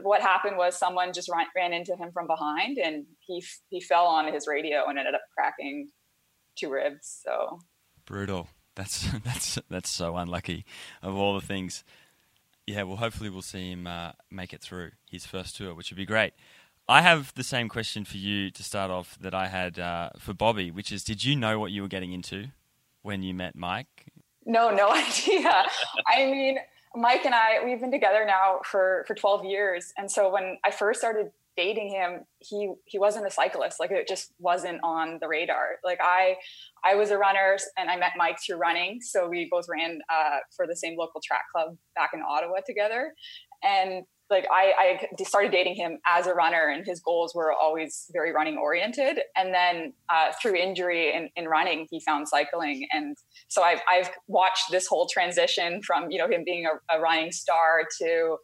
what 0.03 0.21
happened 0.21 0.57
was 0.57 0.77
someone 0.77 1.13
just 1.13 1.29
ran, 1.29 1.45
ran 1.55 1.73
into 1.73 1.95
him 1.95 2.11
from 2.11 2.27
behind, 2.27 2.77
and 2.77 3.05
he 3.19 3.43
he 3.69 3.81
fell 3.81 4.05
on 4.05 4.31
his 4.31 4.47
radio 4.47 4.87
and 4.87 4.97
ended 4.97 5.15
up 5.15 5.21
cracking 5.33 5.89
two 6.55 6.69
ribs. 6.69 7.21
So 7.23 7.59
Brutal. 8.05 8.47
That's 8.77 9.07
that's 9.25 9.59
that's 9.69 9.89
so 9.89 10.15
unlucky. 10.15 10.65
Of 11.01 11.15
all 11.15 11.33
the 11.33 11.45
things, 11.45 11.83
yeah. 12.65 12.83
Well, 12.83 12.97
hopefully 12.97 13.29
we'll 13.29 13.41
see 13.41 13.71
him 13.71 13.87
uh, 13.87 14.11
make 14.31 14.53
it 14.53 14.61
through 14.61 14.91
his 15.09 15.25
first 15.25 15.57
tour, 15.57 15.75
which 15.75 15.91
would 15.91 15.97
be 15.97 16.05
great. 16.05 16.33
I 16.87 17.01
have 17.01 17.33
the 17.35 17.43
same 17.43 17.67
question 17.67 18.05
for 18.05 18.15
you 18.15 18.49
to 18.51 18.63
start 18.63 18.89
off 18.89 19.17
that 19.19 19.33
I 19.33 19.47
had 19.47 19.77
uh, 19.77 20.11
for 20.19 20.33
Bobby, 20.33 20.71
which 20.71 20.91
is: 20.91 21.03
Did 21.03 21.23
you 21.23 21.35
know 21.35 21.59
what 21.59 21.71
you 21.71 21.81
were 21.81 21.87
getting 21.87 22.13
into 22.13 22.47
when 23.01 23.23
you 23.23 23.33
met 23.33 23.55
Mike? 23.55 24.05
No, 24.45 24.69
no 24.69 24.91
idea. 24.91 25.65
I 26.07 26.25
mean, 26.25 26.59
Mike 26.97 27.25
and 27.25 27.35
I, 27.35 27.63
we've 27.63 27.79
been 27.79 27.91
together 27.91 28.25
now 28.25 28.59
for 28.63 29.05
for 29.07 29.13
12 29.13 29.45
years, 29.45 29.93
and 29.97 30.11
so 30.11 30.31
when 30.31 30.57
I 30.65 30.71
first 30.71 30.99
started 30.99 31.31
dating 31.55 31.89
him, 31.89 32.25
he 32.39 32.73
he 32.85 32.97
wasn't 32.97 33.27
a 33.27 33.31
cyclist. 33.31 33.79
Like 33.79 33.91
it 33.91 34.07
just 34.07 34.33
wasn't 34.39 34.79
on 34.83 35.19
the 35.21 35.27
radar. 35.27 35.79
Like 35.83 35.99
I 36.01 36.37
I 36.83 36.95
was 36.95 37.11
a 37.11 37.17
runner, 37.17 37.57
and 37.77 37.89
I 37.89 37.97
met 37.97 38.13
Mike 38.17 38.37
through 38.43 38.57
running. 38.57 38.99
So 39.01 39.27
we 39.27 39.47
both 39.49 39.65
ran 39.69 39.99
uh, 40.09 40.37
for 40.55 40.65
the 40.65 40.75
same 40.75 40.97
local 40.97 41.21
track 41.25 41.43
club 41.51 41.77
back 41.95 42.11
in 42.13 42.21
Ottawa 42.21 42.57
together, 42.65 43.13
and 43.63 44.03
like 44.29 44.45
I, 44.51 44.73
I 44.77 45.23
started 45.23 45.51
dating 45.51 45.75
him 45.75 45.99
as 46.05 46.27
a 46.27 46.33
runner 46.33 46.67
and 46.67 46.85
his 46.85 46.99
goals 46.99 47.33
were 47.33 47.53
always 47.53 48.07
very 48.11 48.33
running 48.33 48.57
oriented. 48.57 49.19
And 49.35 49.53
then 49.53 49.93
uh, 50.09 50.33
through 50.41 50.55
injury 50.55 51.13
in, 51.13 51.29
in 51.35 51.47
running 51.47 51.87
he 51.89 52.01
found 52.01 52.27
cycling. 52.27 52.87
And 52.91 53.15
so 53.47 53.63
I've, 53.63 53.81
I've 53.91 54.09
watched 54.27 54.65
this 54.69 54.87
whole 54.87 55.07
transition 55.07 55.81
from 55.81 56.11
you 56.11 56.17
know 56.17 56.27
him 56.27 56.43
being 56.45 56.65
a, 56.65 56.97
a 56.97 56.99
running 56.99 57.31
star 57.31 57.83
to 58.01 58.37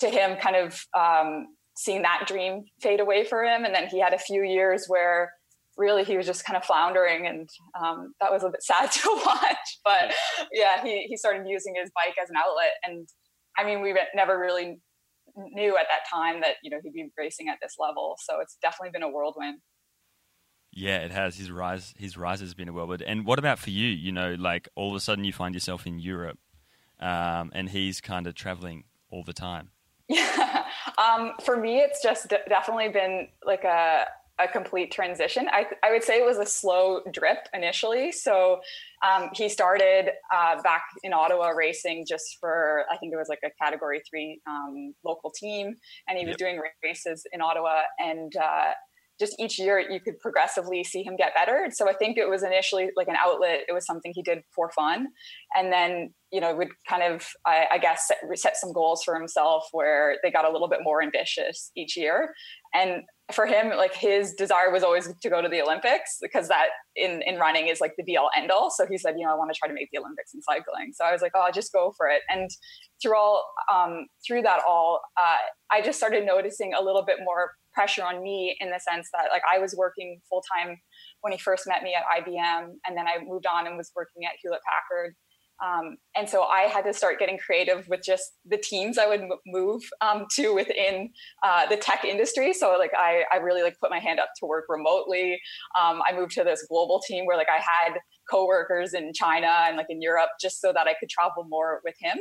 to 0.00 0.10
him 0.10 0.36
kind 0.38 0.56
of 0.56 0.84
um, 0.98 1.46
seeing 1.76 2.02
that 2.02 2.24
dream 2.26 2.64
fade 2.80 2.98
away 2.98 3.24
for 3.24 3.44
him. 3.44 3.64
And 3.64 3.74
then 3.74 3.86
he 3.86 4.00
had 4.00 4.14
a 4.14 4.18
few 4.18 4.42
years 4.42 4.86
where 4.88 5.30
really 5.76 6.04
he 6.04 6.16
was 6.16 6.26
just 6.26 6.44
kind 6.44 6.56
of 6.56 6.64
floundering 6.64 7.26
and 7.26 7.48
um, 7.80 8.12
that 8.20 8.30
was 8.30 8.42
a 8.42 8.50
bit 8.50 8.62
sad 8.64 8.90
to 8.90 9.22
watch. 9.24 9.78
But 9.84 10.12
yeah. 10.52 10.82
he, 10.82 11.06
he 11.08 11.16
started 11.16 11.44
using 11.46 11.74
his 11.80 11.90
bike 11.94 12.16
as 12.20 12.28
an 12.28 12.36
outlet. 12.36 12.72
And 12.82 13.08
i 13.58 13.64
mean 13.64 13.82
we 13.82 13.94
never 14.14 14.38
really 14.38 14.78
knew 15.36 15.76
at 15.76 15.86
that 15.88 16.08
time 16.10 16.40
that 16.40 16.56
you 16.62 16.70
know 16.70 16.78
he'd 16.82 16.92
be 16.92 17.10
racing 17.16 17.48
at 17.48 17.58
this 17.62 17.76
level. 17.78 18.16
So 18.22 18.40
it's 18.40 18.56
definitely 18.62 18.90
been 18.90 19.02
a 19.02 19.10
whirlwind. 19.10 19.60
Yeah, 20.72 20.98
it 20.98 21.10
has. 21.10 21.36
His 21.36 21.50
rise, 21.50 21.92
his 21.98 22.16
rise 22.16 22.40
has 22.40 22.54
been 22.54 22.68
a 22.68 22.72
whirlwind. 22.72 23.02
And 23.02 23.26
what 23.26 23.38
about 23.38 23.58
for 23.58 23.70
you? 23.70 23.88
You 23.88 24.10
know, 24.10 24.34
like 24.38 24.68
all 24.74 24.90
of 24.90 24.96
a 24.96 25.00
sudden 25.00 25.24
you 25.24 25.32
find 25.32 25.54
yourself 25.54 25.86
in 25.86 25.98
Europe, 25.98 26.38
um, 26.98 27.50
and 27.54 27.68
he's 27.68 28.00
kind 28.00 28.26
of 28.26 28.34
traveling 28.34 28.84
all 29.10 29.22
the 29.22 29.34
time. 29.34 29.70
Yeah, 30.08 30.64
um, 30.98 31.32
for 31.44 31.56
me, 31.56 31.78
it's 31.78 32.02
just 32.02 32.28
d- 32.28 32.36
definitely 32.48 32.88
been 32.88 33.28
like 33.44 33.64
a 33.64 34.06
a 34.44 34.48
complete 34.48 34.90
transition. 34.92 35.48
I, 35.50 35.66
I 35.82 35.90
would 35.92 36.04
say 36.04 36.18
it 36.18 36.26
was 36.26 36.38
a 36.38 36.46
slow 36.46 37.00
drip 37.12 37.48
initially. 37.54 38.12
So 38.12 38.60
um, 39.06 39.30
he 39.34 39.48
started 39.48 40.10
uh, 40.34 40.60
back 40.62 40.82
in 41.02 41.12
Ottawa 41.12 41.48
racing 41.48 42.04
just 42.08 42.38
for, 42.40 42.84
I 42.92 42.96
think 42.98 43.12
it 43.12 43.16
was 43.16 43.28
like 43.28 43.40
a 43.44 43.50
category 43.62 44.02
three 44.08 44.40
um, 44.48 44.94
local 45.04 45.30
team. 45.30 45.76
And 46.08 46.18
he 46.18 46.24
was 46.24 46.32
Yep. 46.32 46.38
doing 46.38 46.60
races 46.82 47.24
in 47.32 47.40
Ottawa. 47.40 47.82
And 47.98 48.32
uh, 48.36 48.72
just 49.20 49.38
each 49.38 49.58
year 49.58 49.78
you 49.78 50.00
could 50.00 50.18
progressively 50.20 50.82
see 50.82 51.02
him 51.02 51.16
get 51.16 51.34
better. 51.34 51.68
So 51.70 51.88
I 51.88 51.92
think 51.92 52.16
it 52.16 52.28
was 52.28 52.42
initially 52.42 52.90
like 52.96 53.08
an 53.08 53.16
outlet. 53.16 53.60
It 53.68 53.72
was 53.72 53.86
something 53.86 54.12
he 54.14 54.22
did 54.22 54.40
for 54.54 54.70
fun. 54.70 55.08
And 55.54 55.72
then, 55.72 56.14
you 56.32 56.40
know, 56.40 56.56
would 56.56 56.70
kind 56.88 57.02
of, 57.02 57.28
I, 57.46 57.66
I 57.72 57.78
guess, 57.78 58.08
set, 58.08 58.18
set 58.34 58.56
some 58.56 58.72
goals 58.72 59.02
for 59.04 59.14
himself 59.14 59.68
where 59.72 60.16
they 60.22 60.30
got 60.30 60.46
a 60.46 60.50
little 60.50 60.68
bit 60.68 60.80
more 60.82 61.02
ambitious 61.02 61.70
each 61.76 61.96
year. 61.96 62.32
And 62.74 63.02
for 63.30 63.46
him, 63.46 63.70
like 63.76 63.94
his 63.94 64.34
desire 64.34 64.70
was 64.70 64.82
always 64.82 65.08
to 65.20 65.30
go 65.30 65.40
to 65.40 65.48
the 65.48 65.62
Olympics 65.62 66.18
because 66.20 66.48
that 66.48 66.68
in, 66.96 67.22
in 67.22 67.38
running 67.38 67.68
is 67.68 67.80
like 67.80 67.94
the 67.96 68.02
be 68.02 68.16
all 68.16 68.30
end 68.36 68.50
all. 68.50 68.70
So 68.70 68.86
he 68.86 68.98
said, 68.98 69.14
you 69.16 69.24
know, 69.24 69.32
I 69.32 69.36
want 69.36 69.52
to 69.52 69.58
try 69.58 69.68
to 69.68 69.74
make 69.74 69.88
the 69.92 70.00
Olympics 70.00 70.34
in 70.34 70.42
cycling. 70.42 70.92
So 70.94 71.04
I 71.04 71.12
was 71.12 71.22
like, 71.22 71.32
oh, 71.34 71.40
I'll 71.40 71.52
just 71.52 71.72
go 71.72 71.92
for 71.96 72.08
it. 72.08 72.22
And 72.28 72.50
through 73.00 73.16
all, 73.16 73.44
um, 73.72 74.06
through 74.26 74.42
that 74.42 74.60
all, 74.66 75.00
uh, 75.16 75.36
I 75.70 75.80
just 75.82 75.98
started 75.98 76.26
noticing 76.26 76.72
a 76.74 76.82
little 76.82 77.04
bit 77.04 77.18
more 77.22 77.52
pressure 77.72 78.04
on 78.04 78.22
me 78.22 78.56
in 78.60 78.70
the 78.70 78.78
sense 78.78 79.08
that 79.12 79.28
like 79.32 79.42
I 79.50 79.58
was 79.58 79.74
working 79.76 80.20
full 80.28 80.42
time 80.54 80.78
when 81.22 81.32
he 81.32 81.38
first 81.38 81.64
met 81.66 81.82
me 81.82 81.94
at 81.94 82.04
IBM, 82.22 82.64
and 82.86 82.96
then 82.96 83.06
I 83.06 83.24
moved 83.24 83.46
on 83.46 83.66
and 83.66 83.76
was 83.76 83.90
working 83.96 84.24
at 84.24 84.36
Hewlett 84.42 84.60
Packard. 84.66 85.14
Um, 85.62 85.96
and 86.16 86.28
so 86.28 86.42
I 86.42 86.62
had 86.62 86.82
to 86.82 86.92
start 86.92 87.20
getting 87.20 87.38
creative 87.38 87.86
with 87.88 88.02
just 88.02 88.32
the 88.44 88.58
teams 88.58 88.98
I 88.98 89.06
would 89.06 89.22
move 89.46 89.82
um, 90.00 90.26
to 90.34 90.52
within 90.54 91.10
uh, 91.44 91.66
the 91.66 91.76
tech 91.76 92.04
industry. 92.04 92.52
So 92.52 92.76
like 92.78 92.90
I, 92.96 93.22
I 93.32 93.36
really 93.36 93.62
like 93.62 93.78
put 93.80 93.90
my 93.90 94.00
hand 94.00 94.18
up 94.18 94.30
to 94.40 94.46
work 94.46 94.64
remotely. 94.68 95.38
Um, 95.80 96.02
I 96.06 96.12
moved 96.14 96.32
to 96.32 96.44
this 96.44 96.66
global 96.68 97.00
team 97.06 97.26
where 97.26 97.36
like 97.36 97.48
I 97.48 97.60
had 97.60 97.98
coworkers 98.28 98.92
in 98.92 99.12
China 99.14 99.52
and 99.66 99.76
like 99.76 99.86
in 99.88 100.02
Europe 100.02 100.30
just 100.40 100.60
so 100.60 100.72
that 100.72 100.88
I 100.88 100.94
could 100.98 101.08
travel 101.08 101.46
more 101.48 101.80
with 101.84 101.94
him. 102.00 102.18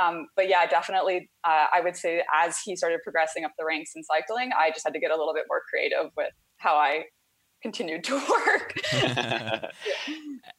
Um, 0.00 0.28
but 0.36 0.48
yeah, 0.48 0.64
definitely, 0.66 1.28
uh, 1.44 1.66
I 1.74 1.80
would 1.80 1.96
say 1.96 2.22
as 2.32 2.58
he 2.64 2.76
started 2.76 3.00
progressing 3.02 3.44
up 3.44 3.50
the 3.58 3.64
ranks 3.64 3.92
in 3.96 4.04
cycling, 4.04 4.50
I 4.56 4.70
just 4.70 4.86
had 4.86 4.94
to 4.94 5.00
get 5.00 5.10
a 5.10 5.16
little 5.16 5.34
bit 5.34 5.44
more 5.48 5.60
creative 5.68 6.12
with 6.16 6.30
how 6.58 6.76
I 6.76 7.04
continued 7.60 8.04
to 8.04 8.14
work. 8.46 8.74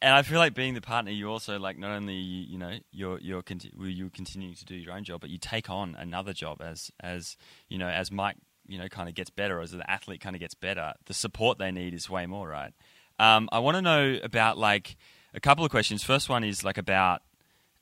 and 0.01 0.13
I 0.13 0.21
feel 0.21 0.39
like 0.39 0.53
being 0.53 0.73
the 0.73 0.81
partner, 0.81 1.11
you 1.11 1.29
also 1.29 1.59
like 1.59 1.77
not 1.77 1.91
only 1.91 2.15
you 2.15 2.57
know 2.57 2.77
you're 2.91 3.19
you're 3.19 3.41
conti- 3.41 3.71
you're 3.77 4.09
continuing 4.09 4.55
to 4.55 4.65
do 4.65 4.75
your 4.75 4.93
own 4.93 5.03
job, 5.03 5.21
but 5.21 5.29
you 5.29 5.37
take 5.37 5.69
on 5.69 5.95
another 5.97 6.33
job 6.33 6.61
as 6.61 6.91
as 6.99 7.37
you 7.67 7.77
know 7.77 7.87
as 7.87 8.11
Mike 8.11 8.37
you 8.67 8.77
know 8.77 8.87
kind 8.87 9.09
of 9.09 9.15
gets 9.15 9.29
better 9.29 9.59
as 9.59 9.71
the 9.71 9.89
athlete 9.89 10.21
kind 10.21 10.35
of 10.35 10.39
gets 10.39 10.53
better. 10.53 10.93
The 11.05 11.13
support 11.13 11.57
they 11.57 11.71
need 11.71 11.93
is 11.93 12.09
way 12.09 12.25
more, 12.25 12.47
right? 12.47 12.73
Um, 13.17 13.49
I 13.51 13.59
want 13.59 13.75
to 13.75 13.81
know 13.81 14.17
about 14.23 14.57
like 14.57 14.95
a 15.33 15.39
couple 15.39 15.65
of 15.65 15.71
questions. 15.71 16.03
First 16.03 16.29
one 16.29 16.43
is 16.43 16.63
like 16.63 16.77
about 16.77 17.21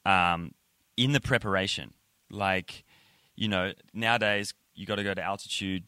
um, 0.05 0.53
in 0.95 1.11
the 1.11 1.21
preparation, 1.21 1.93
like 2.29 2.83
you 3.35 3.47
know 3.47 3.73
nowadays 3.93 4.53
you 4.73 4.85
got 4.85 4.95
to 4.95 5.03
go 5.03 5.13
to 5.13 5.21
altitude 5.21 5.83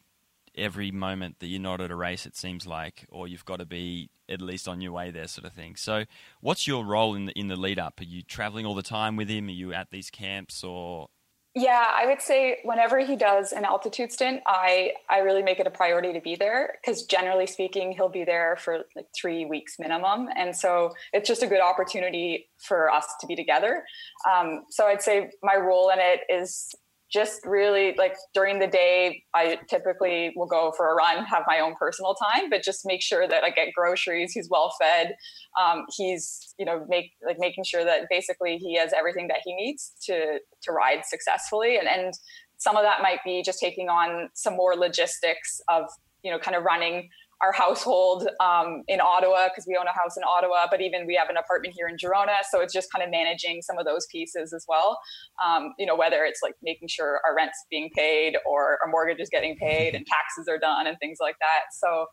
every 0.60 0.92
moment 0.92 1.40
that 1.40 1.48
you're 1.48 1.60
not 1.62 1.82
at 1.82 1.92
a 1.92 1.96
race. 1.96 2.26
It 2.26 2.36
seems 2.36 2.68
like, 2.68 3.06
or 3.10 3.28
you've 3.28 3.46
got 3.46 3.58
to 3.58 3.66
be 3.66 4.10
at 4.28 4.42
least 4.42 4.68
on 4.68 4.82
your 4.82 4.92
way 4.92 5.12
there, 5.12 5.28
sort 5.28 5.46
of 5.46 5.54
thing. 5.54 5.76
So, 5.76 6.06
what's 6.42 6.68
your 6.68 6.86
role 6.86 7.16
in 7.16 7.26
the 7.26 7.34
in 7.34 7.48
the 7.48 7.56
lead 7.56 7.80
up? 7.80 8.00
Are 8.00 8.04
you 8.06 8.22
traveling 8.22 8.66
all 8.66 8.76
the 8.76 8.84
time 8.84 9.16
with 9.16 9.30
him? 9.30 9.48
Are 9.48 9.52
you 9.52 9.74
at 9.74 9.92
these 9.92 10.10
camps, 10.10 10.64
or 10.64 11.10
Yeah, 11.56 11.88
I 11.90 12.06
would 12.06 12.22
say 12.22 12.60
whenever 12.64 13.00
he 13.00 13.16
does 13.16 13.52
an 13.52 13.66
altitude 13.66 14.12
stint, 14.12 14.42
I 14.46 14.94
I 15.10 15.20
really 15.20 15.42
make 15.42 15.60
it 15.60 15.66
a 15.68 15.72
priority 15.72 16.14
to 16.14 16.22
be 16.22 16.36
there 16.36 16.78
because 16.80 17.04
generally 17.04 17.48
speaking, 17.48 17.92
he'll 17.92 18.10
be 18.10 18.24
there 18.24 18.56
for 18.58 18.86
like 18.96 19.08
three 19.20 19.46
weeks 19.46 19.78
minimum, 19.80 20.30
and 20.36 20.56
so 20.56 20.92
it's 21.12 21.28
just 21.28 21.42
a 21.42 21.48
good 21.48 21.62
opportunity 21.62 22.50
for 22.58 22.92
us 22.92 23.08
to 23.22 23.28
be 23.28 23.36
together. 23.36 23.84
Um, 24.32 24.66
so 24.70 24.86
I'd 24.86 25.02
say 25.02 25.32
my 25.42 25.56
role 25.56 25.90
in 25.90 26.00
it 26.00 26.22
is 26.30 26.74
just 27.12 27.46
really 27.46 27.96
like 27.98 28.16
during 28.34 28.60
the 28.60 28.68
day 28.68 29.24
i 29.34 29.58
typically 29.70 30.32
will 30.36 30.48
go 30.48 30.72
for 30.78 30.92
a 30.92 30.96
run 30.96 31.24
have 31.26 31.44
my 31.48 31.60
own 31.60 31.74
personal 31.80 32.16
time 32.16 32.50
but 32.50 32.64
just 32.64 32.82
make 32.86 33.02
sure 33.02 33.28
that 33.28 33.44
i 33.44 33.50
get 33.50 33.68
groceries 33.76 34.32
he's 34.32 34.48
well 34.50 34.74
fed 34.80 35.16
um, 35.60 35.86
he's 35.98 36.54
you 36.58 36.66
know 36.66 36.86
make 36.88 37.12
like 37.26 37.38
making 37.40 37.64
sure 37.64 37.84
that 37.84 38.02
basically 38.10 38.58
he 38.58 38.78
has 38.78 38.92
everything 38.98 39.28
that 39.28 39.40
he 39.44 39.56
needs 39.56 39.94
to 40.02 40.40
to 40.62 40.72
ride 40.72 41.04
successfully 41.06 41.78
and 41.78 41.88
and 41.88 42.14
some 42.58 42.76
of 42.76 42.84
that 42.84 43.02
might 43.02 43.20
be 43.24 43.42
just 43.44 43.60
taking 43.60 43.88
on 43.90 44.30
some 44.34 44.56
more 44.56 44.76
logistics 44.76 45.62
of 45.70 45.84
you 46.24 46.32
know 46.32 46.38
kind 46.38 46.56
of 46.56 46.64
running 46.64 47.10
our 47.42 47.54
household 47.54 48.28
um, 48.42 48.84
in 48.88 49.00
Ottawa 49.00 49.48
because 49.48 49.66
we 49.68 49.78
own 49.80 49.88
a 49.88 49.98
house 49.98 50.18
in 50.18 50.24
Ottawa, 50.24 50.68
but 50.70 50.82
even 50.82 51.08
we 51.08 51.16
have 51.16 51.30
an 51.30 51.38
apartment 51.38 51.74
here 51.78 51.88
in 51.88 51.96
Girona. 51.96 52.44
So 52.50 52.60
it's 52.60 52.74
just 52.74 52.92
kind 52.92 53.04
of 53.04 53.10
managing 53.12 53.62
some 53.62 53.78
of 53.78 53.86
those 53.86 54.08
pieces 54.12 54.54
as 54.54 54.66
well. 54.68 55.00
Um, 55.44 55.74
you 55.80 55.86
know, 55.86 55.96
whether 55.96 56.26
it's 56.26 56.42
like 56.44 56.56
making 56.62 56.90
sure 56.90 57.22
our 57.26 57.36
rent's 57.36 57.58
being 57.70 57.90
paid 57.96 58.36
or 58.46 58.78
our 58.84 58.90
mortgage 58.92 59.20
is 59.20 59.30
getting 59.30 59.56
paid 59.56 59.96
and 59.96 60.06
taxes 60.06 60.48
are 60.50 60.60
done 60.60 60.88
and 60.88 60.98
things 61.00 61.18
like 61.22 61.36
that. 61.40 61.72
So 61.72 62.08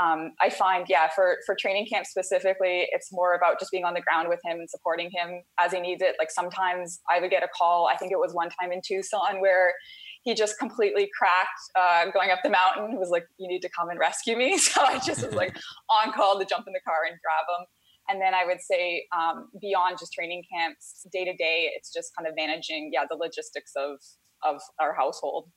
um, 0.00 0.32
I 0.40 0.48
find, 0.48 0.86
yeah, 0.88 1.08
for 1.14 1.36
for 1.44 1.54
training 1.60 1.86
camp 1.92 2.06
specifically, 2.06 2.86
it's 2.90 3.08
more 3.12 3.34
about 3.34 3.58
just 3.58 3.70
being 3.70 3.84
on 3.84 3.92
the 3.92 4.00
ground 4.00 4.28
with 4.28 4.40
him 4.44 4.58
and 4.58 4.70
supporting 4.70 5.10
him 5.12 5.42
as 5.58 5.72
he 5.72 5.80
needs 5.80 6.00
it. 6.00 6.14
Like 6.18 6.30
sometimes 6.30 7.00
I 7.10 7.20
would 7.20 7.30
get 7.30 7.42
a 7.42 7.48
call. 7.56 7.86
I 7.92 7.96
think 7.96 8.12
it 8.12 8.18
was 8.18 8.32
one 8.32 8.48
time 8.60 8.72
in 8.72 8.80
Tucson 8.86 9.40
where 9.40 9.74
he 10.22 10.34
just 10.34 10.58
completely 10.58 11.08
cracked 11.16 11.60
uh, 11.78 12.10
going 12.12 12.30
up 12.30 12.40
the 12.42 12.50
mountain. 12.50 12.90
He 12.90 12.98
was 12.98 13.10
like, 13.10 13.26
"You 13.38 13.48
need 13.48 13.62
to 13.62 13.68
come 13.68 13.88
and 13.88 13.98
rescue 13.98 14.36
me." 14.36 14.58
So 14.70 14.82
I 14.82 14.98
just 14.98 15.24
was 15.24 15.34
like 15.34 15.56
on 15.90 16.12
call 16.12 16.38
to 16.38 16.44
jump 16.44 16.66
in 16.66 16.72
the 16.72 16.80
car 16.84 16.98
and 17.08 17.18
grab 17.22 17.46
him. 17.58 17.66
And 18.08 18.20
then 18.20 18.34
I 18.34 18.44
would 18.44 18.60
say 18.60 19.06
um, 19.16 19.48
beyond 19.60 19.98
just 19.98 20.12
training 20.12 20.42
camps, 20.52 21.06
day 21.12 21.24
to 21.24 21.34
day, 21.36 21.70
it's 21.74 21.92
just 21.92 22.14
kind 22.16 22.26
of 22.26 22.34
managing, 22.36 22.90
yeah, 22.92 23.04
the 23.08 23.16
logistics 23.16 23.72
of 23.76 23.98
of 24.42 24.60
our 24.78 24.94
household. 24.94 25.50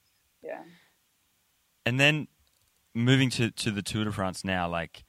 Yeah. 0.43 0.59
and 1.85 1.99
then 1.99 2.27
moving 2.93 3.29
to 3.31 3.51
to 3.51 3.71
the 3.71 3.81
Tour 3.81 4.05
de 4.05 4.11
France 4.11 4.43
now, 4.43 4.67
like, 4.69 5.03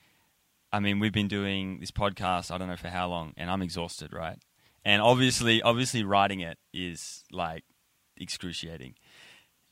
I 0.73 0.81
mean, 0.81 0.99
we've 1.01 1.13
been 1.13 1.29
doing 1.29 1.81
this 1.81 1.91
podcast. 1.91 2.51
I 2.51 2.59
don't 2.59 2.69
know 2.69 2.77
for 2.77 2.89
how 2.89 3.09
long, 3.09 3.35
and 3.37 3.51
I'm 3.51 3.63
exhausted, 3.63 4.13
right? 4.13 4.39
And 4.85 5.01
obviously, 5.01 5.63
obviously, 5.63 6.05
writing 6.05 6.41
it 6.41 6.59
is 6.73 7.25
like 7.33 7.65
excruciating. 8.17 8.95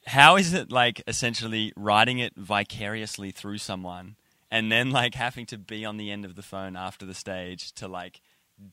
How 0.06 0.36
is 0.36 0.52
it 0.52 0.70
like 0.72 1.02
essentially 1.06 1.72
writing 1.76 2.18
it 2.18 2.32
vicariously 2.36 3.30
through 3.30 3.58
someone, 3.58 4.16
and 4.50 4.70
then 4.70 4.90
like 4.90 5.14
having 5.14 5.46
to 5.46 5.58
be 5.58 5.84
on 5.84 5.96
the 5.96 6.10
end 6.10 6.24
of 6.24 6.34
the 6.34 6.42
phone 6.42 6.76
after 6.76 7.06
the 7.06 7.14
stage 7.14 7.72
to 7.74 7.88
like 7.88 8.20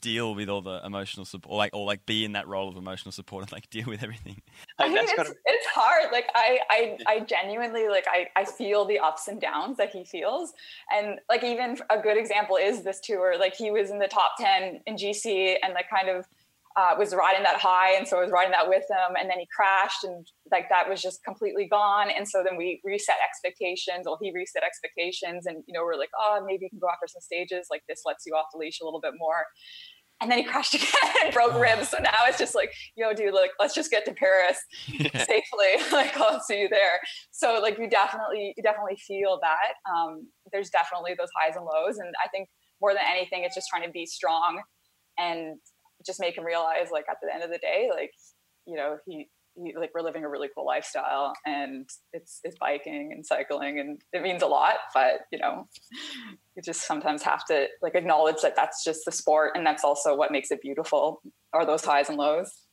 deal 0.02 0.36
with 0.36 0.50
all 0.50 0.62
the 0.62 0.82
emotional 0.86 1.26
support, 1.26 1.52
or 1.52 1.58
like 1.58 1.76
or 1.76 1.86
like 1.86 2.06
be 2.06 2.26
in 2.26 2.34
that 2.34 2.48
role 2.48 2.68
of 2.70 2.76
emotional 2.76 3.12
support 3.12 3.44
and 3.44 3.52
like 3.52 3.70
deal 3.70 3.86
with 3.88 4.04
everything. 4.04 4.42
I 4.78 4.90
mean, 4.90 4.98
it's, 4.98 5.14
gotta- 5.14 5.36
it's 5.46 5.66
hard. 5.68 6.12
Like 6.12 6.28
I, 6.36 6.60
I, 6.70 6.98
I 7.08 7.20
genuinely 7.22 7.88
like 7.88 8.06
I, 8.08 8.28
I 8.36 8.46
feel 8.46 8.86
the 8.86 9.00
ups 9.00 9.28
and 9.28 9.40
downs 9.40 9.78
that 9.78 9.92
he 9.92 10.04
feels, 10.04 10.54
and 10.92 11.20
like 11.30 11.44
even 11.44 11.78
a 11.90 12.00
good 12.00 12.18
example 12.18 12.58
is 12.58 12.84
this 12.84 13.00
tour. 13.00 13.36
Like 13.40 13.56
he 13.56 13.72
was 13.72 13.90
in 13.92 14.00
the 14.00 14.08
top 14.08 14.32
ten 14.40 14.82
in 14.86 14.96
GC, 14.96 15.56
and 15.64 15.74
like 15.74 15.90
kind 15.90 16.10
of 16.10 16.28
uh, 16.80 16.96
was 16.98 17.14
riding 17.14 17.44
that 17.44 17.60
high, 17.60 17.98
and 17.98 18.08
so 18.08 18.18
I 18.18 18.22
was 18.24 18.32
riding 18.32 18.56
that 18.56 18.70
with 18.70 18.88
him, 18.88 19.20
and 19.20 19.30
then 19.30 19.40
he 19.40 19.48
crashed, 19.52 20.04
and 20.04 20.26
like 20.52 20.70
that 20.70 20.88
was 20.88 21.02
just 21.02 21.20
completely 21.26 21.68
gone. 21.68 22.08
And 22.10 22.24
so 22.24 22.40
then 22.40 22.56
we 22.56 22.80
reset 22.86 23.20
expectations. 23.20 24.08
Well, 24.08 24.18
he 24.22 24.32
reset 24.32 24.64
expectations, 24.64 25.46
and 25.46 25.64
you 25.68 25.74
know 25.76 25.84
we're 25.84 26.00
like, 26.00 26.16
oh, 26.16 26.40
maybe 26.48 26.64
you 26.64 26.70
can 26.70 26.80
go 26.80 26.88
after 26.88 27.12
some 27.12 27.20
stages. 27.22 27.68
Like 27.70 27.84
this 27.90 28.04
lets 28.06 28.24
you 28.26 28.34
off 28.34 28.48
the 28.54 28.60
leash 28.60 28.80
a 28.82 28.86
little 28.86 29.02
bit 29.02 29.14
more 29.20 29.44
and 30.22 30.30
then 30.30 30.40
he 30.40 30.44
crashed 30.44 30.74
again 30.76 31.14
and 31.24 31.34
broke 31.34 31.54
ribs. 31.60 31.90
So 31.90 31.98
now 32.00 32.28
it's 32.28 32.38
just 32.38 32.56
like, 32.56 32.74
yo, 32.96 33.14
dude, 33.14 33.34
like, 33.34 33.52
let's 33.60 33.74
just 33.74 33.90
get 33.90 34.04
to 34.06 34.14
Paris 34.14 34.60
safely. 34.88 35.72
like, 35.92 36.16
I'll 36.18 36.42
see 36.42 36.60
you 36.60 36.70
there. 36.70 37.00
So 37.32 37.60
like, 37.62 37.78
you 37.78 37.90
definitely, 37.90 38.54
you 38.58 38.64
definitely 38.64 38.98
feel 39.08 39.40
that. 39.42 39.92
Um, 39.92 40.28
there's 40.52 40.70
definitely 40.70 41.16
those 41.18 41.30
highs 41.40 41.56
and 41.56 41.66
lows, 41.66 42.00
and 42.00 42.14
I 42.24 42.28
think 42.30 42.50
more 42.82 42.94
than 42.94 43.04
anything, 43.10 43.44
it's 43.44 43.56
just 43.56 43.68
trying 43.70 43.86
to 43.86 43.92
be 43.92 44.06
strong 44.06 44.62
and 45.18 45.58
just 46.06 46.20
make 46.20 46.38
him 46.38 46.46
realize, 46.46 46.88
like, 46.92 47.06
at 47.10 47.18
the 47.22 47.34
end 47.34 47.44
of 47.44 47.50
the 47.50 47.58
day, 47.58 47.90
like, 47.94 48.12
you 48.66 48.76
know, 48.76 48.98
he. 49.06 49.30
he 49.56 49.74
like 49.78 49.92
we're 49.94 50.02
living 50.02 50.24
a 50.24 50.30
really 50.30 50.48
cool 50.56 50.66
lifestyle 50.66 51.34
and 51.46 51.90
it's 52.14 52.40
it's 52.46 52.56
biking 52.60 53.12
and 53.12 53.26
cycling 53.26 53.78
and 53.80 54.00
it 54.14 54.22
means 54.22 54.42
a 54.42 54.48
lot 54.48 54.76
but 54.94 55.22
you 55.34 55.40
know 55.40 55.68
you 56.56 56.62
just 56.64 56.88
sometimes 56.88 57.24
have 57.24 57.44
to 57.44 57.68
like 57.82 57.94
acknowledge 57.96 58.42
that 58.42 58.56
that's 58.56 58.86
just 58.86 59.02
the 59.06 59.12
sport 59.12 59.52
and 59.56 59.66
that's 59.66 59.84
also 59.84 60.16
what 60.16 60.32
makes 60.32 60.50
it 60.52 60.62
beautiful 60.62 61.22
are 61.52 61.66
those 61.66 61.84
highs 61.84 62.08
and 62.08 62.18
lows 62.18 62.68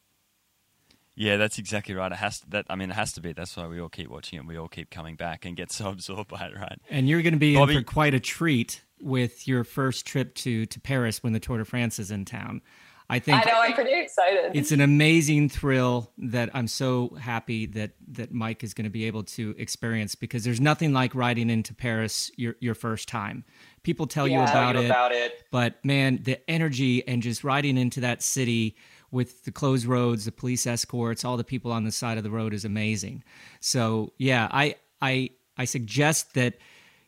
Yeah, 1.16 1.38
that's 1.38 1.58
exactly 1.58 1.94
right. 1.94 2.12
It 2.12 2.18
has 2.18 2.40
to, 2.40 2.50
that. 2.50 2.66
I 2.68 2.76
mean, 2.76 2.90
it 2.90 2.94
has 2.94 3.14
to 3.14 3.22
be. 3.22 3.32
That's 3.32 3.56
why 3.56 3.66
we 3.66 3.80
all 3.80 3.88
keep 3.88 4.10
watching 4.10 4.38
it. 4.38 4.46
We 4.46 4.58
all 4.58 4.68
keep 4.68 4.90
coming 4.90 5.16
back 5.16 5.46
and 5.46 5.56
get 5.56 5.72
so 5.78 5.88
absorbed 5.88 6.28
by 6.28 6.46
it, 6.46 6.54
right? 6.54 6.78
And 6.90 7.08
you're 7.08 7.22
going 7.22 7.32
to 7.32 7.38
be 7.38 7.54
Bobby- 7.54 7.74
in 7.74 7.80
for 7.80 7.84
quite 7.84 8.12
a 8.14 8.20
treat 8.20 8.84
with 9.00 9.48
your 9.48 9.64
first 9.64 10.06
trip 10.06 10.34
to 10.36 10.66
to 10.66 10.78
Paris 10.80 11.22
when 11.22 11.32
the 11.32 11.40
Tour 11.40 11.58
de 11.58 11.64
France 11.64 11.98
is 11.98 12.10
in 12.10 12.24
town. 12.26 12.60
I 13.08 13.18
think 13.20 13.38
i 13.46 13.50
know 13.50 13.60
i'm 13.60 13.72
pretty 13.72 13.94
excited 13.98 14.50
it's 14.54 14.72
an 14.72 14.80
amazing 14.80 15.48
thrill 15.48 16.10
that 16.18 16.50
I'm 16.54 16.66
so 16.68 17.16
happy 17.20 17.66
that 17.66 17.92
that 18.08 18.32
Mike 18.32 18.64
is 18.64 18.74
going 18.74 18.84
to 18.84 18.90
be 18.90 19.04
able 19.04 19.22
to 19.24 19.54
experience 19.58 20.14
because 20.14 20.44
there's 20.44 20.60
nothing 20.60 20.92
like 20.92 21.14
riding 21.14 21.50
into 21.50 21.74
Paris 21.74 22.30
your 22.36 22.56
your 22.60 22.74
first 22.74 23.08
time. 23.08 23.44
People 23.82 24.06
tell 24.06 24.26
you 24.26 24.40
about 24.40 24.72
Tell 24.72 24.74
you 24.74 24.80
it, 24.82 24.90
about 24.90 25.12
it. 25.12 25.44
but 25.50 25.84
man, 25.84 26.20
the 26.22 26.38
energy 26.50 27.06
and 27.06 27.22
just 27.22 27.44
riding 27.44 27.76
into 27.78 28.00
that 28.00 28.22
city 28.22 28.76
with 29.10 29.44
the 29.44 29.52
closed 29.52 29.86
roads, 29.86 30.24
the 30.24 30.32
police 30.32 30.66
escorts, 30.66 31.24
all 31.24 31.36
the 31.36 31.44
people 31.44 31.70
on 31.72 31.84
the 31.84 31.92
side 31.92 32.18
of 32.18 32.24
the 32.24 32.30
road 32.30 32.52
is 32.54 32.64
amazing. 32.64 33.22
So 33.60 34.12
yeah, 34.18 34.48
I 34.50 34.76
I 35.00 35.30
I 35.56 35.64
suggest 35.66 36.34
that 36.34 36.54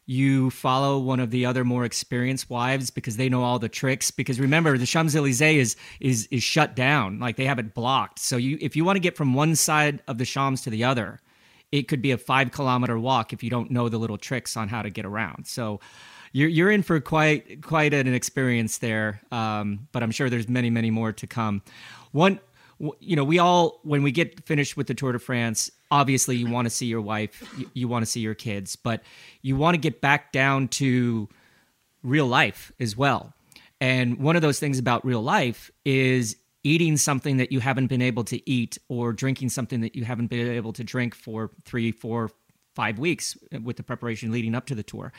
you 0.08 0.48
follow 0.48 0.98
one 0.98 1.20
of 1.20 1.30
the 1.30 1.44
other 1.44 1.64
more 1.64 1.84
experienced 1.84 2.48
wives 2.48 2.88
because 2.88 3.18
they 3.18 3.28
know 3.28 3.42
all 3.42 3.58
the 3.58 3.68
tricks. 3.68 4.10
Because 4.10 4.40
remember, 4.40 4.78
the 4.78 4.86
Champs 4.86 5.14
Elysees 5.14 5.42
is 5.42 5.76
is 6.00 6.28
is 6.30 6.42
shut 6.42 6.74
down, 6.74 7.18
like 7.18 7.36
they 7.36 7.44
have 7.44 7.58
it 7.58 7.74
blocked. 7.74 8.18
So 8.18 8.38
you 8.38 8.56
if 8.58 8.74
you 8.74 8.86
want 8.86 8.96
to 8.96 9.00
get 9.00 9.18
from 9.18 9.34
one 9.34 9.54
side 9.54 10.02
of 10.08 10.16
the 10.16 10.24
Champs 10.24 10.62
to 10.62 10.70
the 10.70 10.82
other, 10.82 11.20
it 11.72 11.88
could 11.88 12.00
be 12.00 12.10
a 12.10 12.16
five 12.16 12.52
kilometer 12.52 12.98
walk 12.98 13.34
if 13.34 13.42
you 13.42 13.50
don't 13.50 13.70
know 13.70 13.90
the 13.90 13.98
little 13.98 14.16
tricks 14.16 14.56
on 14.56 14.68
how 14.68 14.80
to 14.80 14.88
get 14.88 15.04
around. 15.04 15.46
So 15.46 15.78
you're 16.32 16.48
you're 16.48 16.70
in 16.70 16.82
for 16.82 16.98
quite 17.00 17.62
quite 17.62 17.92
an 17.92 18.12
experience 18.14 18.78
there. 18.78 19.20
Um, 19.30 19.88
but 19.92 20.02
I'm 20.02 20.10
sure 20.10 20.30
there's 20.30 20.48
many 20.48 20.70
many 20.70 20.90
more 20.90 21.12
to 21.12 21.26
come. 21.26 21.60
One, 22.12 22.40
you 22.98 23.14
know, 23.14 23.24
we 23.24 23.38
all 23.38 23.80
when 23.82 24.02
we 24.02 24.10
get 24.10 24.46
finished 24.46 24.74
with 24.74 24.86
the 24.86 24.94
Tour 24.94 25.12
de 25.12 25.18
France, 25.18 25.70
obviously 25.90 26.36
you 26.36 26.48
want 26.48 26.66
to 26.66 26.70
see 26.70 26.86
your 26.86 27.00
wife, 27.00 27.42
you, 27.56 27.70
you 27.74 27.88
want 27.88 28.04
to 28.04 28.10
see 28.10 28.20
your 28.20 28.34
kids, 28.34 28.76
but 28.76 29.02
you 29.42 29.56
want 29.56 29.74
to 29.74 29.78
get 29.78 30.00
back 30.00 30.32
down 30.32 30.68
to 30.68 31.28
real 32.02 32.26
life 32.26 32.72
as 32.78 32.96
well. 32.96 33.32
And 33.80 34.18
one 34.18 34.36
of 34.36 34.42
those 34.42 34.58
things 34.58 34.78
about 34.78 35.04
real 35.04 35.22
life 35.22 35.70
is 35.84 36.36
eating 36.64 36.96
something 36.96 37.36
that 37.36 37.52
you 37.52 37.60
haven't 37.60 37.86
been 37.86 38.02
able 38.02 38.24
to 38.24 38.50
eat 38.50 38.78
or 38.88 39.12
drinking 39.12 39.48
something 39.48 39.80
that 39.80 39.94
you 39.94 40.04
haven't 40.04 40.26
been 40.26 40.48
able 40.48 40.72
to 40.72 40.84
drink 40.84 41.14
for 41.14 41.50
three, 41.64 41.92
four, 41.92 42.30
five 42.74 42.98
weeks 42.98 43.36
with 43.62 43.76
the 43.76 43.82
preparation 43.82 44.32
leading 44.32 44.54
up 44.54 44.66
to 44.66 44.74
the 44.74 44.82
tour. 44.82 45.12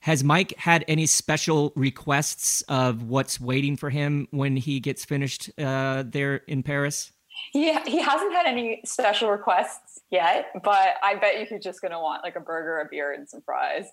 Has 0.00 0.24
Mike 0.24 0.52
had 0.56 0.84
any 0.88 1.06
special 1.06 1.72
requests 1.76 2.62
of 2.62 3.04
what's 3.04 3.40
waiting 3.40 3.76
for 3.76 3.88
him 3.88 4.26
when 4.32 4.56
he 4.56 4.80
gets 4.80 5.04
finished 5.04 5.48
uh, 5.58 6.02
there 6.04 6.36
in 6.48 6.64
Paris? 6.64 7.12
He, 7.52 7.72
he 7.80 8.00
hasn't 8.00 8.32
had 8.32 8.46
any 8.46 8.80
special 8.84 9.30
requests 9.30 10.00
yet 10.10 10.52
but 10.62 10.94
i 11.02 11.14
bet 11.14 11.38
you 11.38 11.46
he's 11.46 11.62
just 11.62 11.80
going 11.80 11.92
to 11.92 11.98
want 11.98 12.22
like 12.22 12.36
a 12.36 12.40
burger 12.40 12.80
a 12.80 12.88
beer 12.90 13.12
and 13.12 13.28
some 13.28 13.40
fries 13.42 13.86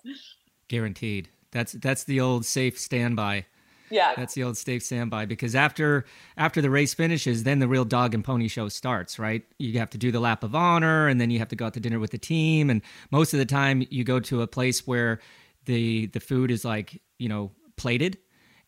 Guaranteed. 0.70 1.28
That's 1.50 1.72
that's 1.72 2.04
the 2.04 2.20
old 2.20 2.46
safe 2.46 2.78
standby. 2.78 3.44
yeah 3.90 4.12
That's 4.16 4.34
the 4.34 4.44
old 4.44 4.56
safe 4.56 4.84
standby 4.84 5.26
because 5.26 5.56
after 5.56 6.04
after 6.36 6.62
the 6.62 6.70
race 6.70 6.94
finishes, 6.94 7.42
then 7.42 7.58
the 7.58 7.66
real 7.66 7.84
dog 7.84 8.14
and 8.14 8.22
pony 8.22 8.46
show 8.46 8.68
starts, 8.68 9.18
right? 9.18 9.42
You 9.58 9.80
have 9.80 9.90
to 9.90 9.98
do 9.98 10.12
the 10.12 10.20
lap 10.20 10.44
of 10.44 10.54
honor, 10.54 11.08
and 11.08 11.20
then 11.20 11.28
you 11.32 11.40
have 11.40 11.48
to 11.48 11.56
go 11.56 11.66
out 11.66 11.74
to 11.74 11.80
dinner 11.80 11.98
with 11.98 12.12
the 12.12 12.18
team. 12.18 12.70
And 12.70 12.82
most 13.10 13.34
of 13.34 13.40
the 13.40 13.46
time, 13.46 13.84
you 13.90 14.04
go 14.04 14.20
to 14.20 14.42
a 14.42 14.46
place 14.46 14.86
where 14.86 15.18
the 15.64 16.06
the 16.06 16.20
food 16.20 16.52
is 16.52 16.64
like 16.64 17.02
you 17.18 17.28
know 17.28 17.50
plated, 17.76 18.18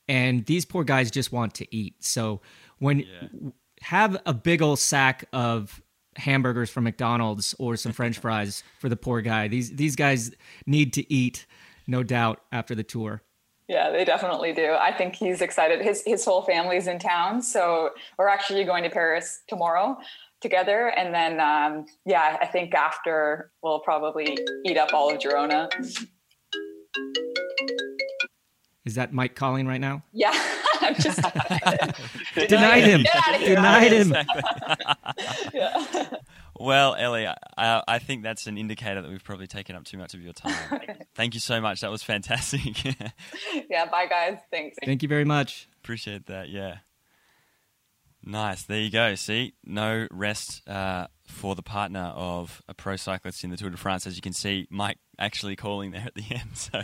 and 0.08 0.44
these 0.46 0.64
poor 0.64 0.82
guys 0.82 1.08
just 1.08 1.30
want 1.30 1.54
to 1.54 1.72
eat. 1.72 2.02
So 2.02 2.40
when 2.80 3.52
have 3.82 4.20
a 4.26 4.34
big 4.34 4.62
old 4.62 4.78
sack 4.78 5.24
of 5.32 5.82
hamburgers 6.16 6.70
from 6.70 6.84
McDonald's 6.84 7.54
or 7.58 7.76
some 7.76 7.92
French 7.92 8.18
fries 8.18 8.62
for 8.80 8.88
the 8.88 8.96
poor 8.96 9.20
guy. 9.20 9.48
These 9.48 9.76
these 9.76 9.96
guys 9.96 10.32
need 10.66 10.92
to 10.94 11.12
eat, 11.12 11.46
no 11.86 12.02
doubt, 12.02 12.42
after 12.52 12.74
the 12.74 12.82
tour. 12.82 13.22
Yeah, 13.68 13.90
they 13.90 14.04
definitely 14.04 14.52
do. 14.52 14.72
I 14.78 14.92
think 14.92 15.14
he's 15.14 15.40
excited. 15.40 15.80
His 15.80 16.02
his 16.04 16.24
whole 16.24 16.42
family's 16.42 16.86
in 16.86 16.98
town, 16.98 17.42
so 17.42 17.90
we're 18.18 18.28
actually 18.28 18.64
going 18.64 18.84
to 18.84 18.90
Paris 18.90 19.42
tomorrow 19.48 19.96
together, 20.40 20.88
and 20.88 21.14
then 21.14 21.40
um, 21.40 21.86
yeah, 22.04 22.38
I 22.40 22.46
think 22.46 22.74
after 22.74 23.50
we'll 23.62 23.80
probably 23.80 24.36
eat 24.64 24.76
up 24.76 24.92
all 24.92 25.10
of 25.10 25.18
Girona. 25.18 25.68
Is 28.84 28.96
that 28.96 29.12
Mike 29.12 29.36
calling 29.36 29.66
right 29.66 29.80
now? 29.80 30.02
Yeah, 30.12 30.32
I'm 30.82 30.94
just 30.96 31.20
Denied 32.48 32.84
him. 32.84 33.02
Get 33.02 33.16
out 33.16 33.34
of 33.34 33.40
here. 33.40 33.54
Denied 33.56 33.92
him. 33.92 34.14
yeah. 35.54 36.08
Well, 36.58 36.94
Ellie, 36.94 37.26
I, 37.26 37.82
I 37.88 37.98
think 37.98 38.22
that's 38.22 38.46
an 38.46 38.56
indicator 38.58 39.02
that 39.02 39.10
we've 39.10 39.24
probably 39.24 39.46
taken 39.46 39.74
up 39.74 39.84
too 39.84 39.98
much 39.98 40.14
of 40.14 40.20
your 40.20 40.32
time. 40.32 40.80
Thank 41.14 41.34
you 41.34 41.40
so 41.40 41.60
much. 41.60 41.80
That 41.80 41.90
was 41.90 42.02
fantastic. 42.02 42.84
yeah. 42.84 43.86
Bye, 43.86 44.06
guys. 44.06 44.38
Thanks. 44.50 44.76
Thank 44.84 45.02
you 45.02 45.08
very 45.08 45.24
much. 45.24 45.68
Appreciate 45.82 46.26
that. 46.26 46.50
Yeah. 46.50 46.76
Nice. 48.24 48.62
There 48.64 48.78
you 48.78 48.90
go. 48.90 49.14
See, 49.14 49.54
no 49.64 50.06
rest 50.10 50.68
uh, 50.68 51.08
for 51.32 51.54
the 51.54 51.62
partner 51.62 52.12
of 52.14 52.62
a 52.68 52.74
pro 52.74 52.96
cyclist 52.96 53.42
in 53.42 53.50
the 53.50 53.56
Tour 53.56 53.70
de 53.70 53.76
France. 53.76 54.06
As 54.06 54.16
you 54.16 54.22
can 54.22 54.32
see, 54.32 54.66
Mike 54.70 54.98
actually 55.18 55.56
calling 55.56 55.90
there 55.90 56.04
at 56.06 56.14
the 56.14 56.24
end. 56.30 56.50
So, 56.54 56.82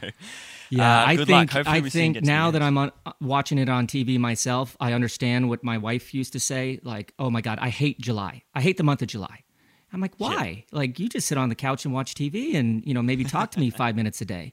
Yeah, 0.71 1.03
uh, 1.03 1.07
I 1.07 1.17
think 1.25 1.55
I 1.55 1.81
we 1.81 1.91
see 1.91 1.99
him 1.99 2.03
think 2.03 2.15
get 2.15 2.21
to 2.21 2.27
the 2.27 2.33
now 2.33 2.51
that. 2.51 2.63
I'm 2.63 2.79
on 2.79 2.93
watching 3.21 3.59
it 3.59 3.69
on 3.69 3.87
TV 3.87 4.19
myself, 4.19 4.77
I 4.81 4.93
understand 4.93 5.49
what 5.49 5.63
my 5.63 5.79
wife 5.79 6.15
used 6.15 6.33
to 6.33 6.41
say. 6.41 6.81
Like, 6.83 7.13
oh 7.19 7.31
my 7.31 7.41
god, 7.41 7.59
I 7.61 7.69
hate 7.69 8.01
July. 8.01 8.43
I 8.55 8.61
hate 8.61 8.77
the 8.77 8.83
month 8.83 9.03
of 9.03 9.09
July. 9.09 9.45
I'm 9.93 10.01
like, 10.01 10.15
why? 10.19 10.65
Like, 10.71 10.99
you 10.99 11.09
just 11.09 11.27
sit 11.29 11.39
on 11.39 11.49
the 11.49 11.55
couch 11.55 11.85
and 11.85 11.95
watch 11.95 12.15
TV, 12.15 12.55
and 12.55 12.85
you 12.85 12.95
know 12.95 13.03
maybe 13.03 13.25
talk 13.25 13.51
to 13.53 13.61
me 13.61 13.71
five 13.85 13.97
minutes 13.97 14.21
a 14.21 14.25
day. 14.25 14.53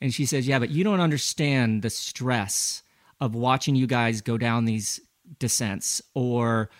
And 0.00 0.12
she 0.12 0.26
says, 0.26 0.46
yeah, 0.46 0.58
but 0.58 0.70
you 0.70 0.84
don't 0.84 1.00
understand 1.00 1.82
the 1.82 1.90
stress 1.90 2.82
of 3.20 3.34
watching 3.34 3.76
you 3.76 3.86
guys 3.86 4.20
go 4.20 4.36
down 4.36 4.66
these 4.66 5.00
descents 5.38 6.02
or 6.14 6.70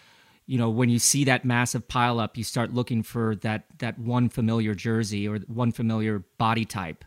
you 0.47 0.59
know 0.59 0.71
when 0.71 0.89
you 0.89 0.99
see 0.99 1.25
that 1.25 1.45
massive 1.45 1.87
pile 1.89 2.21
up 2.21 2.37
you 2.37 2.45
start 2.45 2.73
looking 2.73 3.03
for 3.03 3.37
that 3.37 3.65
that 3.79 3.99
one 3.99 4.29
familiar 4.29 4.75
jersey 4.75 5.27
or 5.29 5.39
one 5.47 5.73
familiar 5.73 6.25
body 6.39 6.65
type. 6.65 7.05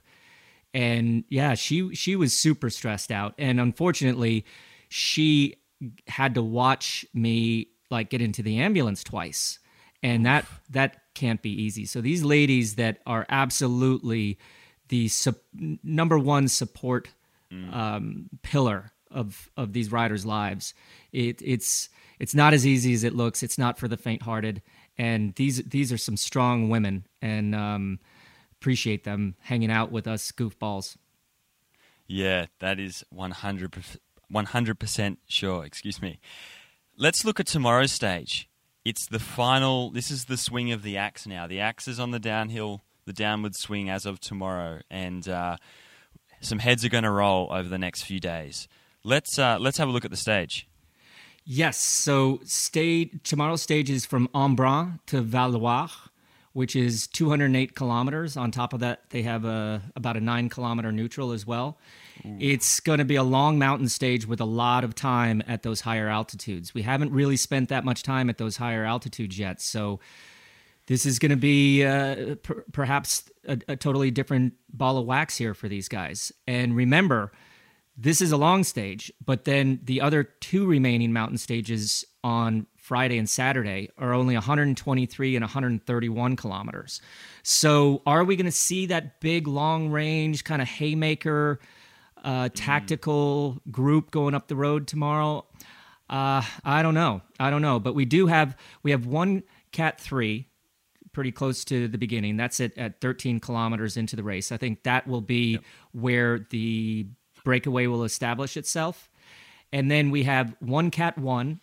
And 0.74 1.24
yeah 1.30 1.56
she 1.56 1.96
she 1.96 2.16
was 2.16 2.38
super 2.38 2.70
stressed 2.70 3.12
out. 3.12 3.34
And 3.38 3.60
unfortunately 3.60 4.46
she 4.90 5.56
had 6.08 6.36
to 6.36 6.42
watch 6.42 7.06
me 7.14 7.70
like 7.90 8.10
get 8.10 8.22
into 8.22 8.44
the 8.44 8.60
ambulance 8.60 9.04
twice. 9.04 9.60
And 10.04 10.26
that 10.26 10.46
that 10.70 11.02
can't 11.14 11.42
be 11.42 11.50
easy. 11.50 11.86
So 11.86 12.02
these 12.02 12.24
ladies 12.24 12.76
that 12.76 13.00
are 13.06 13.26
absolutely 13.30 14.38
the 14.90 15.08
sup- 15.08 15.44
number 15.84 16.18
one 16.18 16.48
support 16.48 17.10
um, 17.74 18.30
pillar 18.44 18.92
of 19.12 19.50
of 19.58 19.74
these 19.74 19.92
riders 19.92 20.24
lives 20.26 20.74
it, 21.12 21.42
it's 21.44 21.90
it's 22.20 22.36
not 22.36 22.54
as 22.54 22.68
easy 22.68 22.94
as 22.94 23.04
it 23.04 23.16
looks 23.16 23.44
it's 23.44 23.58
not 23.58 23.78
for 23.78 23.88
the 23.88 23.98
faint-hearted 23.98 24.62
and 24.98 25.34
these 25.36 25.64
these 25.64 25.92
are 25.92 25.98
some 25.98 26.18
strong 26.18 26.70
women 26.70 27.06
and 27.22 27.56
um, 27.56 28.00
appreciate 28.54 29.04
them 29.04 29.36
hanging 29.42 29.72
out 29.72 29.92
with 29.92 30.08
us 30.08 30.32
goofballs 30.32 30.98
Yeah, 32.08 32.48
that 32.60 32.80
is 32.80 33.04
100 33.10 34.00
100% 34.32 35.18
sure, 35.28 35.66
excuse 35.66 36.02
me. 36.02 36.20
Let's 36.98 37.26
look 37.26 37.40
at 37.40 37.48
tomorrow's 37.48 37.92
stage. 37.92 38.50
It's 38.86 39.08
the 39.08 39.20
final, 39.20 39.92
this 39.92 40.12
is 40.12 40.26
the 40.26 40.38
swing 40.38 40.72
of 40.72 40.84
the 40.84 40.98
axe 40.98 41.28
now. 41.28 41.48
The 41.48 41.60
axe 41.60 41.88
is 41.88 42.00
on 42.00 42.12
the 42.12 42.20
downhill, 42.20 42.84
the 43.06 43.14
downward 43.14 43.56
swing 43.56 43.90
as 43.90 44.06
of 44.06 44.20
tomorrow, 44.20 44.82
and 44.90 45.28
uh, 45.28 45.58
some 46.42 46.60
heads 46.60 46.86
are 46.86 46.90
going 46.90 47.04
to 47.04 47.12
roll 47.12 47.52
over 47.52 47.68
the 47.68 47.78
next 47.78 48.04
few 48.04 48.20
days. 48.20 48.68
Let's, 49.04 49.38
uh, 49.40 49.58
let's 49.60 49.78
have 49.78 49.88
a 49.88 49.92
look 49.92 50.06
at 50.06 50.12
the 50.12 50.18
stage. 50.18 50.68
Yes. 51.46 51.78
So 51.78 52.40
stage 52.44 53.20
tomorrow's 53.24 53.62
stage 53.62 53.90
is 53.90 54.06
from 54.06 54.28
Embrun 54.30 55.00
to 55.08 55.24
Valloire, 55.24 56.10
which 56.54 56.76
is 56.76 57.08
208 57.08 57.76
kilometers. 57.76 58.38
On 58.38 58.52
top 58.52 58.74
of 58.74 58.80
that, 58.82 59.10
they 59.10 59.24
have 59.24 59.46
a 59.46 59.82
about 59.96 60.18
a 60.18 60.22
nine 60.22 60.50
kilometer 60.50 60.92
neutral 60.92 61.32
as 61.32 61.46
well. 61.46 61.78
It's 62.40 62.82
going 62.82 63.00
to 63.00 63.06
be 63.06 63.16
a 63.16 63.24
long 63.24 63.58
mountain 63.58 63.88
stage 63.88 64.28
with 64.28 64.42
a 64.42 64.46
lot 64.46 64.84
of 64.84 64.94
time 64.94 65.42
at 65.48 65.64
those 65.64 65.82
higher 65.82 66.10
altitudes. 66.10 66.74
We 66.74 66.82
haven't 66.82 67.14
really 67.14 67.38
spent 67.38 67.70
that 67.70 67.86
much 67.86 68.04
time 68.04 68.30
at 68.30 68.38
those 68.38 68.58
higher 68.58 68.84
altitudes 68.84 69.40
yet, 69.40 69.62
so 69.62 70.02
this 70.88 71.06
is 71.06 71.20
going 71.20 71.30
to 71.30 71.38
be 71.38 71.86
uh, 71.86 72.36
per- 72.44 72.66
perhaps 72.72 73.30
a, 73.48 73.60
a 73.70 73.76
totally 73.76 74.12
different 74.12 74.54
ball 74.74 74.98
of 74.98 75.06
wax 75.06 75.38
here 75.38 75.54
for 75.54 75.70
these 75.70 75.88
guys. 75.88 76.32
And 76.48 76.76
remember, 76.76 77.32
this 78.02 78.22
is 78.22 78.32
a 78.32 78.38
long 78.38 78.64
stage, 78.64 79.12
but 79.26 79.44
then 79.44 79.82
the 79.84 80.00
other 80.00 80.24
two 80.24 80.66
remaining 80.66 81.12
mountain 81.12 81.38
stages 81.38 82.06
on 82.24 82.66
Friday 82.78 83.18
and 83.18 83.30
Saturday 83.30 83.90
are 83.98 84.14
only 84.14 84.36
123 84.36 85.36
and 85.36 85.44
131 85.44 86.36
kilometers. 86.38 87.02
So, 87.44 88.02
are 88.06 88.24
we 88.24 88.38
going 88.38 88.46
to 88.46 88.52
see 88.52 88.86
that 88.86 89.20
big 89.20 89.48
long 89.48 89.90
range 89.90 90.46
kind 90.46 90.62
of 90.62 90.68
haymaker 90.70 91.60
uh, 92.24 92.50
tactical 92.54 93.62
group 93.70 94.12
going 94.12 94.34
up 94.34 94.48
the 94.48 94.56
road 94.56 94.88
tomorrow? 94.88 95.46
Uh, 96.10 96.42
I 96.64 96.82
don't 96.82 96.96
know. 96.96 97.22
I 97.40 97.50
don't 97.50 97.62
know. 97.62 97.80
But 97.80 97.96
we 97.96 98.06
do 98.06 98.28
have 98.28 98.56
we 98.82 98.92
have 98.92 99.06
one 99.06 99.44
Cat 99.72 100.00
three 100.00 100.48
pretty 101.12 101.32
close 101.32 101.66
to 101.66 101.88
the 101.88 101.98
beginning. 101.98 102.38
That's 102.38 102.60
at, 102.60 102.78
at 102.78 103.02
13 103.02 103.40
kilometers 103.40 103.98
into 103.98 104.16
the 104.16 104.24
race. 104.24 104.52
I 104.52 104.58
think 104.58 104.84
that 104.84 105.08
will 105.08 105.22
be 105.22 105.60
where 105.92 106.48
the 106.50 107.08
breakaway 107.44 107.88
will 107.88 108.04
establish 108.04 108.56
itself. 108.58 109.10
And 109.72 109.90
then 109.92 110.10
we 110.10 110.24
have 110.24 110.56
one 110.60 110.90
Cat 110.92 111.18
1. 111.18 111.60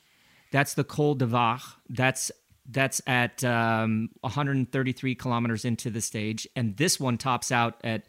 That's 0.52 0.74
the 0.74 0.84
Col 0.84 1.14
de 1.16 1.26
Vars. 1.26 1.62
That's 1.88 2.30
that's 2.68 3.00
at 3.06 3.44
um, 3.44 4.10
133 4.22 5.14
kilometers 5.14 5.64
into 5.64 5.88
the 5.90 6.00
stage. 6.00 6.48
And 6.56 6.76
this 6.76 6.98
one 6.98 7.16
tops 7.18 7.52
out 7.52 7.80
at 7.84 8.06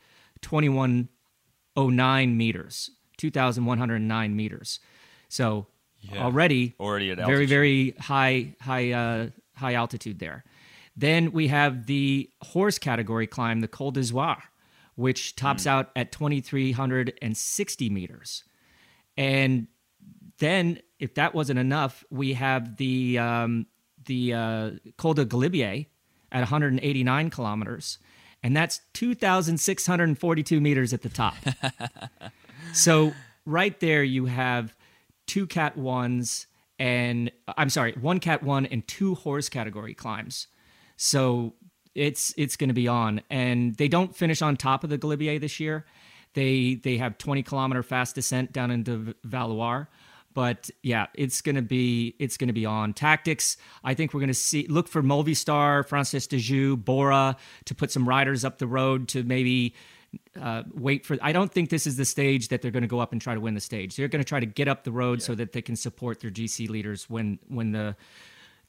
2109 1.76 2.38
meters, 2.38 2.91
2,109 3.18 4.36
meters. 4.36 4.80
So 5.30 5.68
Yeah. 6.01 6.24
already 6.24 6.76
Already 6.80 7.11
at 7.11 7.18
very 7.18 7.30
altitude. 7.32 7.49
very 7.49 7.91
high 7.99 8.55
high 8.61 8.91
uh, 8.91 9.30
high 9.55 9.74
altitude 9.74 10.20
there. 10.20 10.43
Then 10.95 11.32
we 11.32 11.47
have 11.49 11.86
the 11.86 12.30
horse 12.41 12.80
category 12.80 13.28
climb, 13.28 13.59
the 13.61 13.68
Col 13.68 13.91
d'Izoard, 13.91 14.41
which 14.97 15.35
tops 15.35 15.63
Hmm. 15.63 15.69
out 15.69 15.91
at 15.95 16.11
2,360 16.11 17.89
meters. 17.89 18.43
And 19.15 19.67
then, 20.39 20.79
if 20.99 21.13
that 21.15 21.33
wasn't 21.33 21.59
enough, 21.59 22.03
we 22.09 22.33
have 22.33 22.75
the 22.77 23.17
um, 23.17 23.65
the 24.05 24.33
uh, 24.33 24.71
Col 24.97 25.13
de 25.13 25.25
Galibier 25.25 25.85
at 26.31 26.39
189 26.41 27.29
kilometers, 27.29 27.97
and 28.43 28.55
that's 28.55 28.81
2,642 28.93 30.59
meters 30.61 30.93
at 30.93 31.01
the 31.01 31.09
top. 31.09 31.35
so 32.73 33.13
right 33.45 33.79
there, 33.79 34.03
you 34.03 34.25
have 34.25 34.75
two 35.25 35.47
Cat 35.47 35.77
ones 35.77 36.47
and 36.79 37.31
I'm 37.57 37.69
sorry, 37.69 37.93
one 37.93 38.19
Cat 38.19 38.43
one 38.43 38.65
and 38.67 38.87
two 38.87 39.15
horse 39.15 39.49
category 39.49 39.93
climbs. 39.95 40.47
So 40.95 41.55
it's 41.97 42.33
it's 42.37 42.55
going 42.55 42.69
to 42.69 42.75
be 42.75 42.87
on, 42.87 43.21
and 43.29 43.75
they 43.75 43.87
don't 43.87 44.15
finish 44.15 44.41
on 44.41 44.55
top 44.55 44.83
of 44.83 44.89
the 44.89 44.97
Galibier 44.97 45.41
this 45.41 45.59
year. 45.59 45.85
They 46.33 46.75
they 46.75 46.97
have 46.97 47.17
20 47.17 47.41
kilometer 47.43 47.81
fast 47.81 48.15
descent 48.15 48.53
down 48.53 48.69
into 48.69 49.15
Valloire, 49.27 49.87
but 50.35 50.69
yeah, 50.83 51.07
it's 51.15 51.41
going 51.41 51.55
to 51.55 51.63
be 51.63 52.15
it's 52.19 52.37
going 52.37 52.49
to 52.49 52.53
be 52.53 52.67
on 52.67 52.93
tactics. 52.93 53.57
I 53.83 53.95
think 53.95 54.13
we're 54.13 54.19
going 54.19 54.27
to 54.27 54.35
see 54.35 54.67
look 54.67 54.87
for 54.87 55.01
Movistar, 55.01 55.87
Française 55.87 56.29
des 56.29 56.37
Jeux, 56.37 56.77
Bora 56.77 57.35
to 57.65 57.75
put 57.75 57.91
some 57.91 58.07
riders 58.07 58.45
up 58.45 58.59
the 58.59 58.67
road 58.67 59.07
to 59.09 59.23
maybe 59.23 59.73
uh, 60.39 60.63
wait 60.75 61.03
for. 61.03 61.17
I 61.23 61.31
don't 61.31 61.51
think 61.51 61.71
this 61.71 61.87
is 61.87 61.97
the 61.97 62.05
stage 62.05 62.49
that 62.49 62.61
they're 62.61 62.71
going 62.71 62.83
to 62.83 62.87
go 62.87 62.99
up 62.99 63.11
and 63.11 63.19
try 63.19 63.33
to 63.33 63.41
win 63.41 63.55
the 63.55 63.59
stage. 63.59 63.95
They're 63.95 64.07
going 64.07 64.23
to 64.23 64.29
try 64.29 64.39
to 64.39 64.45
get 64.45 64.67
up 64.67 64.83
the 64.83 64.91
road 64.91 65.23
so 65.23 65.33
that 65.33 65.53
they 65.53 65.63
can 65.63 65.75
support 65.75 66.19
their 66.19 66.29
GC 66.29 66.69
leaders 66.69 67.09
when 67.09 67.39
when 67.47 67.71
the 67.71 67.95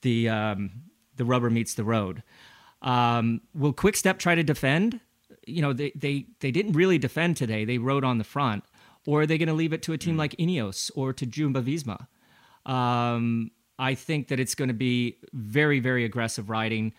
the 0.01 0.31
um, 0.31 0.71
the 1.17 1.27
rubber 1.27 1.51
meets 1.51 1.75
the 1.75 1.85
road. 1.85 2.23
Um, 2.83 3.41
will 3.55 3.73
Quick 3.73 3.97
Step 3.97 4.19
try 4.19 4.35
to 4.35 4.43
defend? 4.43 5.01
You 5.47 5.63
know, 5.63 5.73
they 5.73 5.93
they 5.95 6.27
they 6.41 6.51
didn't 6.51 6.73
really 6.73 6.99
defend 6.99 7.37
today. 7.37 7.65
They 7.65 7.79
rode 7.79 8.05
on 8.05 8.19
the 8.19 8.25
front, 8.25 8.65
or 9.07 9.23
are 9.23 9.27
they 9.27 9.39
going 9.39 9.49
to 9.49 9.55
leave 9.55 9.73
it 9.73 9.83
to 9.83 9.93
a 9.93 9.99
team 9.99 10.17
like 10.17 10.33
Ineos 10.37 10.91
or 10.95 11.13
to 11.13 11.27
Jumbo 11.27 11.63
Visma? 11.63 12.07
Um, 12.67 13.51
I 13.79 13.95
think 13.95 14.29
that 14.29 14.41
it's 14.41 14.55
going 14.55 14.69
to 14.69 14.75
be 14.75 15.19
very 15.33 15.81
very 15.81 16.05
aggressive 16.05 16.51
riding, 16.51 16.93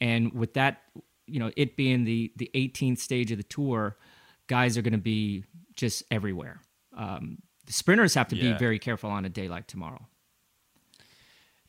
and 0.00 0.32
with 0.32 0.54
that, 0.54 0.82
you 1.26 1.38
know, 1.38 1.50
it 1.56 1.76
being 1.76 2.04
the 2.04 2.32
the 2.36 2.50
18th 2.54 2.98
stage 2.98 3.30
of 3.30 3.36
the 3.38 3.44
tour, 3.44 3.96
guys 4.46 4.76
are 4.78 4.82
going 4.82 4.92
to 4.92 4.98
be 4.98 5.44
just 5.76 6.02
everywhere. 6.10 6.60
um, 6.96 7.38
the 7.66 7.72
sprinters 7.72 8.14
have 8.14 8.26
to 8.28 8.36
Yeah. 8.36 8.52
be 8.52 8.58
very 8.58 8.78
careful 8.80 9.10
on 9.10 9.24
a 9.24 9.28
day 9.28 9.46
like 9.46 9.66
tomorrow. 9.68 10.04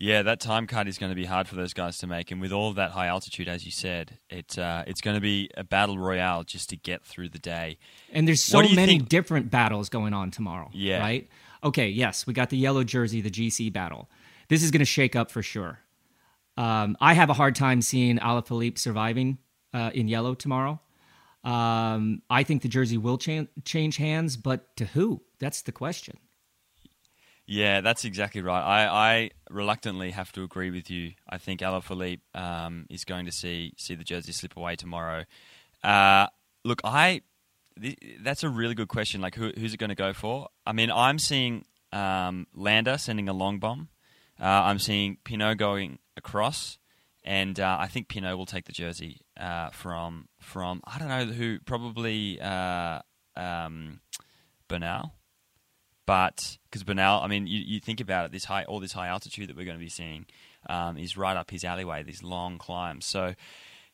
Yeah, 0.02 0.24
that 0.24 0.40
time 0.40 0.66
cut 0.66 0.88
is 0.88 0.98
going 0.98 1.12
to 1.12 1.16
be 1.16 1.26
hard 1.26 1.48
for 1.48 1.54
those 1.56 1.74
guys 1.74 2.00
to 2.00 2.08
make, 2.08 2.32
and 2.32 2.42
with 2.42 2.52
all 2.52 2.70
of 2.70 2.76
that 2.76 2.90
high 2.90 3.06
altitude, 3.06 3.48
as 3.48 3.66
you 3.66 3.72
said, 3.72 4.18
it 4.32 4.58
uh, 4.58 4.84
it's 4.88 5.00
going 5.00 5.14
to 5.16 5.22
be 5.22 5.50
a 5.56 5.64
battle 5.64 6.00
royale 6.00 6.44
just 6.44 6.70
to 6.70 6.76
get 6.76 7.04
through 7.06 7.30
the 7.30 7.38
day. 7.38 7.78
And 8.12 8.28
there's 8.28 8.44
so 8.44 8.58
What 8.58 8.64
do 8.64 8.70
you 8.70 8.76
many 8.76 8.98
think- 8.98 9.10
different 9.10 9.52
battles 9.52 9.90
going 9.90 10.14
on 10.14 10.32
tomorrow. 10.32 10.70
Yeah. 10.74 11.00
Right? 11.02 11.30
Okay, 11.64 11.90
yes, 11.90 12.26
we 12.26 12.34
got 12.34 12.50
the 12.50 12.58
yellow 12.58 12.84
jersey, 12.84 13.22
the 13.22 13.30
GC 13.30 13.72
battle. 13.72 14.10
This 14.48 14.64
is 14.64 14.72
going 14.72 14.80
to 14.80 14.86
shake 14.86 15.16
up 15.16 15.30
for 15.30 15.44
sure. 15.44 15.80
Um, 16.58 16.98
I 17.00 17.14
have 17.14 17.30
a 17.30 17.34
hard 17.34 17.54
time 17.56 17.84
seeing 17.84 18.18
Alaphilippe 18.18 18.80
surviving 18.80 19.38
uh, 19.72 19.92
in 19.94 20.08
yellow 20.08 20.34
tomorrow. 20.34 20.82
Um, 21.44 22.22
I 22.30 22.44
think 22.44 22.64
the 22.64 22.68
jersey 22.68 22.98
will 22.98 23.18
cha- 23.18 23.46
change 23.66 23.98
hands, 23.98 24.36
but 24.38 24.76
to 24.78 24.86
who? 24.86 25.22
That's 25.40 25.62
the 25.62 25.72
question. 25.72 26.18
Yeah, 27.48 27.82
that's 27.82 28.06
exactly 28.06 28.42
right. 28.42 28.62
I, 28.62 28.88
I 28.88 29.30
reluctantly 29.50 30.12
have 30.12 30.32
to 30.34 30.44
agree 30.44 30.72
with 30.72 30.90
you. 30.90 31.14
I 31.28 31.38
think 31.38 31.62
Alaphilippe 31.62 32.22
um, 32.34 32.86
is 32.90 33.04
going 33.04 33.26
to 33.26 33.32
see 33.32 33.74
see 33.78 33.96
the 33.96 34.04
jersey 34.04 34.32
slip 34.32 34.56
away 34.56 34.76
tomorrow. 34.76 35.26
Uh, 35.84 36.28
look, 36.64 36.82
I 36.84 37.22
th- 37.82 37.98
that's 38.22 38.44
a 38.44 38.50
really 38.50 38.76
good 38.76 38.88
question. 38.88 39.22
Like, 39.22 39.36
who, 39.36 39.52
who's 39.58 39.74
it 39.74 39.78
going 39.78 39.90
to 39.90 39.96
go 39.96 40.14
for? 40.14 40.48
I 40.66 40.72
mean, 40.72 40.92
I'm 40.92 41.20
seeing 41.20 41.66
um, 41.92 42.48
Landa 42.54 42.98
sending 42.98 43.28
a 43.28 43.34
long 43.34 43.60
bomb. 43.60 43.90
Uh, 44.40 44.46
I'm 44.46 44.80
seeing 44.80 45.18
Pinot 45.24 45.58
going 45.58 46.00
across, 46.18 46.78
and 47.24 47.60
uh, 47.60 47.78
I 47.80 47.88
think 47.88 48.08
Pinot 48.08 48.38
will 48.38 48.46
take 48.46 48.66
the 48.66 48.72
jersey 48.72 49.22
uh, 49.40 49.70
from 49.72 50.28
from 50.40 50.82
I 50.86 51.00
don't 51.00 51.10
know 51.10 51.26
who, 51.26 51.60
probably 51.60 52.40
uh, 52.40 53.00
um, 53.36 54.00
Bernal 54.68 55.14
but 56.12 56.58
because 56.66 56.84
Bernal, 56.84 57.22
I 57.22 57.28
mean, 57.28 57.48
you, 57.48 57.62
you 57.62 57.80
think 57.80 58.02
about 58.02 58.26
it, 58.26 58.34
this 58.34 58.44
high, 58.44 58.66
all 58.66 58.82
this 58.82 58.92
high 58.92 59.08
altitude 59.08 59.48
that 59.48 59.56
we're 59.56 59.64
going 59.64 59.78
to 59.78 59.82
be 59.82 59.88
seeing 59.88 60.26
um, 60.68 60.98
is 60.98 61.16
right 61.16 61.38
up 61.38 61.50
his 61.52 61.64
alleyway. 61.64 62.04
These 62.04 62.22
long 62.22 62.58
climbs. 62.58 63.06
So, 63.06 63.34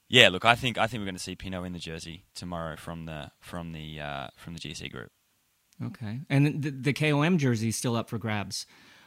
yeah, 0.10 0.30
look, 0.30 0.44
I 0.44 0.56
think 0.56 0.80
I 0.80 0.88
think 0.88 1.02
we're 1.02 1.06
going 1.06 1.14
to 1.14 1.22
see 1.22 1.36
Pinot 1.36 1.64
in 1.68 1.74
the 1.74 1.80
jersey 1.80 2.24
tomorrow 2.34 2.76
from 2.76 3.06
the 3.06 3.30
from 3.40 3.72
the 3.72 4.02
uh, 4.02 4.28
from 4.36 4.56
the 4.56 4.60
GC 4.60 4.92
group. 4.92 5.12
Okay. 5.86 6.22
And 6.28 6.64
the, 6.64 6.72
the 6.72 6.92
KOM 6.92 7.38
jersey 7.38 7.68
is 7.68 7.76
still 7.76 7.96
up 7.96 8.10
for 8.10 8.18
grabs. 8.18 8.66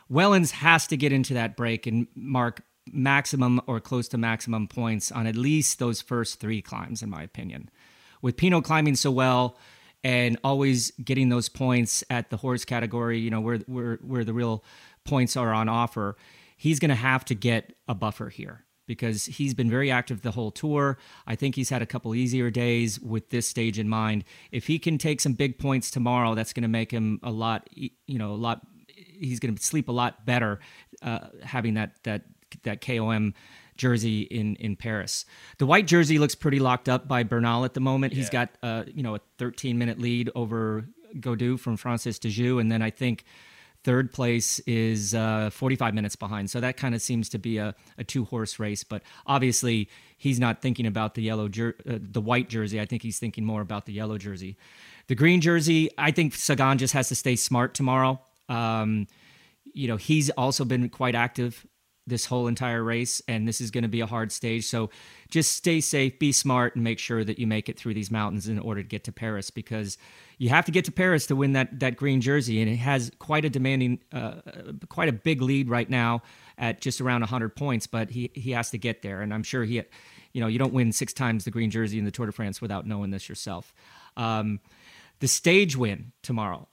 Wellens 0.08 0.52
has 0.52 0.86
to 0.86 0.96
get 0.96 1.10
into 1.12 1.34
that 1.34 1.56
break 1.56 1.88
and 1.88 2.06
mark 2.14 2.62
maximum 2.92 3.60
or 3.66 3.80
close 3.80 4.06
to 4.10 4.18
maximum 4.18 4.68
points 4.68 5.10
on 5.10 5.26
at 5.26 5.34
least 5.34 5.80
those 5.80 6.00
first 6.00 6.38
three 6.38 6.62
climbs, 6.62 7.02
in 7.02 7.10
my 7.10 7.24
opinion. 7.24 7.70
With 8.22 8.36
Pinot 8.36 8.62
climbing 8.62 8.94
so 8.94 9.10
well 9.10 9.56
and 10.02 10.38
always 10.42 10.90
getting 10.92 11.28
those 11.28 11.48
points 11.48 12.02
at 12.10 12.30
the 12.30 12.36
horse 12.36 12.64
category, 12.64 13.18
you 13.18 13.30
know, 13.30 13.40
where 13.40 13.58
where 13.66 13.96
where 13.96 14.24
the 14.24 14.32
real 14.32 14.64
points 15.04 15.36
are 15.36 15.52
on 15.52 15.68
offer, 15.68 16.16
he's 16.56 16.78
going 16.78 16.90
to 16.90 16.94
have 16.94 17.24
to 17.26 17.34
get 17.34 17.74
a 17.88 17.94
buffer 17.94 18.28
here 18.28 18.64
because 18.86 19.26
he's 19.26 19.54
been 19.54 19.70
very 19.70 19.90
active 19.90 20.22
the 20.22 20.32
whole 20.32 20.50
tour. 20.50 20.98
I 21.26 21.36
think 21.36 21.54
he's 21.54 21.70
had 21.70 21.80
a 21.80 21.86
couple 21.86 22.12
easier 22.14 22.50
days 22.50 22.98
with 22.98 23.30
this 23.30 23.46
stage 23.46 23.78
in 23.78 23.88
mind. 23.88 24.24
If 24.50 24.66
he 24.66 24.80
can 24.80 24.98
take 24.98 25.20
some 25.20 25.34
big 25.34 25.58
points 25.58 25.92
tomorrow, 25.92 26.34
that's 26.34 26.52
going 26.52 26.62
to 26.62 26.68
make 26.68 26.90
him 26.90 27.20
a 27.22 27.30
lot, 27.30 27.68
you 27.72 27.90
know, 28.18 28.32
a 28.32 28.34
lot. 28.34 28.66
He's 28.88 29.38
going 29.38 29.54
to 29.54 29.62
sleep 29.62 29.88
a 29.88 29.92
lot 29.92 30.26
better 30.26 30.58
uh, 31.02 31.28
having 31.42 31.74
that 31.74 32.02
that 32.02 32.22
that 32.64 32.80
KOM 32.80 33.34
jersey 33.80 34.22
in 34.22 34.54
in 34.56 34.76
Paris. 34.76 35.24
The 35.58 35.66
white 35.66 35.86
jersey 35.86 36.18
looks 36.18 36.34
pretty 36.34 36.60
locked 36.60 36.88
up 36.88 37.08
by 37.08 37.24
Bernal 37.24 37.64
at 37.64 37.74
the 37.74 37.80
moment. 37.80 38.12
He's 38.12 38.30
got 38.30 38.50
uh, 38.62 38.84
you 38.86 39.02
know 39.02 39.16
a 39.16 39.20
13 39.38 39.78
minute 39.78 39.98
lead 39.98 40.30
over 40.34 40.84
Gaudu 41.16 41.58
from 41.58 41.76
Française 41.76 42.20
des 42.20 42.28
Jeux, 42.28 42.58
and 42.58 42.70
then 42.70 42.82
I 42.82 42.90
think 42.90 43.24
third 43.82 44.12
place 44.12 44.58
is 44.60 45.14
uh, 45.14 45.48
45 45.50 45.94
minutes 45.94 46.14
behind. 46.14 46.50
So 46.50 46.60
that 46.60 46.76
kind 46.76 46.94
of 46.94 47.00
seems 47.00 47.30
to 47.30 47.38
be 47.38 47.56
a, 47.56 47.74
a 47.96 48.04
two 48.04 48.26
horse 48.26 48.58
race. 48.58 48.84
But 48.84 49.02
obviously, 49.26 49.88
he's 50.18 50.38
not 50.38 50.60
thinking 50.60 50.86
about 50.86 51.14
the 51.14 51.22
yellow 51.22 51.48
jer- 51.48 51.76
uh, 51.88 51.98
the 52.00 52.20
white 52.20 52.48
jersey. 52.48 52.80
I 52.80 52.84
think 52.84 53.02
he's 53.02 53.18
thinking 53.18 53.44
more 53.44 53.62
about 53.62 53.86
the 53.86 53.92
yellow 53.94 54.18
jersey. 54.18 54.56
The 55.06 55.14
green 55.14 55.40
jersey, 55.40 55.90
I 55.98 56.10
think 56.10 56.34
Sagan 56.34 56.78
just 56.78 56.94
has 56.94 57.08
to 57.08 57.14
stay 57.14 57.36
smart 57.36 57.74
tomorrow. 57.74 58.20
Um, 58.48 59.06
you 59.72 59.88
know, 59.88 59.96
he's 59.96 60.30
also 60.30 60.64
been 60.64 60.88
quite 60.88 61.14
active 61.14 61.66
this 62.10 62.26
whole 62.26 62.46
entire 62.46 62.82
race, 62.84 63.22
and 63.26 63.48
this 63.48 63.60
is 63.60 63.70
going 63.70 63.82
to 63.82 63.88
be 63.88 64.00
a 64.00 64.06
hard 64.06 64.30
stage. 64.30 64.66
So 64.66 64.90
just 65.30 65.56
stay 65.56 65.80
safe, 65.80 66.18
be 66.18 66.32
smart, 66.32 66.74
and 66.74 66.84
make 66.84 66.98
sure 66.98 67.24
that 67.24 67.38
you 67.38 67.46
make 67.46 67.70
it 67.70 67.78
through 67.78 67.94
these 67.94 68.10
mountains 68.10 68.48
in 68.48 68.58
order 68.58 68.82
to 68.82 68.88
get 68.88 69.04
to 69.04 69.12
Paris 69.12 69.50
because 69.50 69.96
you 70.36 70.50
have 70.50 70.66
to 70.66 70.72
get 70.72 70.84
to 70.84 70.92
Paris 70.92 71.26
to 71.26 71.36
win 71.36 71.52
that 71.52 71.80
that 71.80 71.96
green 71.96 72.20
jersey, 72.20 72.60
and 72.60 72.70
it 72.70 72.76
has 72.76 73.10
quite 73.18 73.46
a 73.46 73.50
demanding, 73.50 74.00
uh, 74.12 74.34
quite 74.88 75.08
a 75.08 75.12
big 75.12 75.40
lead 75.40 75.70
right 75.70 75.88
now 75.88 76.22
at 76.58 76.80
just 76.82 77.00
around 77.00 77.22
100 77.22 77.56
points. 77.56 77.86
But 77.86 78.10
he 78.10 78.30
he 78.34 78.50
has 78.50 78.70
to 78.70 78.78
get 78.78 79.00
there, 79.00 79.22
and 79.22 79.32
I'm 79.32 79.42
sure 79.42 79.64
he, 79.64 79.82
you 80.32 80.40
know, 80.40 80.46
you 80.46 80.58
don't 80.58 80.74
win 80.74 80.92
six 80.92 81.14
times 81.14 81.44
the 81.44 81.50
green 81.50 81.70
jersey 81.70 81.98
in 81.98 82.04
the 82.04 82.10
Tour 82.10 82.26
de 82.26 82.32
France 82.32 82.60
without 82.60 82.86
knowing 82.86 83.10
this 83.10 83.28
yourself. 83.28 83.72
Um, 84.16 84.60
the 85.20 85.28
stage 85.28 85.76
win 85.76 86.12
tomorrow. 86.22 86.68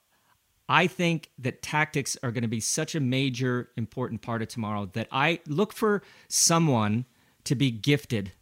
I 0.70 0.88
think 0.88 1.30
that 1.40 1.62
tactics 1.62 2.18
are 2.24 2.32
going 2.32 2.42
to 2.42 2.48
be 2.48 2.60
such 2.60 2.94
a 2.94 3.00
major, 3.00 3.70
important 3.78 4.22
part 4.22 4.42
of 4.42 4.50
tomorrow 4.50 4.90
that 4.94 5.08
I 5.12 5.40
look 5.48 5.72
for 5.74 6.04
someone 6.28 7.06
to 7.46 7.56
be 7.56 7.72
gifted 7.72 8.34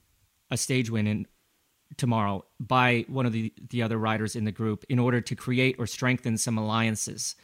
a 0.49 0.57
stage 0.57 0.89
win 0.89 1.07
in 1.07 1.28
tomorrow 1.97 2.45
by 2.59 3.05
one 3.07 3.26
of 3.26 3.34
the, 3.34 3.53
the 3.69 3.84
other 3.84 3.97
riders 3.97 4.36
in 4.36 4.45
the 4.45 4.51
group 4.51 4.84
in 4.89 4.99
order 4.99 5.21
to 5.21 5.36
create 5.36 5.76
or 5.78 5.86
strengthen 5.86 6.38
some 6.38 6.57
alliances 6.57 7.36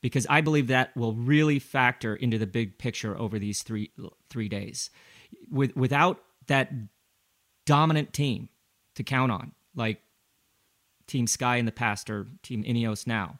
because 0.00 0.26
I 0.28 0.40
believe 0.40 0.68
that 0.68 0.94
will 0.96 1.14
really 1.14 1.58
factor 1.58 2.14
into 2.14 2.38
the 2.38 2.46
big 2.46 2.78
picture 2.78 3.18
over 3.18 3.38
these 3.38 3.62
three 3.62 3.90
three 4.28 4.48
days. 4.48 4.90
With 5.50 5.74
without 5.74 6.22
that 6.46 6.70
dominant 7.64 8.12
team 8.12 8.48
to 8.94 9.02
count 9.02 9.32
on, 9.32 9.52
like 9.74 10.00
Team 11.06 11.26
Sky 11.26 11.56
in 11.56 11.66
the 11.66 11.72
past 11.72 12.10
or 12.10 12.26
Team 12.42 12.62
Ineos 12.62 13.06
now, 13.06 13.38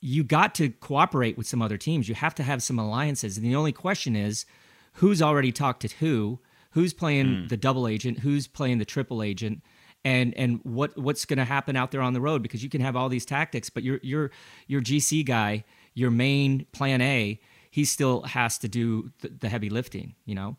you 0.00 0.22
got 0.24 0.54
to 0.56 0.70
cooperate 0.70 1.36
with 1.36 1.46
some 1.46 1.62
other 1.62 1.76
teams. 1.76 2.08
You 2.08 2.14
have 2.14 2.34
to 2.36 2.42
have 2.42 2.62
some 2.62 2.78
alliances. 2.78 3.36
And 3.36 3.46
the 3.46 3.56
only 3.56 3.72
question 3.72 4.14
is 4.14 4.46
who's 4.94 5.22
already 5.22 5.52
talked 5.52 5.82
to 5.82 5.88
who, 5.96 6.40
who's 6.70 6.92
playing 6.92 7.46
the 7.48 7.56
double 7.56 7.88
agent, 7.88 8.20
who's 8.20 8.46
playing 8.46 8.78
the 8.78 8.84
triple 8.84 9.22
agent, 9.22 9.62
and 10.04 10.34
and 10.34 10.60
what 10.62 10.96
what's 10.96 11.24
going 11.24 11.38
to 11.38 11.44
happen 11.44 11.74
out 11.74 11.90
there 11.90 12.02
on 12.02 12.12
the 12.12 12.20
road 12.20 12.42
because 12.42 12.62
you 12.62 12.68
can 12.68 12.80
have 12.80 12.94
all 12.94 13.08
these 13.08 13.26
tactics, 13.26 13.70
but 13.70 13.82
your 13.82 13.98
your 14.02 14.30
your 14.68 14.80
GC 14.80 15.24
guy, 15.24 15.64
your 15.94 16.10
main 16.10 16.66
plan 16.72 17.00
A, 17.00 17.40
he 17.70 17.84
still 17.84 18.22
has 18.22 18.58
to 18.58 18.68
do 18.68 19.10
the, 19.20 19.28
the 19.28 19.48
heavy 19.48 19.68
lifting, 19.70 20.14
you 20.24 20.34
know. 20.34 20.56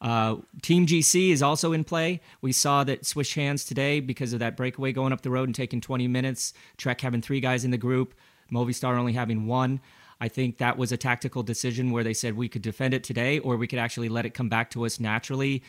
Uh, 0.00 0.36
Team 0.62 0.86
GC 0.86 1.30
is 1.30 1.42
also 1.42 1.72
in 1.72 1.84
play. 1.84 2.20
We 2.40 2.52
saw 2.52 2.84
that 2.84 3.04
Swish 3.04 3.34
Hands 3.34 3.62
today 3.64 4.00
because 4.00 4.32
of 4.32 4.38
that 4.38 4.56
breakaway 4.56 4.92
going 4.92 5.12
up 5.12 5.22
the 5.22 5.30
road 5.30 5.48
and 5.48 5.54
taking 5.54 5.80
20 5.80 6.06
minutes. 6.08 6.52
Trek 6.76 7.00
having 7.00 7.20
three 7.20 7.40
guys 7.40 7.64
in 7.64 7.70
the 7.70 7.78
group, 7.78 8.14
Movistar 8.52 8.96
only 8.96 9.12
having 9.12 9.46
one. 9.46 9.80
I 10.20 10.28
think 10.28 10.58
that 10.58 10.76
was 10.76 10.90
a 10.90 10.96
tactical 10.96 11.42
decision 11.42 11.90
where 11.90 12.02
they 12.02 12.14
said 12.14 12.36
we 12.36 12.48
could 12.48 12.62
defend 12.62 12.92
it 12.92 13.04
today 13.04 13.38
or 13.38 13.56
we 13.56 13.68
could 13.68 13.78
actually 13.78 14.08
let 14.08 14.26
it 14.26 14.34
come 14.34 14.48
back 14.48 14.70
to 14.70 14.84
us 14.84 14.98
naturally 14.98 15.62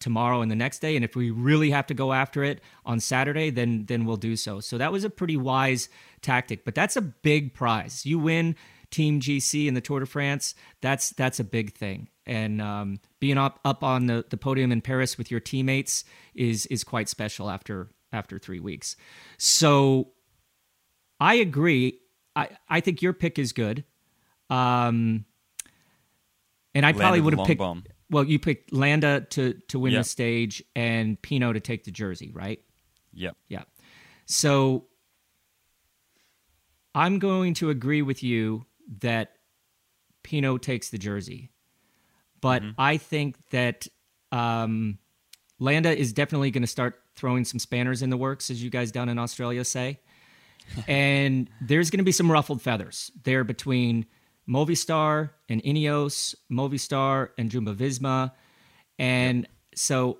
tomorrow 0.00 0.40
and 0.40 0.50
the 0.50 0.56
next 0.56 0.80
day. 0.80 0.96
And 0.96 1.04
if 1.04 1.14
we 1.14 1.30
really 1.30 1.70
have 1.70 1.86
to 1.86 1.94
go 1.94 2.12
after 2.12 2.42
it 2.42 2.60
on 2.84 2.98
Saturday, 3.00 3.50
then 3.50 3.86
then 3.86 4.04
we'll 4.04 4.16
do 4.16 4.36
so. 4.36 4.60
So 4.60 4.78
that 4.78 4.90
was 4.90 5.04
a 5.04 5.10
pretty 5.10 5.36
wise 5.36 5.88
tactic. 6.20 6.64
But 6.64 6.74
that's 6.74 6.96
a 6.96 7.02
big 7.02 7.54
prize. 7.54 8.04
You 8.04 8.18
win 8.18 8.56
Team 8.90 9.20
GC 9.20 9.66
in 9.66 9.74
the 9.74 9.80
Tour 9.80 10.00
de 10.00 10.06
France. 10.06 10.54
That's 10.80 11.10
that's 11.10 11.38
a 11.40 11.44
big 11.44 11.74
thing. 11.74 12.08
And 12.26 12.60
um, 12.60 13.00
being 13.20 13.38
up 13.38 13.60
up 13.64 13.84
on 13.84 14.06
the, 14.06 14.24
the 14.28 14.36
podium 14.36 14.72
in 14.72 14.80
Paris 14.80 15.16
with 15.16 15.30
your 15.30 15.40
teammates 15.40 16.04
is 16.34 16.66
is 16.66 16.84
quite 16.84 17.08
special 17.08 17.50
after 17.50 17.88
after 18.12 18.38
three 18.38 18.60
weeks. 18.60 18.96
So 19.38 20.12
I 21.20 21.34
agree. 21.34 21.98
I, 22.34 22.48
I 22.68 22.80
think 22.80 23.02
your 23.02 23.12
pick 23.12 23.38
is 23.38 23.52
good. 23.52 23.84
Um, 24.50 25.24
and 26.74 26.86
I 26.86 26.92
probably 26.92 27.20
would 27.20 27.34
have 27.36 27.46
picked. 27.46 27.58
bomb. 27.58 27.84
Well, 28.10 28.24
you 28.24 28.38
picked 28.38 28.72
Landa 28.72 29.26
to 29.30 29.54
to 29.68 29.78
win 29.78 29.92
Yep. 29.92 30.00
the 30.00 30.08
stage 30.08 30.62
and 30.76 31.20
Pinot 31.20 31.54
to 31.54 31.60
take 31.60 31.84
the 31.84 31.90
jersey, 31.90 32.30
right? 32.32 32.60
Yep. 33.14 33.36
Yeah. 33.48 33.62
So 34.26 34.86
I'm 36.94 37.18
going 37.18 37.54
to 37.54 37.70
agree 37.70 38.02
with 38.02 38.22
you 38.22 38.66
that 39.00 39.32
Pinot 40.22 40.62
takes 40.62 40.90
the 40.90 40.98
jersey, 40.98 41.50
but 42.40 42.62
I 42.78 42.96
think 42.98 43.36
that 43.50 43.86
um, 44.30 44.98
Landa 45.58 45.96
is 45.96 46.12
definitely 46.12 46.50
going 46.50 46.62
to 46.62 46.66
start 46.68 47.00
throwing 47.16 47.44
some 47.44 47.58
spanners 47.58 48.02
in 48.02 48.10
the 48.10 48.16
works, 48.16 48.50
as 48.50 48.62
you 48.62 48.70
guys 48.70 48.92
down 48.92 49.08
in 49.08 49.18
Australia 49.18 49.64
say. 49.64 50.00
And 50.88 51.48
there's 51.60 51.90
going 51.90 51.98
to 51.98 52.04
be 52.04 52.12
some 52.12 52.30
ruffled 52.30 52.62
feathers 52.62 53.10
there 53.24 53.44
between 53.44 54.06
Movistar 54.48 55.30
and 55.48 55.62
Ineos, 55.62 56.34
Movistar 56.50 57.30
and 57.38 57.50
Jumbo 57.50 57.74
Visma. 57.74 58.32
And 58.98 59.46
so 59.74 60.18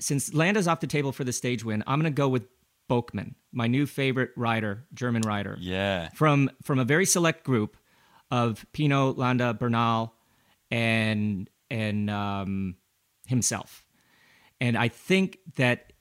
since 0.00 0.34
Landa's 0.34 0.68
off 0.68 0.80
the 0.80 0.86
table 0.86 1.12
for 1.12 1.24
the 1.24 1.32
stage 1.32 1.64
win, 1.64 1.84
I'm 1.86 2.00
going 2.00 2.12
to 2.12 2.16
go 2.16 2.28
with 2.28 2.46
Buchmann, 2.88 3.34
my 3.52 3.66
new 3.66 3.86
favorite 3.86 4.30
rider, 4.36 4.84
German 4.92 5.22
rider. 5.22 5.56
Yeah. 5.60 6.08
From 6.14 6.50
from 6.62 6.78
a 6.78 6.84
very 6.84 7.06
select 7.06 7.44
group 7.44 7.76
of 8.30 8.64
Pinot, 8.72 9.16
Landa, 9.16 9.54
Bernal, 9.54 10.14
and 10.70 11.48
and 11.70 12.10
um, 12.10 12.76
himself. 13.26 13.84
And 14.60 14.76
I 14.76 14.88
think 14.88 15.38
that 15.56 15.92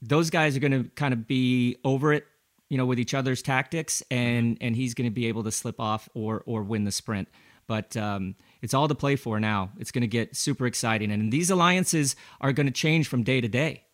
those 0.00 0.30
guys 0.30 0.56
are 0.56 0.60
going 0.60 0.84
to 0.84 0.88
kind 0.90 1.12
of 1.12 1.26
be 1.26 1.76
over 1.84 2.12
it, 2.12 2.26
you 2.72 2.78
know, 2.78 2.86
with 2.86 2.98
each 2.98 3.12
other's 3.12 3.42
tactics, 3.42 4.02
and 4.10 4.56
and 4.62 4.74
he's 4.74 4.94
going 4.94 5.04
to 5.04 5.14
be 5.14 5.26
able 5.26 5.42
to 5.44 5.50
slip 5.52 5.78
off 5.78 6.08
or 6.14 6.42
or 6.46 6.62
win 6.62 6.84
the 6.84 6.90
sprint. 6.90 7.28
But 7.66 7.94
um, 7.98 8.34
it's 8.62 8.72
all 8.72 8.88
to 8.88 8.94
play 8.94 9.14
for 9.16 9.38
now. 9.38 9.72
It's 9.78 9.90
going 9.90 10.00
to 10.00 10.08
get 10.08 10.34
super 10.34 10.64
exciting, 10.64 11.12
and 11.12 11.30
these 11.30 11.50
alliances 11.50 12.16
are 12.40 12.50
going 12.54 12.66
to 12.66 12.72
change 12.72 13.08
from 13.08 13.24
day 13.24 13.42
to 13.42 13.48
day. 13.48 13.84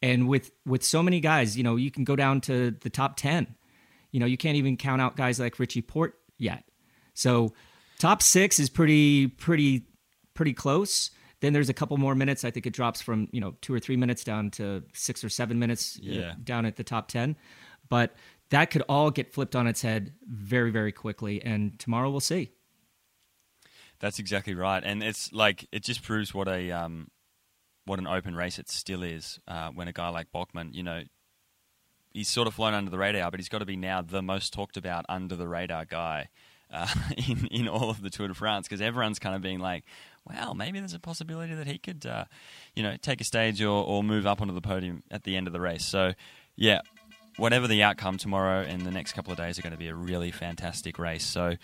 And 0.00 0.26
with 0.26 0.50
with 0.64 0.82
so 0.82 1.02
many 1.02 1.20
guys, 1.20 1.54
you 1.54 1.62
know, 1.62 1.76
you 1.76 1.90
can 1.90 2.04
go 2.04 2.16
down 2.16 2.40
to 2.42 2.70
the 2.70 2.88
top 2.88 3.18
ten. 3.18 3.56
You 4.10 4.20
know, 4.20 4.26
you 4.26 4.38
can't 4.38 4.56
even 4.56 4.78
count 4.78 5.02
out 5.02 5.16
guys 5.16 5.38
like 5.38 5.58
Richie 5.58 5.82
Porte 5.82 6.14
yet. 6.38 6.64
So 7.12 7.52
top 7.98 8.22
six 8.22 8.58
is 8.58 8.70
pretty 8.70 9.26
pretty 9.28 9.82
pretty 10.32 10.54
close. 10.54 11.10
Then 11.40 11.52
there's 11.52 11.68
a 11.68 11.74
couple 11.74 11.98
more 11.98 12.14
minutes. 12.14 12.42
I 12.42 12.50
think 12.50 12.66
it 12.66 12.72
drops 12.72 13.02
from 13.02 13.28
you 13.32 13.40
know 13.42 13.54
two 13.60 13.74
or 13.74 13.80
three 13.80 13.96
minutes 13.98 14.24
down 14.24 14.50
to 14.52 14.82
six 14.94 15.22
or 15.22 15.28
seven 15.28 15.58
minutes 15.58 15.98
Yeah. 16.02 16.32
down 16.42 16.64
at 16.64 16.76
the 16.76 16.84
top 16.84 17.08
ten. 17.08 17.36
But 17.88 18.14
that 18.50 18.70
could 18.70 18.82
all 18.88 19.10
get 19.10 19.32
flipped 19.32 19.56
on 19.56 19.66
its 19.66 19.82
head 19.82 20.12
very 20.26 20.70
very 20.70 20.92
quickly. 20.92 21.42
And 21.42 21.78
tomorrow 21.78 22.10
we'll 22.10 22.20
see. 22.20 22.50
That's 24.00 24.18
exactly 24.18 24.54
right, 24.54 24.82
and 24.84 25.02
it's 25.02 25.32
like 25.32 25.66
it 25.72 25.82
just 25.82 26.02
proves 26.02 26.34
what 26.34 26.48
a 26.48 26.70
um, 26.72 27.10
what 27.86 27.98
an 27.98 28.06
open 28.06 28.34
race 28.34 28.58
it 28.58 28.68
still 28.68 29.02
is. 29.02 29.38
Uh, 29.46 29.70
when 29.70 29.88
a 29.88 29.92
guy 29.92 30.08
like 30.08 30.30
Buchmann, 30.32 30.74
you 30.74 30.82
know, 30.82 31.02
he's 32.12 32.28
sort 32.28 32.48
of 32.48 32.54
flown 32.54 32.74
under 32.74 32.90
the 32.90 32.98
radar, 32.98 33.30
but 33.30 33.40
he's 33.40 33.48
got 33.48 33.58
to 33.58 33.64
be 33.66 33.76
now 33.76 34.02
the 34.02 34.22
most 34.22 34.52
talked 34.52 34.76
about 34.76 35.04
under 35.08 35.36
the 35.36 35.48
radar 35.48 35.84
guy 35.84 36.28
uh, 36.72 36.86
in 37.28 37.46
in 37.46 37.68
all 37.68 37.90
of 37.90 38.02
the 38.02 38.10
Tour 38.10 38.28
de 38.28 38.34
France 38.34 38.66
because 38.66 38.80
everyone's 38.80 39.18
kind 39.18 39.34
of 39.34 39.42
being 39.42 39.60
like, 39.60 39.84
"Well, 40.24 40.54
maybe 40.54 40.78
there's 40.78 40.94
a 40.94 41.00
possibility 41.00 41.54
that 41.54 41.66
he 41.66 41.78
could, 41.78 42.04
uh, 42.06 42.24
you 42.74 42.82
know, 42.82 42.96
take 42.96 43.20
a 43.20 43.24
stage 43.24 43.62
or, 43.62 43.84
or 43.84 44.02
move 44.02 44.26
up 44.26 44.40
onto 44.40 44.54
the 44.54 44.60
podium 44.60 45.02
at 45.10 45.24
the 45.24 45.36
end 45.36 45.46
of 45.46 45.52
the 45.52 45.60
race." 45.60 45.84
So, 45.84 46.14
yeah. 46.56 46.80
Whatever 47.36 47.66
the 47.66 47.82
outcome 47.82 48.16
tomorrow 48.16 48.60
and 48.62 48.82
the 48.82 48.90
next 48.90 49.12
couple 49.12 49.32
of 49.32 49.38
days 49.38 49.58
are 49.58 49.62
going 49.62 49.72
to 49.72 49.78
be 49.78 49.88
a 49.88 49.94
really 49.94 50.30
fantastic 50.30 50.98
race. 50.98 51.24
So, 51.24 51.56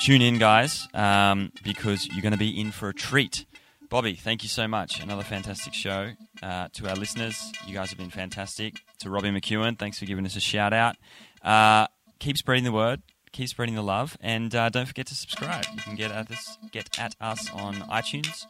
tune 0.00 0.22
in, 0.22 0.38
guys, 0.38 0.88
um, 0.92 1.52
because 1.62 2.06
you're 2.08 2.22
going 2.22 2.32
to 2.32 2.38
be 2.38 2.60
in 2.60 2.72
for 2.72 2.88
a 2.88 2.94
treat. 2.94 3.46
Bobby, 3.88 4.14
thank 4.14 4.42
you 4.42 4.48
so 4.48 4.66
much. 4.66 5.00
Another 5.00 5.22
fantastic 5.22 5.72
show. 5.72 6.12
Uh, 6.42 6.68
to 6.72 6.88
our 6.88 6.96
listeners, 6.96 7.52
you 7.66 7.74
guys 7.74 7.90
have 7.90 7.98
been 7.98 8.10
fantastic. 8.10 8.82
To 9.00 9.10
Robbie 9.10 9.30
McEwen, 9.30 9.78
thanks 9.78 9.98
for 9.98 10.04
giving 10.04 10.26
us 10.26 10.34
a 10.34 10.40
shout 10.40 10.72
out. 10.72 10.96
Uh, 11.42 11.86
keep 12.18 12.36
spreading 12.36 12.64
the 12.64 12.72
word, 12.72 13.02
keep 13.30 13.48
spreading 13.48 13.74
the 13.74 13.82
love, 13.82 14.16
and 14.20 14.52
uh, 14.54 14.68
don't 14.68 14.86
forget 14.86 15.06
to 15.06 15.14
subscribe. 15.14 15.64
You 15.74 15.80
can 15.80 15.94
get 15.94 16.10
at 16.10 16.30
us, 16.30 16.58
get 16.72 16.98
at 16.98 17.14
us 17.20 17.50
on 17.52 17.74
iTunes, 17.82 18.46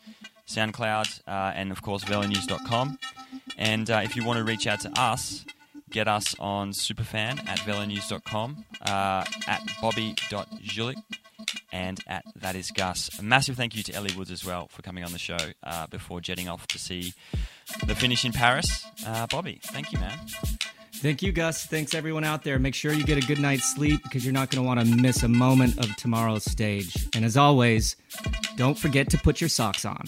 SoundCloud, 0.49 1.21
uh, 1.27 1.53
and 1.55 1.71
of 1.71 1.83
course 1.83 2.05
VeloNews.com. 2.05 2.99
And 3.59 3.91
uh, 3.91 4.01
if 4.05 4.17
you 4.17 4.25
want 4.25 4.39
to 4.39 4.45
reach 4.45 4.67
out 4.67 4.81
to 4.81 4.99
us, 4.99 5.45
get 5.95 6.09
us 6.09 6.35
on 6.41 6.73
Superfan 6.73 7.39
at 7.49 7.61
VeloNews.com, 7.61 8.65
uh, 8.83 9.25
at 9.47 9.63
Bobby.Julich, 9.81 10.97
and 11.73 12.01
at 12.09 12.25
That 12.35 12.57
Is 12.57 12.73
Gus. 12.73 13.17
A 13.21 13.23
massive 13.23 13.57
thank 13.57 13.77
you 13.77 13.85
to 13.85 13.95
Ellie 13.95 14.15
Woods 14.17 14.33
as 14.33 14.45
well 14.45 14.67
for 14.67 14.83
coming 14.83 15.05
on 15.05 15.13
the 15.13 15.21
show 15.21 15.39
uh, 15.63 15.87
before 15.87 16.21
jetting 16.21 16.49
off 16.49 16.67
to 16.67 16.81
see 16.81 17.15
the 17.87 17.95
finish 17.95 18.25
in 18.25 18.33
Paris. 18.33 18.85
Uh, 19.07 19.29
Bobby, 19.29 19.61
thank 19.63 19.93
you, 19.93 20.01
man. 20.01 20.19
Thank 20.95 21.23
you, 21.23 21.31
Gus. 21.31 21.65
Thanks 21.65 21.95
everyone 21.95 22.25
out 22.25 22.43
there. 22.43 22.59
Make 22.59 22.75
sure 22.75 22.93
you 22.93 23.05
get 23.05 23.23
a 23.23 23.27
good 23.27 23.39
night's 23.39 23.73
sleep 23.75 24.03
because 24.03 24.25
you're 24.25 24.35
not 24.35 24.51
going 24.51 24.65
to 24.65 24.67
want 24.67 24.81
to 24.81 24.97
miss 24.97 25.23
a 25.23 25.29
moment 25.29 25.79
of 25.79 25.95
tomorrow's 25.97 26.45
stage. 26.45 27.09
And 27.15 27.25
as 27.25 27.37
always, 27.37 27.95
don't 28.57 28.79
forget 28.79 29.11
to 29.11 29.19
put 29.19 29.41
your 29.41 29.49
socks 29.51 29.85
on. 29.85 30.07